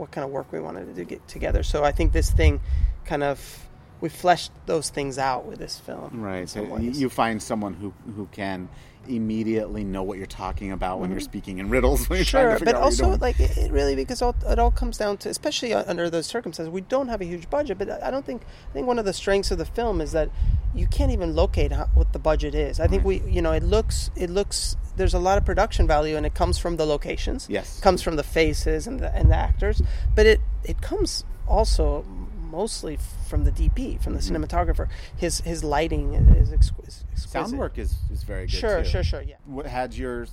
what 0.00 0.10
kind 0.10 0.24
of 0.24 0.30
work 0.30 0.50
we 0.50 0.58
wanted 0.58 0.86
to 0.86 0.94
do 0.94 1.04
get 1.04 1.28
together. 1.28 1.62
So 1.62 1.84
I 1.84 1.92
think 1.92 2.12
this 2.12 2.30
thing, 2.30 2.60
kind 3.04 3.22
of, 3.22 3.68
we 4.00 4.08
fleshed 4.08 4.50
those 4.64 4.88
things 4.88 5.18
out 5.18 5.44
with 5.44 5.58
this 5.58 5.78
film. 5.78 6.22
Right. 6.22 6.48
So 6.48 6.78
you 6.78 7.10
find 7.10 7.42
someone 7.42 7.74
who 7.74 7.92
who 8.16 8.26
can 8.32 8.68
immediately 9.08 9.82
know 9.82 10.02
what 10.02 10.18
you're 10.18 10.26
talking 10.26 10.72
about 10.72 10.98
when 10.98 11.08
Mm-hmm. 11.08 11.14
you're 11.14 11.20
speaking 11.20 11.58
in 11.58 11.68
riddles. 11.70 12.06
When 12.08 12.18
you're 12.18 12.24
trying 12.24 12.44
Sure, 12.44 12.52
to 12.52 12.58
figure 12.60 12.72
but 12.74 12.78
out 12.78 12.84
also 12.84 13.16
like 13.16 13.40
it, 13.40 13.56
it 13.56 13.72
really 13.72 13.94
because 13.96 14.22
all, 14.22 14.34
it 14.46 14.58
all 14.58 14.70
comes 14.70 14.98
down 14.98 15.16
to, 15.18 15.28
especially 15.28 15.72
under 15.74 16.08
those 16.10 16.26
circumstances, 16.26 16.70
we 16.70 16.82
don't 16.82 17.08
have 17.08 17.20
a 17.20 17.24
huge 17.24 17.48
budget. 17.50 17.78
But 17.78 18.02
I 18.02 18.10
don't 18.10 18.24
think 18.24 18.42
I 18.70 18.72
think 18.72 18.86
one 18.86 18.98
of 18.98 19.04
the 19.04 19.12
strengths 19.12 19.50
of 19.50 19.58
the 19.58 19.64
film 19.64 20.00
is 20.00 20.12
that 20.12 20.30
you 20.74 20.86
can't 20.86 21.10
even 21.10 21.34
locate 21.34 21.72
how, 21.72 21.86
what 21.94 22.12
the 22.12 22.18
budget 22.18 22.54
is. 22.54 22.78
I 22.78 22.86
think 22.86 23.04
we, 23.04 23.20
you 23.22 23.42
know, 23.42 23.52
it 23.52 23.62
looks 23.62 24.10
it 24.16 24.30
looks 24.30 24.76
there's 24.96 25.14
a 25.14 25.18
lot 25.18 25.38
of 25.38 25.44
production 25.44 25.86
value, 25.86 26.16
and 26.16 26.24
it 26.26 26.34
comes 26.34 26.58
from 26.58 26.76
the 26.76 26.84
locations. 26.86 27.46
Yes. 27.48 27.78
It 27.78 27.82
comes 27.82 28.02
from 28.02 28.16
the 28.16 28.22
faces 28.22 28.86
and 28.86 29.00
the 29.00 29.14
and 29.14 29.30
the 29.30 29.36
actors, 29.36 29.82
but 30.14 30.26
it 30.26 30.40
it 30.64 30.80
comes 30.82 31.24
also 31.48 32.04
mostly 32.50 32.98
from 33.28 33.44
the 33.44 33.52
DP, 33.52 34.02
from 34.02 34.14
the 34.14 34.20
Mm-hmm. 34.20 34.36
cinematographer. 34.44 34.88
His 35.16 35.40
his 35.40 35.62
lighting 35.64 36.14
is, 36.14 36.52
exquisite. 36.52 37.04
sound 37.16 37.56
work 37.58 37.78
is, 37.78 37.96
is 38.10 38.22
very 38.24 38.42
good. 38.46 38.50
Sure, 38.50 38.82
too. 38.82 38.88
sure, 38.88 39.02
sure. 39.02 39.22
Yeah. 39.22 39.36
What, 39.46 39.66
had 39.66 39.94
your 39.94 40.26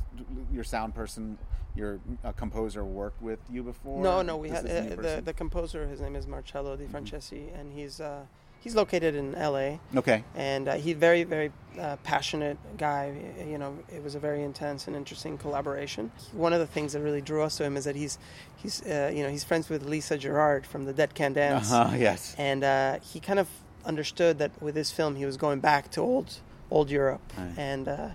your 0.52 0.64
sound 0.64 0.94
person, 0.96 1.38
your 1.76 2.00
uh, 2.24 2.32
composer, 2.34 2.84
worked 2.84 3.22
with 3.22 3.40
you 3.50 3.64
before? 3.64 4.02
No, 4.04 4.22
no, 4.22 4.36
we 4.38 4.50
This 4.50 4.58
had 4.62 4.66
is 4.66 4.72
a 4.72 4.96
new 4.96 5.08
uh, 5.08 5.16
the 5.16 5.22
the 5.22 5.34
composer. 5.34 5.88
His 5.88 6.02
name 6.02 6.16
is 6.16 6.28
Marcello 6.28 6.76
De 6.76 6.86
Francisci, 6.86 7.58
and 7.58 7.72
he's 7.72 8.02
uh, 8.02 8.24
he's 8.60 8.76
located 8.76 9.16
in 9.16 9.36
L.A. 9.36 9.80
Okay. 9.96 10.24
and 10.36 10.68
uh, 10.68 10.76
he's 10.76 10.96
very 10.98 11.24
very 11.24 11.52
uh, 11.80 11.96
passionate 12.04 12.58
guy. 12.78 13.14
You 13.48 13.58
know, 13.58 13.78
it 13.94 14.04
was 14.04 14.16
a 14.16 14.20
very 14.20 14.44
intense 14.44 14.88
and 14.88 14.96
interesting 14.96 15.38
collaboration. 15.38 16.12
One 16.34 16.52
of 16.54 16.60
the 16.60 16.68
things 16.68 16.94
that 16.94 17.02
really 17.02 17.22
drew 17.22 17.44
us 17.44 17.58
to 17.58 17.64
him 17.64 17.78
is 17.78 17.84
that 17.86 17.96
he's 17.96 18.18
he's 18.58 18.82
uh, 18.86 19.12
you 19.14 19.24
know 19.24 19.30
he's 19.30 19.44
friends 19.44 19.70
with 19.70 19.84
Lisa 19.86 20.18
Gerrard 20.18 20.66
from 20.66 20.86
the 20.86 20.94
Dead 20.94 21.14
Can 21.14 21.34
Dance, 21.34 21.72
Uh-huh, 21.72 21.96
yes. 21.98 22.36
and 22.38 22.64
uh, 22.64 23.00
he 23.00 23.20
kind 23.20 23.40
of 23.40 23.48
understood 23.86 24.38
that 24.40 24.52
with 24.62 24.76
this 24.76 24.92
film 24.92 25.16
he 25.16 25.26
was 25.26 25.38
going 25.38 25.60
back 25.60 25.90
to 25.92 26.02
old 26.02 26.40
old 26.72 26.90
Europe 26.90 27.22
Right. 27.38 27.54
and 27.58 27.88
uh, 27.88 28.10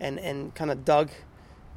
and 0.00 0.18
and 0.20 0.54
kind 0.54 0.70
of 0.70 0.84
dug 0.84 1.10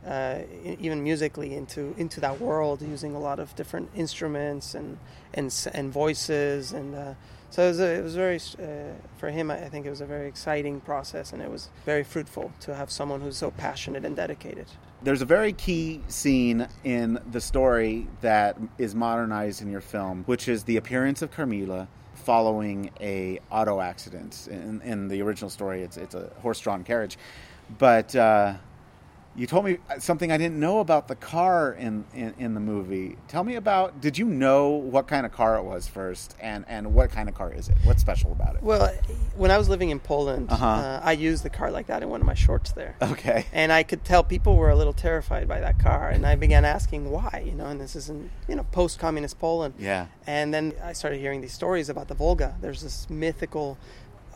uh, 0.06 0.40
even 0.80 1.04
musically 1.04 1.56
into 1.56 1.94
into 1.98 2.20
that 2.22 2.40
world 2.40 2.82
using 2.82 3.16
a 3.16 3.20
lot 3.20 3.40
of 3.40 3.56
different 3.56 3.90
instruments 3.96 4.76
and 4.76 4.98
and 5.34 5.54
and 5.74 5.92
voices 5.92 6.72
and 6.74 6.96
uh, 6.96 7.14
so 7.50 7.64
it 7.64 7.68
was, 7.70 7.80
a, 7.80 7.96
it 7.96 8.04
was 8.04 8.16
very 8.16 8.38
uh, 8.38 8.94
for 9.18 9.30
him 9.30 9.52
I 9.52 9.70
think 9.70 9.86
it 9.86 9.90
was 9.90 10.02
a 10.02 10.06
very 10.06 10.28
exciting 10.28 10.82
process 10.82 11.34
and 11.34 11.42
it 11.42 11.50
was 11.50 11.70
very 11.86 12.04
fruitful 12.04 12.52
to 12.62 12.76
have 12.76 12.92
someone 12.92 13.22
who's 13.22 13.38
so 13.38 13.52
passionate 13.52 14.06
and 14.06 14.16
dedicated. 14.16 14.68
There's 15.02 15.22
a 15.22 15.26
very 15.26 15.54
key 15.54 16.02
scene 16.10 16.68
in 16.84 17.20
the 17.32 17.40
story 17.40 18.08
that 18.22 18.58
is 18.78 18.96
modernized 18.96 19.62
in 19.62 19.72
your 19.72 19.82
film, 19.82 20.24
which 20.26 20.48
is 20.48 20.64
the 20.64 20.78
appearance 20.78 21.22
of 21.22 21.32
Carmilla 21.32 21.88
following 22.16 22.92
a 23.00 23.40
auto 23.50 23.80
accident. 23.80 24.48
In, 24.52 24.82
in 24.82 25.08
the 25.08 25.22
original 25.22 25.50
story, 25.50 25.84
it's 25.84 25.98
it's 25.98 26.16
a 26.16 26.30
horse-drawn 26.42 26.84
carriage, 26.84 27.18
but 27.78 28.14
uh, 28.16 28.56
you 29.40 29.48
told 29.48 29.64
me 29.64 29.78
something 30.00 30.32
I 30.32 30.38
didn't 30.38 30.60
know 30.60 30.80
about 30.82 31.08
the 31.08 31.16
car 31.16 31.72
in, 31.74 32.04
in 32.14 32.34
in 32.38 32.54
the 32.54 32.60
movie. 32.60 33.16
Tell 33.30 33.44
me 33.46 33.56
about. 33.56 34.02
Did 34.02 34.18
you 34.18 34.26
know 34.26 34.68
what 34.70 35.08
kind 35.08 35.26
of 35.26 35.32
car 35.32 35.56
it 35.58 35.64
was 35.64 35.88
first, 35.88 36.36
and 36.42 36.66
and 36.68 36.94
what 36.94 37.10
kind 37.12 37.30
of 37.30 37.36
car 37.36 37.54
is 37.54 37.70
it? 37.70 37.78
What's 37.86 38.02
special 38.02 38.32
about 38.34 38.56
it? 38.58 38.62
Well, 38.64 38.94
when 39.38 39.50
I 39.50 39.58
was 39.58 39.70
living 39.70 39.90
in 39.92 40.00
Poland, 40.00 40.52
Uh-huh. 40.52 40.66
uh, 40.66 41.02
I 41.02 41.14
used 41.14 41.44
the 41.44 41.50
car 41.50 41.72
like 41.72 41.88
that 41.88 42.04
in 42.04 42.10
one 42.10 42.20
of 42.20 42.28
my 42.28 42.34
shorts 42.34 42.74
there. 42.74 42.96
Okay. 43.02 43.46
and 43.54 43.72
I 43.72 43.84
could 43.84 44.04
tell 44.04 44.24
people 44.24 44.58
were 44.58 44.70
a 44.70 44.76
little 44.76 44.94
terrified 44.94 45.48
by 45.48 45.62
that 45.62 45.80
car, 45.80 46.10
and 46.10 46.26
I 46.26 46.36
began 46.36 46.66
asking 46.66 47.10
why. 47.10 47.44
You 47.46 47.54
know, 47.54 47.68
and 47.68 47.80
this 47.80 47.96
is 47.96 48.10
in 48.10 48.30
you 48.50 48.56
know 48.56 48.66
post-communist 48.72 49.40
Poland. 49.40 49.76
Yeah. 49.80 50.08
And 50.28 50.54
then 50.54 50.74
I 50.84 50.94
started 50.94 51.20
hearing 51.20 51.40
these 51.42 51.54
stories 51.54 51.88
about 51.90 52.08
the 52.10 52.14
Volga. 52.16 52.56
There's 52.62 52.82
this 52.82 53.10
mythical 53.10 53.78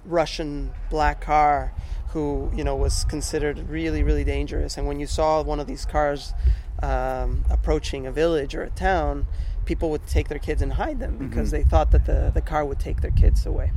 Russian 0.05 0.71
black 0.89 1.21
car 1.21 1.73
who 2.09 2.51
you 2.55 2.63
know 2.63 2.75
was 2.75 3.03
considered 3.05 3.57
really 3.69 4.03
really 4.03 4.23
dangerous. 4.23 4.77
And 4.77 4.87
when 4.87 4.99
you 4.99 5.07
saw 5.07 5.41
one 5.41 5.59
of 5.59 5.67
these 5.67 5.85
cars 5.85 6.33
um, 6.81 7.45
approaching 7.49 8.05
a 8.05 8.11
village 8.11 8.53
or 8.55 8.63
a 8.63 8.69
town, 8.69 9.25
people 9.65 9.89
would 9.91 10.05
take 10.07 10.27
their 10.27 10.39
kids 10.39 10.61
and 10.61 10.73
hide 10.73 10.99
them 10.99 11.17
because 11.17 11.51
they 11.51 11.63
thought 11.63 11.91
that 11.91 12.05
the 12.05 12.31
the 12.33 12.41
car 12.41 12.65
would 12.65 12.79
take 12.79 13.01
their 13.01 13.11
kids 13.11 13.45
away 13.45 13.71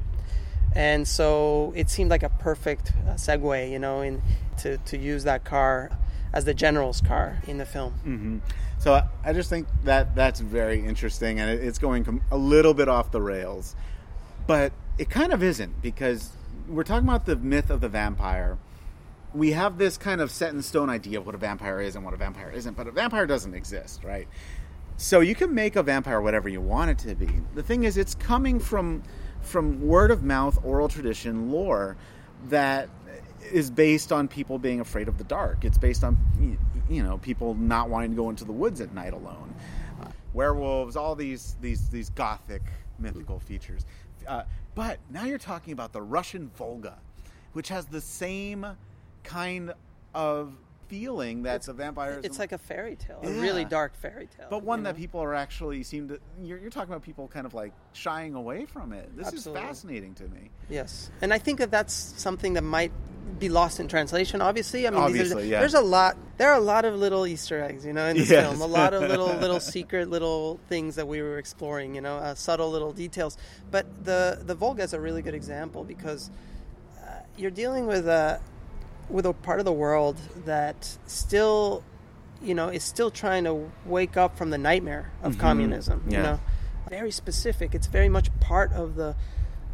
and 0.74 1.08
so 1.08 1.72
it 1.74 1.88
seemed 1.88 2.10
like 2.10 2.22
a 2.22 2.28
perfect 2.28 2.92
uh, 3.08 3.12
segue, 3.14 3.70
you 3.70 3.78
know, 3.78 4.02
in 4.02 4.20
to, 4.58 4.76
to 4.78 4.98
use 4.98 5.24
that 5.24 5.42
car 5.42 5.90
as 6.34 6.44
the 6.44 6.52
general's 6.52 7.00
car 7.00 7.38
in 7.46 7.56
the 7.56 7.64
film. 7.64 7.92
hmm 8.04 8.38
So 8.78 8.92
I- 9.24 9.32
just 9.32 9.48
think 9.48 9.68
that 9.84 10.14
that's 10.14 10.40
very 10.40 10.84
interesting, 10.84 11.40
and 11.40 11.48
it- 11.48 11.64
it's 11.64 11.78
going 11.78 12.20
a 12.30 12.36
little 12.36 12.74
bit 12.74 12.88
off 12.88 13.10
the 13.10 13.22
rails, 13.22 13.74
but 14.46 14.70
it 14.98 15.10
kind 15.10 15.32
of 15.32 15.42
isn't 15.42 15.82
because 15.82 16.30
we're 16.68 16.84
talking 16.84 17.08
about 17.08 17.26
the 17.26 17.36
myth 17.36 17.70
of 17.70 17.80
the 17.80 17.88
vampire, 17.88 18.58
we 19.34 19.52
have 19.52 19.78
this 19.78 19.98
kind 19.98 20.20
of 20.20 20.30
set 20.30 20.52
in 20.52 20.62
stone 20.62 20.88
idea 20.88 21.18
of 21.18 21.26
what 21.26 21.34
a 21.34 21.38
vampire 21.38 21.80
is 21.80 21.94
and 21.96 22.04
what 22.04 22.14
a 22.14 22.16
vampire 22.16 22.50
isn't, 22.50 22.76
but 22.76 22.86
a 22.86 22.90
vampire 22.90 23.26
doesn't 23.26 23.54
exist, 23.54 24.02
right? 24.04 24.26
So 24.96 25.20
you 25.20 25.34
can 25.34 25.54
make 25.54 25.76
a 25.76 25.82
vampire 25.82 26.20
whatever 26.22 26.48
you 26.48 26.60
want 26.60 26.90
it 26.90 26.98
to 27.00 27.14
be. 27.14 27.28
The 27.54 27.62
thing 27.62 27.84
is, 27.84 27.96
it's 27.96 28.14
coming 28.14 28.58
from 28.58 29.02
from 29.42 29.86
word 29.86 30.10
of 30.10 30.24
mouth, 30.24 30.58
oral 30.64 30.88
tradition, 30.88 31.52
lore 31.52 31.96
that 32.48 32.88
is 33.52 33.70
based 33.70 34.10
on 34.10 34.26
people 34.26 34.58
being 34.58 34.80
afraid 34.80 35.06
of 35.06 35.18
the 35.18 35.24
dark. 35.24 35.64
It's 35.64 35.78
based 35.78 36.02
on 36.02 36.16
you 36.88 37.02
know 37.02 37.18
people 37.18 37.54
not 37.54 37.90
wanting 37.90 38.10
to 38.10 38.16
go 38.16 38.30
into 38.30 38.44
the 38.44 38.52
woods 38.52 38.80
at 38.80 38.94
night 38.94 39.12
alone. 39.12 39.54
Uh, 40.00 40.08
werewolves, 40.32 40.96
all 40.96 41.14
these 41.14 41.56
these 41.60 41.88
these 41.90 42.08
gothic 42.10 42.62
mythical 42.98 43.38
features. 43.38 43.84
Uh, 44.26 44.44
but 44.74 44.98
now 45.10 45.24
you're 45.24 45.38
talking 45.38 45.72
about 45.72 45.92
the 45.92 46.02
Russian 46.02 46.50
Volga, 46.56 46.98
which 47.52 47.68
has 47.68 47.86
the 47.86 48.00
same 48.00 48.66
kind 49.24 49.72
of 50.14 50.52
feeling 50.88 51.42
that 51.42 51.62
the 51.62 51.72
vampires. 51.72 52.24
It's 52.24 52.38
like 52.38 52.52
a 52.52 52.58
fairy 52.58 52.96
tale, 52.96 53.20
a 53.22 53.30
really 53.30 53.64
dark 53.64 53.96
fairy 53.96 54.28
tale. 54.36 54.46
but 54.50 54.62
one 54.62 54.82
that 54.84 54.94
know? 54.94 54.98
people 54.98 55.20
are 55.22 55.34
actually 55.34 55.82
seem 55.82 56.08
to. 56.08 56.20
You're, 56.42 56.58
you're 56.58 56.70
talking 56.70 56.90
about 56.90 57.02
people 57.02 57.28
kind 57.28 57.46
of 57.46 57.54
like 57.54 57.72
shying 57.92 58.34
away 58.34 58.66
from 58.66 58.92
it. 58.92 59.16
This 59.16 59.28
Absolutely. 59.28 59.62
is 59.62 59.68
fascinating 59.68 60.14
to 60.14 60.24
me. 60.24 60.50
Yes, 60.68 61.10
and 61.20 61.32
I 61.32 61.38
think 61.38 61.58
that 61.58 61.70
that's 61.70 61.92
something 61.94 62.54
that 62.54 62.62
might 62.62 62.92
be 63.38 63.48
lost 63.48 63.80
in 63.80 63.88
translation. 63.88 64.40
Obviously, 64.40 64.86
I 64.86 64.90
mean, 64.90 65.00
these 65.12 65.32
are- 65.32 65.34
Obviously, 65.34 65.50
yeah. 65.50 65.58
there's 65.60 65.74
a 65.74 65.80
lot. 65.80 66.16
There 66.38 66.48
are 66.50 66.56
a 66.56 66.60
lot 66.62 66.84
of 66.84 66.94
little 66.94 67.26
Easter 67.26 67.60
eggs, 67.62 67.84
you 67.84 67.92
know, 67.92 68.06
in 68.06 68.16
this 68.16 68.30
Yes. 68.30 68.46
film. 68.48 68.60
A 68.60 68.66
lot 68.72 68.94
of 68.94 69.02
little, 69.02 69.26
little 69.40 69.58
secret, 69.60 70.08
little 70.08 70.60
things 70.68 70.94
that 70.94 71.08
we 71.08 71.20
were 71.20 71.38
exploring. 71.38 71.94
You 71.94 72.02
know, 72.02 72.16
uh, 72.18 72.34
subtle 72.34 72.70
little 72.70 72.92
details. 72.92 73.36
But 73.70 74.04
the 74.04 74.40
the 74.42 74.54
Volga 74.54 74.82
is 74.84 74.92
a 74.94 75.00
really 75.00 75.22
good 75.22 75.34
example 75.34 75.82
because 75.82 76.30
uh, 77.02 77.10
you're 77.36 77.50
dealing 77.50 77.86
with 77.86 78.06
a 78.06 78.40
with 79.08 79.26
a 79.26 79.32
part 79.32 79.58
of 79.58 79.64
the 79.64 79.72
world 79.72 80.16
that 80.44 80.96
still, 81.06 81.82
you 82.42 82.54
know, 82.54 82.68
is 82.68 82.82
still 82.82 83.10
trying 83.10 83.44
to 83.44 83.70
wake 83.84 84.16
up 84.16 84.36
from 84.36 84.50
the 84.50 84.58
nightmare 84.58 85.12
of 85.22 85.32
mm-hmm. 85.32 85.40
communism. 85.40 86.02
You 86.08 86.18
know, 86.18 86.40
very 86.88 87.10
specific. 87.10 87.74
It's 87.74 87.86
very 87.86 88.08
much 88.08 88.28
part 88.40 88.72
of 88.72 88.96
the 88.96 89.16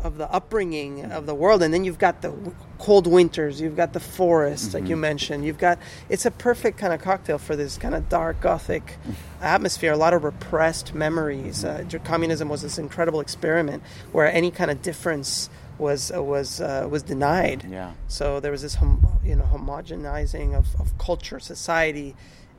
of 0.03 0.19
the 0.19 0.31
upbringing 0.33 0.99
mm-hmm. 0.99 1.13
of 1.13 1.27
the 1.27 1.35
world, 1.35 1.63
and 1.63 1.73
then 1.73 1.85
you've 1.85 1.99
got 1.99 2.23
the 2.23 2.31
w- 2.31 2.57
cold 2.79 3.07
winters. 3.07 3.61
You've 3.61 3.77
got 3.77 3.93
the 3.93 4.01
forest, 4.01 4.75
like 4.75 4.85
you 4.85 4.91
mm-hmm. 4.91 5.01
mentioned. 5.01 5.45
You've 5.45 5.59
got 5.59 5.79
it's 6.09 6.27
a 6.27 6.31
perfect 6.31 6.79
kind 6.79 6.93
of 6.93 7.01
cocktail 7.01 7.39
for 7.39 7.57
this 7.57 7.79
kind 7.79 7.95
of 7.95 8.09
dark 8.09 8.41
gothic 8.41 8.99
mm. 9.07 9.15
atmosphere. 9.41 9.93
A 9.93 9.97
lot 9.97 10.13
of 10.15 10.25
repressed 10.25 10.95
memories. 10.95 11.65
Uh, 11.65 11.85
communism 12.05 12.49
was 12.49 12.63
this 12.63 12.79
incredible 12.79 13.21
experiment 13.21 13.83
where 14.11 14.31
any 14.31 14.51
kind 14.51 14.71
of 14.71 14.83
difference 14.83 15.49
was 15.79 16.13
uh, 16.15 16.23
was 16.23 16.61
uh, 16.61 16.87
was 16.91 17.03
denied. 17.03 17.67
Yeah. 17.69 17.93
So 18.09 18.41
there 18.41 18.53
was 18.53 18.63
this 18.63 18.75
hom- 18.77 19.07
you 19.25 19.37
know 19.37 19.45
homogenizing 19.45 20.55
of, 20.55 20.69
of 20.81 20.97
culture, 20.99 21.41
society, 21.41 22.15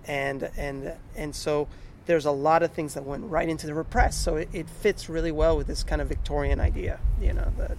and 0.06 0.50
and 0.58 0.94
and 1.16 1.36
so 1.36 1.68
there's 2.06 2.26
a 2.26 2.32
lot 2.32 2.64
of 2.64 2.72
things 2.74 2.96
that 2.96 3.04
went 3.06 3.24
right 3.26 3.48
into 3.48 3.66
the 3.66 3.74
repressed. 3.74 4.24
So 4.24 4.36
it, 4.36 4.50
it 4.52 4.70
fits 4.70 5.08
really 5.10 5.32
well 5.32 5.56
with 5.56 5.68
this 5.68 5.84
kind 5.84 6.02
of 6.02 6.08
Victorian 6.10 6.60
idea, 6.60 7.00
you 7.22 7.34
know. 7.34 7.52
That 7.58 7.78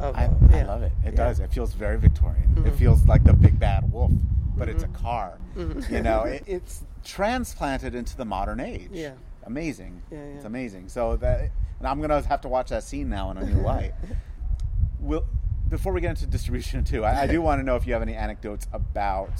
of, 0.00 0.16
I, 0.16 0.24
uh, 0.26 0.30
I 0.52 0.62
love 0.62 0.82
it. 0.82 0.86
It 0.86 0.92
Yeah. 0.92 1.08
Mm-hmm. 1.10 1.16
does. 1.16 1.40
It 1.40 1.52
feels 1.52 1.74
very 1.74 1.98
Victorian. 1.98 2.64
It 2.66 2.74
feels 2.76 3.04
like 3.06 3.24
the 3.24 3.32
big 3.34 3.58
bad 3.58 3.92
wolf, 3.92 4.12
but 4.56 4.68
it's 4.68 4.84
a 4.84 4.88
car. 4.88 5.38
Mm-hmm. 5.56 5.92
You 5.94 6.02
know, 6.02 6.22
it, 6.36 6.44
it's 6.46 6.82
transplanted 7.04 7.94
into 7.94 8.16
the 8.16 8.24
modern 8.24 8.60
age. 8.60 8.90
Yeah. 8.92 9.12
Amazing. 9.44 10.02
Yeah, 10.10 10.18
yeah. 10.18 10.24
It's 10.36 10.44
amazing. 10.44 10.88
So 10.88 11.16
that 11.16 11.50
and 11.78 11.86
I'm 11.86 12.00
gonna 12.00 12.22
have 12.22 12.40
to 12.42 12.48
watch 12.48 12.68
that 12.70 12.84
scene 12.84 13.08
now 13.08 13.30
in 13.32 13.38
a 13.38 13.44
new 13.44 13.60
light. 13.72 13.92
Will 15.08 15.24
before 15.68 15.92
we 15.92 16.00
get 16.00 16.10
into 16.10 16.26
distribution 16.26 16.84
too, 16.84 17.04
I, 17.04 17.22
I 17.22 17.26
do 17.26 17.42
want 17.42 17.60
to 17.60 17.62
know 17.64 17.76
if 17.76 17.86
you 17.86 17.92
have 17.94 18.02
any 18.02 18.14
anecdotes 18.14 18.66
about 18.72 19.32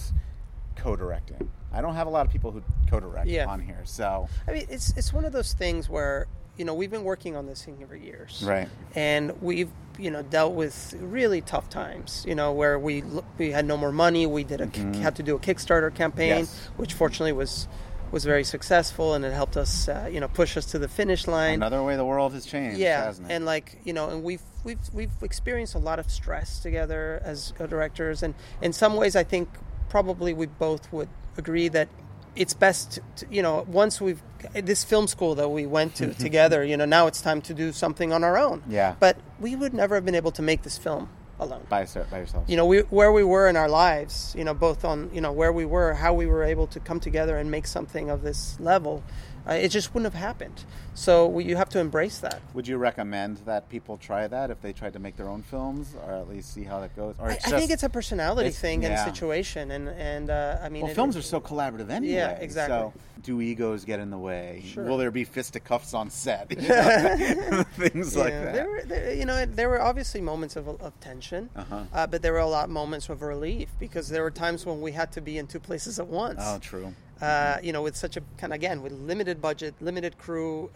co-directing. 0.76 1.50
I 1.72 1.80
don't 1.80 1.94
have 1.94 2.06
a 2.06 2.10
lot 2.10 2.26
of 2.26 2.32
people 2.32 2.50
who 2.50 2.62
co-direct 2.90 3.26
Yeah. 3.28 3.46
on 3.46 3.60
here, 3.60 3.80
so 3.84 4.28
I 4.46 4.52
mean, 4.52 4.66
it's 4.70 4.90
it's 4.96 5.12
one 5.12 5.24
of 5.24 5.32
those 5.32 5.52
things 5.52 5.88
where 5.88 6.26
you 6.56 6.64
know 6.64 6.74
we've 6.74 6.90
been 6.90 7.04
working 7.04 7.36
on 7.36 7.46
this 7.46 7.62
thing 7.64 7.84
for 7.86 7.94
years, 7.96 8.42
Right. 8.46 8.68
And 8.94 9.40
we've 9.42 9.70
you 9.98 10.10
know 10.10 10.22
dealt 10.22 10.54
with 10.54 10.94
really 11.00 11.40
tough 11.42 11.68
times, 11.68 12.24
you 12.26 12.34
know, 12.34 12.52
where 12.52 12.78
we 12.78 13.02
we 13.36 13.50
had 13.50 13.64
no 13.66 13.76
more 13.76 13.92
money. 13.92 14.26
We 14.26 14.44
did 14.44 14.60
a 14.60 14.98
had 14.98 15.16
to 15.16 15.22
do 15.22 15.36
a 15.36 15.38
Kickstarter 15.38 15.94
campaign, 15.94 16.30
Mm-hmm. 16.32 16.38
Yes. 16.40 16.70
which 16.78 16.94
fortunately 16.94 17.32
was 17.32 17.68
was 18.10 18.24
very 18.24 18.44
successful, 18.44 19.12
and 19.14 19.22
it 19.24 19.34
helped 19.34 19.56
us 19.58 19.86
uh, 19.88 20.08
you 20.10 20.20
know 20.20 20.28
push 20.28 20.56
us 20.56 20.64
to 20.66 20.78
the 20.78 20.88
finish 20.88 21.26
line. 21.26 21.54
another 21.56 21.82
way 21.82 21.96
the 21.96 22.04
world 22.06 22.32
has 22.32 22.46
changed, 22.46 22.78
yeah, 22.78 23.04
hasn't 23.04 23.30
it? 23.30 23.34
and 23.34 23.44
like 23.44 23.78
you 23.84 23.92
know, 23.92 24.08
and 24.08 24.22
we've 24.24 24.40
we've 24.64 24.78
we've 24.92 25.22
experienced 25.22 25.74
a 25.74 25.78
lot 25.78 25.98
of 25.98 26.10
stress 26.10 26.60
together 26.60 27.20
as 27.24 27.52
co-directors, 27.56 28.22
and 28.22 28.34
in 28.60 28.72
some 28.72 28.96
ways, 28.96 29.16
I 29.16 29.24
think 29.24 29.48
probably 29.88 30.32
we 30.32 30.46
both 30.46 30.92
would 30.92 31.08
agree 31.36 31.68
that 31.68 31.88
it's 32.36 32.54
best, 32.54 33.00
to, 33.16 33.26
you 33.30 33.42
know, 33.42 33.66
once 33.68 34.00
we've 34.00 34.22
this 34.54 34.84
film 34.84 35.08
school 35.08 35.34
that 35.34 35.48
we 35.48 35.66
went 35.66 35.96
to 35.96 36.08
mm-hmm. 36.08 36.22
together, 36.22 36.62
you 36.62 36.76
know, 36.76 36.84
now 36.84 37.08
it's 37.08 37.20
time 37.20 37.42
to 37.42 37.54
do 37.54 37.72
something 37.72 38.12
on 38.12 38.22
our 38.22 38.38
own. 38.38 38.62
Yeah. 38.68 38.94
but 39.00 39.16
we 39.40 39.56
would 39.56 39.74
never 39.74 39.96
have 39.96 40.04
been 40.04 40.14
able 40.14 40.30
to 40.32 40.42
make 40.42 40.62
this 40.62 40.78
film 40.78 41.08
alone 41.40 41.64
by, 41.68 41.80
yourself- 41.80 42.10
by 42.10 42.18
yourself. 42.18 42.44
you 42.48 42.56
know 42.56 42.66
we, 42.66 42.80
where 42.80 43.12
we 43.12 43.22
were 43.22 43.46
in 43.48 43.56
our 43.56 43.68
lives 43.68 44.34
you 44.36 44.42
know 44.42 44.54
both 44.54 44.84
on 44.84 45.08
you 45.12 45.20
know 45.20 45.30
where 45.30 45.52
we 45.52 45.64
were 45.64 45.94
how 45.94 46.12
we 46.12 46.26
were 46.26 46.42
able 46.42 46.66
to 46.66 46.80
come 46.80 46.98
together 46.98 47.36
and 47.36 47.48
make 47.50 47.66
something 47.66 48.10
of 48.10 48.22
this 48.22 48.58
level 48.58 49.04
uh, 49.48 49.52
it 49.52 49.68
just 49.68 49.94
wouldn't 49.94 50.12
have 50.12 50.20
happened 50.20 50.64
so 50.94 51.26
we, 51.28 51.44
you 51.44 51.54
have 51.56 51.68
to 51.70 51.78
embrace 51.78 52.18
that 52.18 52.40
Would 52.54 52.66
you 52.66 52.76
recommend 52.76 53.36
that 53.46 53.68
people 53.68 53.96
try 53.98 54.26
that 54.26 54.50
if 54.50 54.60
they 54.60 54.72
tried 54.72 54.92
to 54.94 54.98
make 54.98 55.16
their 55.16 55.28
own 55.28 55.42
films, 55.42 55.94
or 56.04 56.12
at 56.12 56.28
least 56.28 56.52
see 56.52 56.64
how 56.64 56.80
that 56.80 56.96
goes? 56.96 57.14
Or 57.20 57.28
I, 57.28 57.34
it's 57.34 57.46
I 57.46 57.50
just, 57.50 57.60
think 57.60 57.70
it's 57.70 57.82
a 57.84 57.88
personality 57.88 58.48
it's- 58.48 58.60
thing 58.60 58.84
and 58.84 58.98
situation 59.14 59.70
and 59.70 59.88
and 59.88 60.28
uh, 60.30 60.58
i 60.62 60.68
mean 60.68 60.82
well, 60.82 60.90
it- 60.90 60.94
films 60.94 61.16
are 61.16 61.22
so 61.22 61.40
collaborative 61.40 61.88
anyway. 61.90 62.14
Yeah, 62.14 62.30
exactly. 62.32 62.76
So, 62.76 62.92
do 63.22 63.40
egos 63.40 63.84
get 63.84 63.98
in 64.00 64.10
the 64.10 64.18
way? 64.18 64.62
Sure. 64.64 64.84
Will 64.84 64.96
there 64.96 65.10
be 65.10 65.24
fisticuffs 65.24 65.92
on 65.94 66.10
set? 66.10 66.50
You 66.60 66.68
know? 66.68 67.62
Things 67.74 68.16
like 68.16 68.32
that. 68.32 68.54
There 68.54 68.68
were, 68.70 68.82
there, 68.86 69.12
you 69.14 69.24
know, 69.24 69.44
there 69.46 69.68
were 69.68 69.80
obviously 69.82 70.20
moments 70.20 70.54
of, 70.56 70.68
of 70.68 70.92
tension, 71.00 71.50
Uh-huh. 71.56 71.82
uh, 71.92 72.06
but 72.06 72.22
there 72.22 72.32
were 72.32 72.38
a 72.38 72.46
lot 72.46 72.64
of 72.64 72.70
moments 72.70 73.08
of 73.08 73.22
relief 73.22 73.68
because 73.80 74.08
there 74.08 74.22
were 74.22 74.30
times 74.30 74.64
when 74.66 74.80
we 74.80 74.92
had 74.92 75.10
to 75.12 75.20
be 75.20 75.36
in 75.38 75.46
two 75.46 75.60
places 75.60 75.98
at 75.98 76.06
once. 76.08 76.38
oh, 76.42 76.58
true. 76.58 76.94
Uh, 77.20 77.58
you 77.62 77.72
know, 77.72 77.82
with 77.82 77.96
such 77.96 78.16
a 78.16 78.20
kind 78.38 78.52
of 78.52 78.56
again 78.56 78.82
with 78.82 78.92
limited 78.92 79.40
budget, 79.40 79.74
limited 79.80 80.18
crew, 80.18 80.70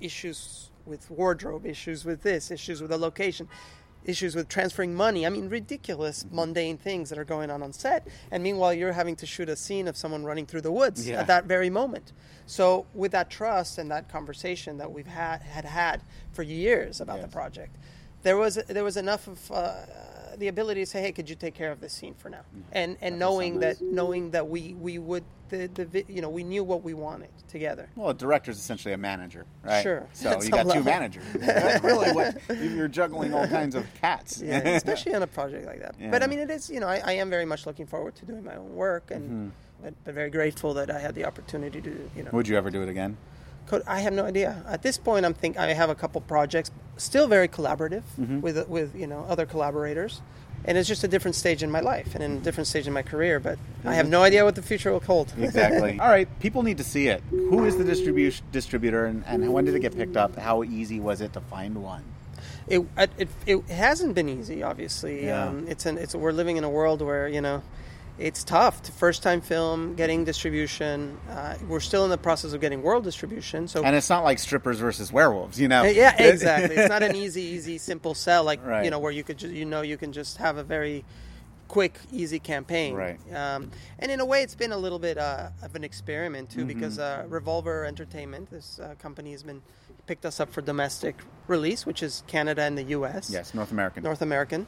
issues 0.00 0.70
with 0.84 1.10
wardrobe, 1.10 1.66
issues 1.66 2.04
with 2.04 2.22
this, 2.22 2.50
issues 2.50 2.80
with 2.80 2.90
the 2.90 2.98
location, 2.98 3.48
issues 4.04 4.34
with 4.36 4.48
transferring 4.48 4.94
money. 4.94 5.26
I 5.26 5.30
mean, 5.30 5.48
ridiculous, 5.48 6.24
mundane 6.30 6.78
things 6.78 7.10
that 7.10 7.18
are 7.18 7.24
going 7.24 7.50
on 7.50 7.62
on 7.62 7.72
set. 7.72 8.06
And 8.30 8.42
meanwhile, 8.42 8.72
you're 8.72 8.92
having 8.92 9.16
to 9.16 9.26
shoot 9.26 9.48
a 9.48 9.56
scene 9.56 9.88
of 9.88 9.96
someone 9.96 10.24
running 10.24 10.46
through 10.46 10.60
the 10.62 10.72
woods 10.72 11.06
Yeah. 11.08 11.20
at 11.20 11.26
that 11.26 11.44
very 11.46 11.70
moment. 11.70 12.12
So, 12.46 12.86
with 12.94 13.10
that 13.12 13.30
trust 13.30 13.78
and 13.78 13.90
that 13.90 14.08
conversation 14.08 14.78
that 14.78 14.92
we've 14.92 15.06
had 15.08 15.42
had 15.42 15.64
had 15.64 16.02
for 16.32 16.44
years 16.44 17.00
about 17.00 17.20
the 17.20 17.28
project, 17.28 17.74
there 18.22 18.36
was 18.36 18.54
there 18.68 18.84
was 18.84 18.96
enough 18.96 19.26
of. 19.26 19.50
Uh, 19.50 19.74
the 20.38 20.48
ability 20.48 20.80
to 20.82 20.86
say, 20.86 21.00
"Hey, 21.00 21.12
could 21.12 21.28
you 21.28 21.36
take 21.36 21.54
care 21.54 21.70
of 21.70 21.80
this 21.80 21.92
scene 21.92 22.14
for 22.14 22.30
now?" 22.30 22.42
And 22.72 22.96
and 23.00 23.18
knowing 23.18 23.60
that 23.60 23.80
knowing 23.80 24.30
that 24.30 24.48
we 24.48 24.74
we 24.74 24.98
would 24.98 25.24
the 25.48 25.66
the 25.68 26.04
you 26.08 26.20
know 26.20 26.28
we 26.28 26.44
knew 26.44 26.64
what 26.64 26.82
we 26.82 26.94
wanted 26.94 27.30
together. 27.48 27.88
Well, 27.96 28.10
a 28.10 28.14
director 28.14 28.50
is 28.50 28.58
essentially 28.58 28.94
a 28.94 28.98
manager, 28.98 29.46
right? 29.62 29.82
Sure. 29.82 30.06
So 30.12 30.30
At 30.30 30.44
you 30.44 30.50
got 30.50 30.70
two 30.70 30.82
managers. 30.82 31.24
That's 31.34 31.84
really 31.84 32.12
what 32.12 32.36
you're 32.58 32.88
juggling 32.88 33.34
all 33.34 33.46
kinds 33.46 33.74
of 33.74 33.86
cats. 34.00 34.42
Yeah, 34.46 34.58
especially 34.58 35.14
on 35.14 35.22
a 35.22 35.26
project 35.26 35.66
like 35.66 35.80
that. 35.80 35.96
But 36.10 36.22
I 36.22 36.26
mean, 36.26 36.38
it 36.38 36.50
is 36.50 36.70
you 36.70 36.80
know 36.80 36.88
I, 36.88 37.02
I 37.04 37.12
am 37.12 37.30
very 37.30 37.44
much 37.44 37.66
looking 37.66 37.86
forward 37.86 38.14
to 38.16 38.26
doing 38.26 38.44
my 38.44 38.56
own 38.56 38.74
work 38.74 39.10
and. 39.10 39.24
Mm-hmm. 39.24 39.48
But, 39.82 39.92
but 40.04 40.14
very 40.14 40.30
grateful 40.30 40.72
that 40.72 40.90
I 40.90 40.98
had 40.98 41.14
the 41.14 41.26
opportunity 41.26 41.82
to, 41.82 42.10
you 42.16 42.22
know. 42.22 42.30
Would 42.32 42.48
you 42.48 42.56
ever 42.56 42.70
do 42.70 42.82
it 42.82 42.88
again? 42.88 43.18
Co- 43.66 43.82
I 43.86 44.00
have 44.00 44.12
no 44.12 44.24
idea. 44.24 44.62
At 44.68 44.82
this 44.82 44.96
point, 44.98 45.26
I'm 45.26 45.34
think 45.34 45.56
I 45.58 45.72
have 45.72 45.90
a 45.90 45.94
couple 45.94 46.20
projects, 46.20 46.70
still 46.96 47.26
very 47.28 47.48
collaborative 47.48 48.02
Mm-hmm. 48.20 48.40
with 48.40 48.68
with 48.68 48.94
you 48.94 49.06
know 49.06 49.24
other 49.28 49.44
collaborators, 49.46 50.20
and 50.64 50.78
it's 50.78 50.88
just 50.88 51.02
a 51.04 51.08
different 51.08 51.34
stage 51.34 51.62
in 51.62 51.70
my 51.70 51.80
life 51.80 52.14
and 52.14 52.22
in 52.22 52.32
a 52.36 52.40
different 52.40 52.68
stage 52.68 52.86
in 52.86 52.92
my 52.92 53.02
career. 53.02 53.40
But 53.40 53.58
I 53.84 53.94
have 53.94 54.08
no 54.08 54.22
idea 54.22 54.44
what 54.44 54.54
the 54.54 54.62
future 54.62 54.92
will 54.92 55.00
hold. 55.00 55.32
Exactly. 55.38 55.98
all 55.98 56.08
right, 56.08 56.28
people 56.40 56.62
need 56.62 56.78
to 56.78 56.84
see 56.84 57.08
it. 57.08 57.22
Who 57.30 57.64
is 57.64 57.76
the 57.76 57.84
distribution 57.84 58.44
distributor, 58.52 59.06
and, 59.06 59.24
and 59.26 59.52
when 59.52 59.64
did 59.64 59.74
it 59.74 59.80
get 59.80 59.96
picked 59.96 60.16
up? 60.16 60.36
How 60.36 60.62
easy 60.62 61.00
was 61.00 61.20
it 61.20 61.32
to 61.32 61.40
find 61.40 61.82
one? 61.82 62.04
it, 62.68 62.82
it, 63.18 63.28
it 63.46 63.62
hasn't 63.70 64.14
been 64.14 64.28
easy. 64.28 64.62
Obviously, 64.62 65.26
Yeah. 65.26 65.46
um, 65.48 65.66
it's 65.68 65.86
an 65.86 65.98
it's 65.98 66.14
we're 66.14 66.32
living 66.32 66.56
in 66.56 66.64
a 66.64 66.70
world 66.70 67.02
where 67.02 67.26
you 67.28 67.40
know. 67.40 67.62
It's 68.18 68.44
tough. 68.44 68.86
First 68.96 69.22
time 69.22 69.40
film, 69.42 69.94
getting 69.94 70.24
distribution. 70.24 71.18
Uh, 71.30 71.56
we're 71.68 71.80
still 71.80 72.04
in 72.04 72.10
the 72.10 72.16
process 72.16 72.54
of 72.54 72.60
getting 72.62 72.82
world 72.82 73.04
distribution. 73.04 73.68
So 73.68 73.82
And 73.84 73.94
it's 73.94 74.08
not 74.08 74.24
like 74.24 74.38
strippers 74.38 74.78
versus 74.78 75.12
werewolves, 75.12 75.60
you 75.60 75.68
know? 75.68 75.82
Uh, 75.82 75.88
yeah, 75.88 76.14
exactly. 76.22 76.76
It's 76.76 76.88
not 76.88 77.02
an 77.02 77.14
easy, 77.24 77.42
easy, 77.42 77.76
simple 77.78 78.14
sell 78.14 78.42
like 78.44 78.64
Right. 78.64 78.84
you 78.84 78.90
know 78.90 78.98
where 78.98 79.12
you 79.12 79.22
could 79.22 79.36
ju- 79.38 79.50
you 79.52 79.66
know 79.66 79.82
you 79.82 79.98
can 79.98 80.12
just 80.12 80.38
have 80.38 80.56
a 80.56 80.64
very 80.64 81.04
quick, 81.68 81.98
easy 82.10 82.38
campaign. 82.38 82.94
Right. 82.94 83.18
Um, 83.34 83.70
and 83.98 84.10
in 84.10 84.20
a 84.20 84.24
way, 84.24 84.42
it's 84.42 84.54
been 84.54 84.72
a 84.72 84.78
little 84.78 84.98
bit 85.00 85.18
uh, 85.18 85.50
of 85.62 85.74
an 85.74 85.84
experiment 85.84 86.48
Mm-hmm. 86.50 86.60
too, 86.60 86.64
because 86.66 86.98
uh, 86.98 87.24
Revolver 87.28 87.84
Entertainment, 87.84 88.50
this 88.50 88.78
uh, 88.78 88.94
company, 88.98 89.32
has 89.32 89.42
been 89.42 89.60
picked 90.06 90.24
us 90.24 90.38
up 90.40 90.50
for 90.52 90.60
domestic 90.62 91.16
release, 91.48 91.84
which 91.84 92.02
is 92.02 92.22
Canada 92.28 92.62
and 92.62 92.78
the 92.78 92.84
U.S. 92.84 93.28
Yes, 93.30 93.52
North 93.52 93.72
American. 93.72 94.04
North 94.04 94.22
American. 94.22 94.66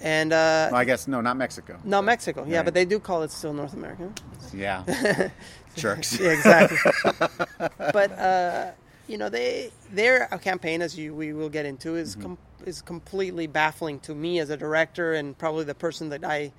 And 0.00 0.32
uh, 0.32 0.68
Well, 0.70 0.80
I 0.80 0.84
guess 0.84 1.06
no, 1.08 1.20
not 1.20 1.36
Mexico. 1.36 1.78
no 1.84 2.02
Mexico. 2.02 2.44
Yeah, 2.46 2.56
Right. 2.58 2.64
but 2.66 2.74
they 2.74 2.84
do 2.84 2.98
call 2.98 3.22
it 3.22 3.30
still 3.30 3.52
North 3.52 3.74
America. 3.74 4.10
Yeah. 4.52 4.84
Jerks. 5.76 6.18
Yeah, 6.20 6.30
exactly. 6.30 6.78
but 7.92 8.12
uh, 8.12 8.70
you 9.08 9.18
know, 9.18 9.28
they 9.28 9.70
their 9.92 10.26
campaign, 10.40 10.82
as 10.82 10.96
you 10.98 11.14
we 11.14 11.32
will 11.32 11.48
get 11.48 11.66
into, 11.66 11.96
is 11.96 12.14
com- 12.16 12.38
is 12.64 12.80
completely 12.80 13.46
baffling 13.46 13.98
to 14.00 14.14
me 14.14 14.38
as 14.38 14.50
a 14.50 14.56
director, 14.56 15.14
and 15.14 15.36
probably 15.36 15.64
the 15.64 15.74
person 15.74 16.08
that 16.10 16.24
I 16.24 16.52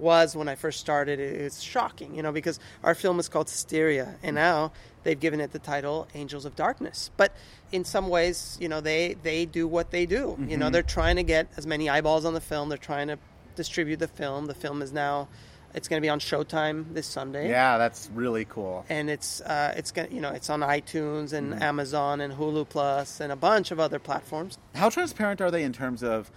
was 0.00 0.34
when 0.34 0.48
I 0.48 0.54
first 0.54 0.80
started. 0.80 1.20
It- 1.20 1.40
It's 1.40 1.60
shocking, 1.60 2.14
you 2.14 2.22
know, 2.22 2.32
because 2.32 2.58
our 2.82 2.94
film 2.94 3.18
is 3.20 3.28
called 3.28 3.48
Styria, 3.48 4.16
and 4.22 4.34
now 4.34 4.72
they've 5.04 5.18
given 5.20 5.40
it 5.40 5.52
the 5.52 5.58
title 5.58 6.08
Angels 6.14 6.44
of 6.44 6.56
Darkness. 6.56 7.10
But 7.16 7.32
in 7.72 7.84
some 7.84 8.08
ways, 8.08 8.56
you 8.60 8.68
know, 8.68 8.80
they 8.80 9.14
they 9.22 9.46
do 9.46 9.66
what 9.68 9.90
they 9.90 10.06
do. 10.06 10.36
You 10.48 10.56
know, 10.56 10.70
they're 10.70 10.82
trying 10.82 11.16
to 11.16 11.22
get 11.22 11.48
as 11.56 11.66
many 11.66 11.88
eyeballs 11.88 12.24
on 12.24 12.34
the 12.34 12.40
film. 12.40 12.68
They're 12.68 12.78
trying 12.78 13.08
to 13.08 13.18
distribute 13.56 13.98
the 13.98 14.08
film. 14.08 14.46
The 14.46 14.54
film 14.54 14.82
is 14.82 14.92
now. 14.92 15.28
It's 15.72 15.86
going 15.86 16.02
to 16.02 16.04
be 16.04 16.08
on 16.08 16.18
Showtime 16.18 16.94
this 16.94 17.06
Sunday 17.06 17.48
Yeah, 17.48 17.78
that's 17.78 18.10
really 18.12 18.44
cool. 18.44 18.84
and 18.88 19.08
it's 19.08 19.40
uh, 19.42 19.72
it's 19.76 19.92
gonna 19.92 20.08
you 20.10 20.20
know 20.20 20.30
it's 20.30 20.50
on 20.50 20.60
iTunes 20.62 21.32
and 21.32 21.52
Mm-hmm. 21.52 21.62
Amazon 21.62 22.20
and 22.20 22.34
Hulu 22.34 22.68
Plus 22.68 23.20
and 23.20 23.30
a 23.30 23.36
bunch 23.36 23.70
of 23.70 23.78
other 23.78 24.00
platforms. 24.00 24.58
How 24.74 24.88
transparent 24.90 25.40
are 25.40 25.50
they 25.52 25.62
in 25.62 25.72
terms 25.72 26.02
of 26.02 26.28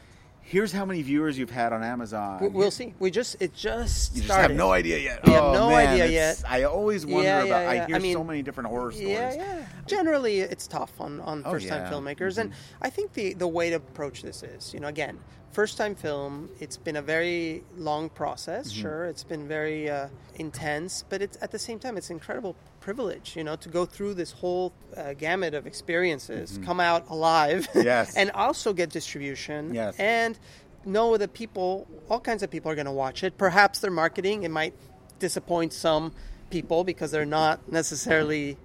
here's 0.44 0.72
how 0.72 0.86
many 0.86 1.02
viewers 1.02 1.38
you've 1.38 1.50
had 1.50 1.74
on 1.74 1.84
Amazon? 1.84 2.42
We- 2.42 2.50
We'll 2.50 2.70
see. 2.72 2.94
We 3.00 3.10
just 3.12 3.36
it 3.42 3.54
just 3.56 4.14
You 4.14 4.22
just 4.22 4.32
started. 4.34 4.50
have 4.50 4.58
no 4.58 4.72
idea 4.72 4.98
yet. 5.00 5.26
We 5.26 5.32
have 5.34 5.44
Oh, 5.44 5.54
no 5.54 5.70
man, 5.70 5.90
idea 5.90 6.08
yet. 6.08 6.44
I 6.48 6.64
always 6.64 7.06
wonder 7.06 7.24
Yeah, 7.28 7.44
about. 7.44 7.62
yeah, 7.64 7.70
I 7.70 7.86
hear 7.88 7.96
I 7.96 8.00
mean- 8.00 8.14
so 8.14 8.24
many 8.24 8.42
different 8.44 8.70
horror 8.70 8.92
stories. 8.92 9.10
Yeah, 9.10 9.34
yeah. 9.34 9.66
Generally, 9.88 10.42
it's 10.42 10.68
tough 10.68 10.92
on, 11.00 11.20
on 11.22 11.44
Oh, 11.46 11.52
first 11.52 11.68
time 11.68 11.84
yeah. 11.84 11.92
filmmakers, 11.92 12.38
and 12.38 12.52
I 12.82 12.90
think 12.90 13.14
the 13.14 13.34
the 13.34 13.48
way 13.48 13.70
to 13.72 13.78
approach 13.78 14.22
this 14.22 14.44
is, 14.44 14.74
you 14.74 14.80
know, 14.80 14.88
again, 14.88 15.18
first 15.52 15.78
time 15.78 15.96
film. 15.96 16.50
It's 16.60 16.78
been 16.78 16.96
a 16.98 17.02
very 17.02 17.64
long 17.78 18.10
process. 18.10 18.72
Mm-hmm. 18.72 18.82
Sure, 18.82 19.06
it's 19.06 19.24
been 19.24 19.48
very 19.48 19.90
uh, 19.90 20.08
intense, 20.36 21.04
but 21.10 21.22
it's 21.22 21.38
at 21.42 21.52
the 21.52 21.60
same 21.60 21.80
time, 21.80 21.98
it's 21.98 22.10
incredible 22.10 22.56
privilege, 22.88 23.36
you 23.38 23.44
know, 23.46 23.56
to 23.56 23.70
go 23.70 23.86
through 23.86 24.14
this 24.14 24.32
whole 24.34 24.74
uh, 24.98 25.14
gamut 25.14 25.54
of 25.54 25.66
experiences, 25.66 26.60
come 26.66 26.80
out 26.82 27.10
alive, 27.10 27.68
Mm-hmm. 27.70 27.82
Yes. 27.94 28.16
and 28.18 28.30
also 28.32 28.74
get 28.74 28.90
distribution, 28.90 29.74
Yes. 29.74 29.96
and 29.98 30.38
know 30.86 31.16
that 31.18 31.34
people, 31.34 31.88
all 32.10 32.20
kinds 32.20 32.44
of 32.44 32.50
people 32.52 32.70
are 32.70 32.76
going 32.76 32.92
to 32.96 33.00
watch 33.06 33.24
it. 33.24 33.38
Perhaps 33.38 33.80
their 33.80 33.92
marketing 34.04 34.44
it 34.44 34.52
might 34.52 34.74
disappoint 35.20 35.72
some 35.72 36.12
people 36.50 36.84
because 36.84 37.10
they're 37.12 37.26
not 37.42 37.72
necessarily, 37.72 38.58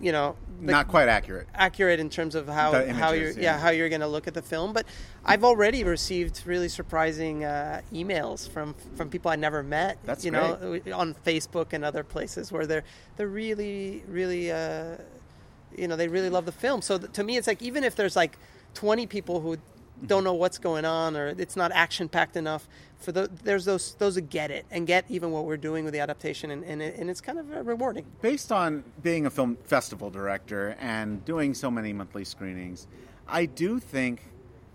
you 0.00 0.12
know, 0.12 0.36
the- 0.60 0.72
Not 0.72 0.88
quite 0.88 1.08
accurate. 1.08 1.46
accurate 1.54 2.00
in 2.00 2.10
terms 2.10 2.34
of 2.34 2.46
how 2.48 2.72
how 2.92 3.12
you're 3.12 3.30
yeah. 3.30 3.40
yeah. 3.40 3.58
how 3.58 3.70
you're 3.70 3.88
going 3.88 4.00
to 4.00 4.08
look 4.08 4.26
at 4.26 4.34
the 4.34 4.42
film. 4.42 4.72
But 4.72 4.86
I've 5.24 5.44
already 5.44 5.84
received 5.84 6.42
really 6.46 6.68
surprising 6.68 7.44
uh, 7.44 7.82
emails 7.92 8.48
from 8.48 8.74
from 8.96 9.08
people 9.10 9.30
I 9.30 9.36
never 9.36 9.62
met. 9.62 9.98
That's 10.04 10.24
you 10.24 10.30
know 10.30 10.80
on 10.94 11.14
Facebook 11.26 11.72
and 11.72 11.84
other 11.84 12.02
places 12.04 12.50
where 12.50 12.66
they're 12.66 12.84
they're 13.16 13.28
really 13.28 14.02
really 14.08 14.50
uh, 14.50 14.96
you 15.76 15.86
know 15.88 15.96
they 15.96 16.08
really 16.08 16.30
love 16.30 16.44
the 16.46 16.52
film. 16.52 16.82
So 16.82 16.98
th- 16.98 17.12
to 17.12 17.22
me, 17.24 17.36
it's 17.36 17.46
like 17.46 17.62
even 17.62 17.84
if 17.84 17.94
there's 17.94 18.16
like 18.16 18.36
20 18.74 19.06
people 19.06 19.40
who 19.40 19.58
don't 20.06 20.24
know 20.24 20.34
what's 20.34 20.58
going 20.58 20.84
on 20.84 21.16
or 21.16 21.28
it's 21.28 21.56
not 21.56 21.72
action 21.72 22.08
packed 22.08 22.36
enough 22.36 22.68
for 22.98 23.12
the, 23.12 23.30
there's 23.42 23.64
those 23.64 23.94
those 23.94 24.14
that 24.16 24.30
get 24.30 24.50
it 24.50 24.66
and 24.70 24.86
get 24.86 25.04
even 25.08 25.30
what 25.30 25.44
we're 25.44 25.56
doing 25.56 25.84
with 25.84 25.92
the 25.92 26.00
adaptation 26.00 26.50
and, 26.50 26.64
and, 26.64 26.82
it, 26.82 26.96
and 26.96 27.10
it's 27.10 27.20
kind 27.20 27.38
of 27.38 27.52
uh, 27.52 27.62
rewarding 27.62 28.04
Based 28.22 28.52
on 28.52 28.84
being 29.02 29.26
a 29.26 29.30
film 29.30 29.56
festival 29.64 30.10
director 30.10 30.76
and 30.80 31.24
doing 31.24 31.54
so 31.54 31.70
many 31.70 31.92
monthly 31.92 32.24
screenings, 32.24 32.86
I 33.26 33.46
do 33.46 33.78
think 33.78 34.22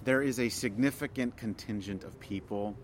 there 0.03 0.21
is 0.21 0.39
a 0.39 0.49
significant 0.49 1.37
contingent 1.37 2.03
of 2.03 2.19
people 2.19 2.75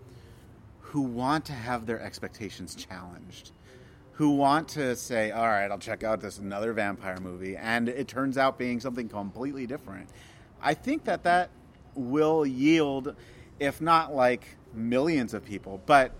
who 0.90 1.02
want 1.02 1.44
to 1.46 1.52
have 1.52 1.86
their 1.86 2.00
expectations 2.00 2.74
challenged. 2.74 3.52
Who 4.14 4.30
want 4.30 4.68
to 4.70 4.96
say, 4.96 5.30
all 5.30 5.46
right, 5.46 5.70
I'll 5.70 5.78
check 5.78 6.04
out 6.04 6.20
this 6.20 6.38
another 6.38 6.72
vampire 6.72 7.18
movie, 7.20 7.56
and 7.56 7.88
it 7.88 8.06
turns 8.06 8.36
out 8.36 8.58
being 8.58 8.80
something 8.80 9.08
completely 9.08 9.66
different. 9.66 10.10
I 10.60 10.74
think 10.74 11.04
that 11.04 11.22
that 11.22 11.50
will 12.00 12.46
yield, 12.46 13.14
if 13.58 13.80
not 13.80 14.14
like 14.14 14.56
millions 14.74 15.34
of 15.34 15.44
people, 15.44 15.82
but 15.86 16.12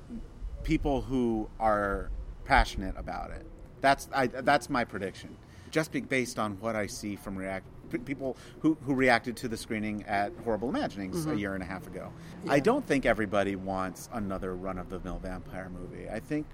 people 0.63 1.01
who 1.01 1.49
are 1.59 2.11
passionate 2.45 2.95
about 2.97 3.31
it. 3.31 3.47
That's 3.81 4.09
I, 4.15 4.27
that's 4.27 4.69
my 4.69 4.85
prediction. 4.85 5.37
Just 5.71 5.93
based 6.09 6.39
on 6.39 6.59
what 6.61 6.77
I 6.77 6.87
see 6.87 7.17
from 7.17 7.37
react 7.37 7.67
people 7.99 8.37
who, 8.61 8.77
who 8.83 8.95
reacted 8.95 9.37
to 9.37 9.49
the 9.49 9.57
screening 9.57 10.05
at 10.05 10.33
Horrible 10.45 10.69
Imaginings 10.69 11.25
a 11.25 11.31
mm-hmm. 11.31 11.39
year 11.39 11.55
and 11.55 11.63
a 11.63 11.67
half 11.67 11.87
ago. 11.87 12.13
I 12.49 12.61
don't 12.61 12.87
think 12.87 13.05
everybody 13.05 13.57
wants 13.57 14.09
another 14.13 14.55
run 14.55 14.79
of 14.79 14.89
the 14.89 15.01
mill 15.01 15.19
vampire 15.19 15.71
movie. 15.71 16.09
I 16.09 16.21
think 16.21 16.47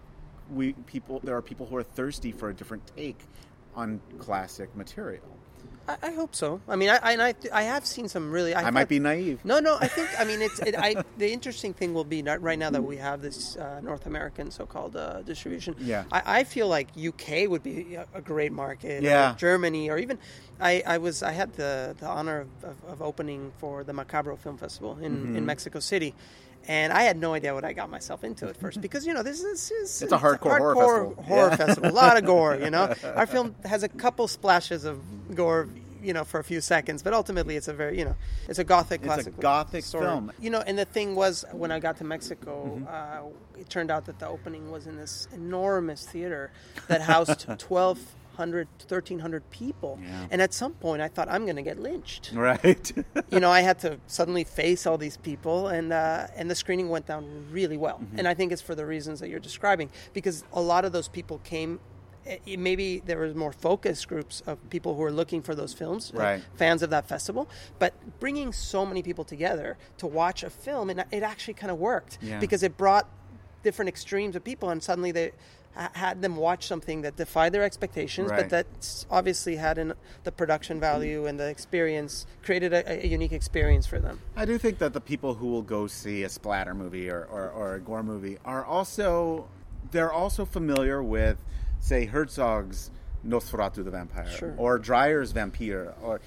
we 0.50 0.72
people 0.86 1.20
there 1.24 1.36
are 1.36 1.42
people 1.42 1.66
who 1.66 1.76
are 1.76 1.82
thirsty 1.82 2.32
for 2.32 2.50
a 2.50 2.54
different 2.54 2.86
take 2.96 3.18
on 3.74 4.00
classic 4.18 4.74
material. 4.76 5.36
I, 5.88 5.96
I 6.02 6.10
hope 6.12 6.34
so 6.34 6.60
I 6.68 6.76
mean 6.76 6.90
I, 6.90 6.98
I, 7.02 7.34
I, 7.52 7.62
have 7.62 7.86
seen 7.86 8.08
some 8.08 8.30
really 8.30 8.54
I, 8.54 8.68
I, 8.68 8.70
might 8.70 8.88
be 8.88 8.98
naive. 8.98 9.44
No, 9.44 9.60
no. 9.60 9.76
I 9.80 9.88
think 9.88 10.08
I 10.18 10.24
mean 10.24 10.42
it's. 10.42 10.58
It, 10.60 10.74
I 10.76 10.96
the 11.18 11.32
interesting 11.32 11.72
thing 11.74 11.94
will 11.94 12.04
be 12.04 12.22
not 12.22 12.42
right 12.42 12.58
now 12.58 12.70
that 12.70 12.82
we 12.82 12.96
have 12.96 13.22
this 13.22 13.56
uh, 13.56 13.80
North 13.82 14.06
American 14.06 14.50
so-called 14.50 14.96
uh, 14.96 15.22
distribution. 15.22 15.76
Yeah. 15.78 16.04
I, 16.10 16.40
I 16.40 16.44
feel 16.44 16.68
like 16.68 16.88
UK 16.96 17.48
would 17.48 17.62
be 17.62 17.94
a, 17.94 18.06
a 18.14 18.20
great 18.20 18.52
market. 18.52 19.02
or 19.04 19.06
Yeah. 19.06 19.34
Germany 19.36 19.90
or 19.90 19.98
even 19.98 20.18
I, 20.60 20.82
I 20.86 20.98
was 20.98 21.22
I 21.22 21.32
had 21.32 21.52
the 21.54 21.94
the 21.98 22.06
honor 22.06 22.40
of, 22.40 22.48
of, 22.64 22.76
of 22.88 23.02
opening 23.02 23.52
for 23.58 23.84
the 23.84 23.92
Macabro 23.92 24.38
Film 24.38 24.56
Festival 24.58 24.98
in, 25.00 25.16
Mm-hmm. 25.16 25.36
in 25.36 25.46
Mexico 25.46 25.80
City. 25.80 26.14
And 26.68 26.92
I 26.92 27.02
had 27.02 27.16
no 27.18 27.32
idea 27.34 27.54
what 27.54 27.64
I 27.64 27.72
got 27.72 27.90
myself 27.90 28.24
into 28.24 28.48
at 28.48 28.56
first 28.56 28.80
because 28.80 29.06
you 29.06 29.14
know 29.14 29.22
this 29.22 29.42
is, 29.42 29.70
is 29.70 30.02
It's 30.02 30.12
a 30.12 30.18
hardcore 30.18 30.58
horror 30.58 30.74
festival. 30.74 31.24
horror 31.24 31.48
Yeah. 31.50 31.56
festival, 31.56 31.90
a 31.90 31.92
lot 31.92 32.16
of 32.16 32.24
gore. 32.24 32.56
You 32.56 32.70
know, 32.70 32.92
our 33.14 33.26
film 33.26 33.54
has 33.64 33.82
a 33.82 33.88
couple 33.88 34.26
splashes 34.28 34.84
of 34.84 35.00
gore, 35.34 35.68
you 36.02 36.12
know, 36.12 36.24
for 36.24 36.40
a 36.40 36.44
few 36.44 36.60
seconds, 36.60 37.02
but 37.02 37.12
ultimately 37.12 37.56
it's 37.56 37.68
a 37.68 37.72
very, 37.72 37.98
you 37.98 38.04
know, 38.04 38.16
it's 38.48 38.58
a 38.58 38.64
gothic 38.64 39.02
classic. 39.02 39.28
It's 39.28 39.38
a 39.38 39.40
gothic 39.40 39.84
story. 39.84 40.06
film. 40.06 40.32
You 40.40 40.50
know, 40.50 40.60
and 40.60 40.78
the 40.78 40.84
thing 40.84 41.14
was 41.14 41.44
when 41.52 41.70
I 41.72 41.78
got 41.78 41.96
to 41.98 42.04
Mexico, 42.04 42.64
Mm-hmm. 42.66 42.86
uh, 43.26 43.30
it 43.60 43.70
turned 43.70 43.90
out 43.90 44.04
that 44.06 44.18
the 44.18 44.26
opening 44.28 44.70
was 44.70 44.86
in 44.86 44.96
this 44.96 45.28
enormous 45.32 46.04
theater 46.06 46.50
that 46.88 47.00
housed 47.00 47.46
1,200, 48.36 48.68
1,300 48.88 49.50
people, 49.50 49.98
Yeah. 50.02 50.26
and 50.30 50.42
at 50.42 50.52
some 50.52 50.72
point 50.74 51.02
I 51.02 51.08
thought 51.08 51.28
I'm 51.30 51.44
going 51.44 51.56
to 51.56 51.62
get 51.62 51.78
lynched 51.78 52.32
Right. 52.34 52.92
you 53.30 53.40
know, 53.40 53.50
I 53.50 53.60
had 53.60 53.78
to 53.80 53.98
suddenly 54.06 54.44
face 54.44 54.86
all 54.86 54.98
these 54.98 55.16
people, 55.16 55.68
and 55.68 55.92
uh, 55.92 56.26
and 56.36 56.50
the 56.50 56.54
screening 56.54 56.88
went 56.88 57.06
down 57.06 57.46
really 57.50 57.76
well. 57.76 57.98
Mm-hmm. 57.98 58.18
And 58.18 58.28
I 58.28 58.34
think 58.34 58.52
it's 58.52 58.62
for 58.62 58.74
the 58.74 58.86
reasons 58.86 59.20
that 59.20 59.28
you're 59.30 59.40
describing, 59.40 59.90
because 60.12 60.44
a 60.52 60.60
lot 60.60 60.84
of 60.84 60.92
those 60.92 61.08
people 61.08 61.38
came. 61.44 61.80
eh, 62.26 62.56
Maybe 62.58 63.00
there 63.06 63.18
was 63.18 63.34
more 63.34 63.52
focus 63.52 64.04
groups 64.04 64.42
of 64.46 64.56
people 64.70 64.94
who 64.94 65.02
were 65.02 65.12
looking 65.12 65.42
for 65.42 65.54
those 65.54 65.72
films, 65.72 66.12
Right. 66.14 66.42
fans 66.56 66.82
of 66.82 66.90
that 66.90 67.06
festival. 67.08 67.48
But 67.78 67.92
bringing 68.20 68.52
so 68.52 68.84
many 68.84 69.02
people 69.02 69.24
together 69.24 69.76
to 69.98 70.06
watch 70.06 70.42
a 70.42 70.50
film, 70.50 70.90
it, 70.90 70.98
it 71.10 71.22
actually 71.22 71.54
kind 71.54 71.70
of 71.70 71.78
worked 71.78 72.18
Yeah. 72.20 72.38
because 72.40 72.62
it 72.62 72.76
brought 72.76 73.06
different 73.62 73.88
extremes 73.88 74.36
of 74.36 74.42
people, 74.44 74.70
and 74.70 74.82
suddenly 74.82 75.12
they 75.12 75.32
had 75.76 76.22
them 76.22 76.36
watch 76.36 76.66
something 76.66 77.02
that 77.02 77.16
defied 77.16 77.52
their 77.52 77.62
expectations, 77.62 78.30
Right. 78.30 78.48
but 78.48 78.50
that 78.50 79.04
obviously 79.10 79.56
had 79.56 79.78
an, 79.78 79.92
the 80.24 80.32
production 80.32 80.80
value 80.80 81.26
and 81.26 81.38
the 81.38 81.48
experience 81.48 82.26
created 82.42 82.72
a, 82.72 83.04
a 83.04 83.06
unique 83.06 83.32
experience 83.32 83.86
for 83.86 83.98
them. 83.98 84.20
I 84.36 84.44
do 84.46 84.58
think 84.58 84.78
that 84.78 84.92
the 84.92 85.00
people 85.00 85.34
who 85.34 85.48
will 85.48 85.62
go 85.62 85.86
see 85.86 86.22
a 86.22 86.28
splatter 86.28 86.74
movie 86.74 87.10
or, 87.10 87.24
or, 87.24 87.50
or 87.50 87.74
a 87.74 87.80
gore 87.80 88.02
movie 88.02 88.38
are 88.44 88.64
also 88.64 89.48
they're 89.92 90.12
also 90.12 90.44
familiar 90.44 91.02
with, 91.02 91.38
say, 91.80 92.06
Herzog's 92.06 92.90
Nosferatu 93.26 93.84
the 93.84 93.90
Vampyr 93.90 94.28
Sure. 94.36 94.54
or 94.56 94.78
Dreyer's 94.78 95.32
Vampire, 95.32 95.94
or 96.02 96.20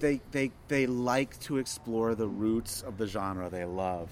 they 0.00 0.20
they 0.32 0.50
they 0.68 0.86
like 0.86 1.38
to 1.40 1.58
explore 1.58 2.14
the 2.14 2.26
roots 2.28 2.82
of 2.82 2.98
the 2.98 3.06
genre 3.06 3.48
they 3.48 3.64
love. 3.64 4.10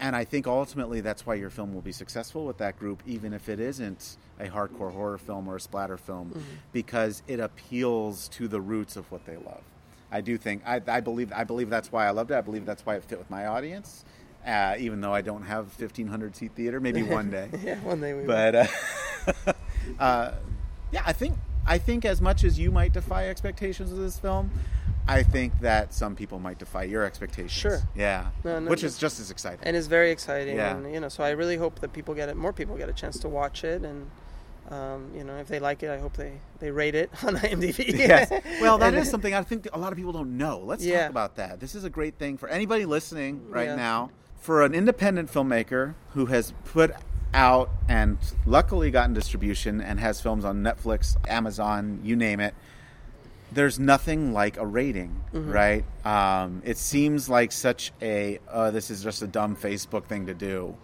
And 0.00 0.16
I 0.16 0.24
think 0.24 0.46
ultimately 0.46 1.02
that's 1.02 1.26
why 1.26 1.34
your 1.34 1.50
film 1.50 1.74
will 1.74 1.82
be 1.82 1.92
successful 1.92 2.46
with 2.46 2.56
that 2.58 2.78
group, 2.78 3.02
even 3.06 3.34
if 3.34 3.48
it 3.50 3.60
isn't 3.60 4.16
a 4.40 4.46
hardcore 4.46 4.90
horror 4.92 5.18
film 5.18 5.46
or 5.46 5.56
a 5.56 5.60
splatter 5.60 5.98
film, 5.98 6.42
because 6.72 7.22
it 7.28 7.38
appeals 7.38 8.28
to 8.28 8.48
the 8.48 8.60
roots 8.60 8.96
of 8.96 9.10
what 9.12 9.26
they 9.26 9.36
love. 9.36 9.60
I 10.10 10.22
do 10.22 10.38
think 10.38 10.62
I, 10.66 10.80
I 10.88 11.00
believe 11.00 11.32
I 11.32 11.44
believe 11.44 11.68
that's 11.70 11.92
why 11.92 12.06
I 12.06 12.10
loved 12.10 12.30
it. 12.30 12.34
I 12.34 12.40
believe 12.40 12.64
that's 12.64 12.84
why 12.86 12.96
it 12.96 13.04
fit 13.04 13.18
with 13.18 13.30
my 13.30 13.46
audience, 13.46 14.04
uh, 14.46 14.74
even 14.78 15.00
though 15.02 15.12
I 15.14 15.20
don't 15.20 15.42
have 15.42 15.70
fifteen 15.70 16.08
hundred 16.08 16.34
seat 16.34 16.52
theater. 16.56 16.80
Maybe 16.80 17.02
one 17.02 17.30
day, 17.30 17.48
Yeah, 17.62 17.78
one 17.80 18.00
day 18.00 18.14
we 18.14 18.20
will. 18.22 18.26
but 18.26 18.54
uh, 18.56 18.66
uh, 20.00 20.32
yeah, 20.92 21.02
I 21.06 21.12
think 21.12 21.36
I 21.66 21.78
think 21.78 22.04
as 22.04 22.20
much 22.20 22.44
as 22.44 22.58
you 22.58 22.70
might 22.70 22.92
defy 22.92 23.28
expectations 23.28 23.92
of 23.92 23.98
this 23.98 24.18
film, 24.18 24.50
I 25.08 25.22
think 25.22 25.60
that 25.60 25.92
some 25.94 26.14
people 26.16 26.38
might 26.38 26.58
defy 26.58 26.84
your 26.84 27.04
expectations. 27.04 27.52
Sure. 27.52 27.80
Yeah. 27.94 28.30
No, 28.44 28.58
no, 28.60 28.70
Which 28.70 28.82
no. 28.82 28.86
is 28.86 28.98
just 28.98 29.18
as 29.20 29.30
exciting. 29.30 29.60
and 29.62 29.76
it's 29.76 29.86
very 29.86 30.10
exciting. 30.10 30.56
Yeah. 30.56 30.76
And 30.76 30.92
you 30.92 31.00
know, 31.00 31.08
so 31.08 31.24
I 31.24 31.30
really 31.30 31.56
hope 31.56 31.80
that 31.80 31.92
people 31.92 32.14
get 32.14 32.28
it. 32.28 32.36
More 32.36 32.52
people 32.52 32.76
get 32.76 32.88
a 32.88 32.92
chance 32.92 33.18
to 33.20 33.28
watch 33.28 33.64
it, 33.64 33.82
and 33.84 34.10
um, 34.70 35.10
you 35.16 35.24
know, 35.24 35.36
if 35.38 35.48
they 35.48 35.58
like 35.58 35.82
it, 35.82 35.90
I 35.90 35.98
hope 35.98 36.14
they 36.16 36.34
they 36.60 36.70
rate 36.70 36.94
it 36.94 37.10
on 37.24 37.36
IMDb. 37.36 37.88
yes. 37.98 38.30
Well, 38.60 38.78
that 38.78 38.94
And- 38.94 39.02
is 39.02 39.10
something 39.10 39.34
I 39.34 39.42
think 39.42 39.66
a 39.72 39.78
lot 39.78 39.90
of 39.92 39.96
people 39.98 40.12
don't 40.12 40.36
know. 40.36 40.60
Let's 40.64 40.84
Yeah. 40.84 41.02
talk 41.02 41.10
about 41.10 41.36
that. 41.36 41.60
This 41.60 41.74
is 41.74 41.84
a 41.84 41.90
great 41.90 42.16
thing 42.18 42.36
for 42.36 42.48
anybody 42.48 42.84
listening 42.84 43.48
right 43.50 43.68
Yeah. 43.68 43.76
now. 43.76 44.10
for 44.40 44.64
an 44.64 44.72
independent 44.74 45.30
filmmaker 45.30 45.92
who 46.14 46.24
has 46.26 46.54
put 46.64 46.92
out 47.34 47.70
and 47.88 48.18
luckily 48.46 48.90
gotten 48.90 49.14
distribution 49.14 49.80
and 49.80 50.00
has 50.00 50.20
films 50.20 50.44
on 50.44 50.62
Netflix, 50.62 51.16
Amazon, 51.28 52.00
you 52.02 52.16
name 52.16 52.40
it. 52.40 52.54
There's 53.52 53.78
nothing 53.80 54.32
like 54.32 54.58
a 54.58 54.66
rating, 54.66 55.20
right? 55.32 55.84
Um, 56.04 56.62
it 56.64 56.76
seems 56.76 57.28
like 57.28 57.50
such 57.50 57.92
a 58.00 58.38
uh, 58.48 58.70
this 58.70 58.90
is 58.90 59.02
just 59.02 59.22
a 59.22 59.26
dumb 59.26 59.56
Facebook 59.56 60.04
thing 60.04 60.26
to 60.26 60.34
do, 60.34 60.76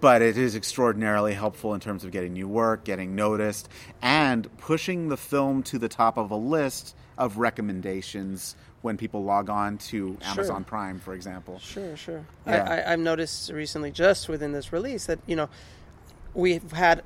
but 0.00 0.20
it 0.20 0.36
is 0.36 0.54
extraordinarily 0.54 1.32
helpful 1.32 1.72
in 1.72 1.80
terms 1.80 2.04
of 2.04 2.10
getting 2.10 2.34
new 2.34 2.46
work, 2.46 2.84
getting 2.84 3.14
noticed, 3.14 3.70
and 4.02 4.54
pushing 4.58 5.08
the 5.08 5.16
film 5.16 5.62
to 5.64 5.78
the 5.78 5.88
top 5.88 6.18
of 6.18 6.30
a 6.30 6.36
list 6.36 6.94
of 7.16 7.38
recommendations 7.38 8.54
when 8.82 8.96
people 8.96 9.22
log 9.24 9.48
on 9.48 9.78
to 9.78 10.16
Amazon 10.22 10.64
Prime, 10.64 10.98
for 10.98 11.14
example. 11.14 11.58
Sure, 11.60 11.96
sure. 11.96 12.24
Yeah. 12.46 12.64
I, 12.68 12.76
I, 12.78 12.92
I've 12.92 12.98
noticed 13.00 13.50
recently, 13.50 13.90
just 13.90 14.28
within 14.28 14.52
this 14.52 14.72
release, 14.72 15.06
that 15.06 15.20
you 15.26 15.36
know, 15.36 15.48
we've 16.34 16.70
had 16.72 17.02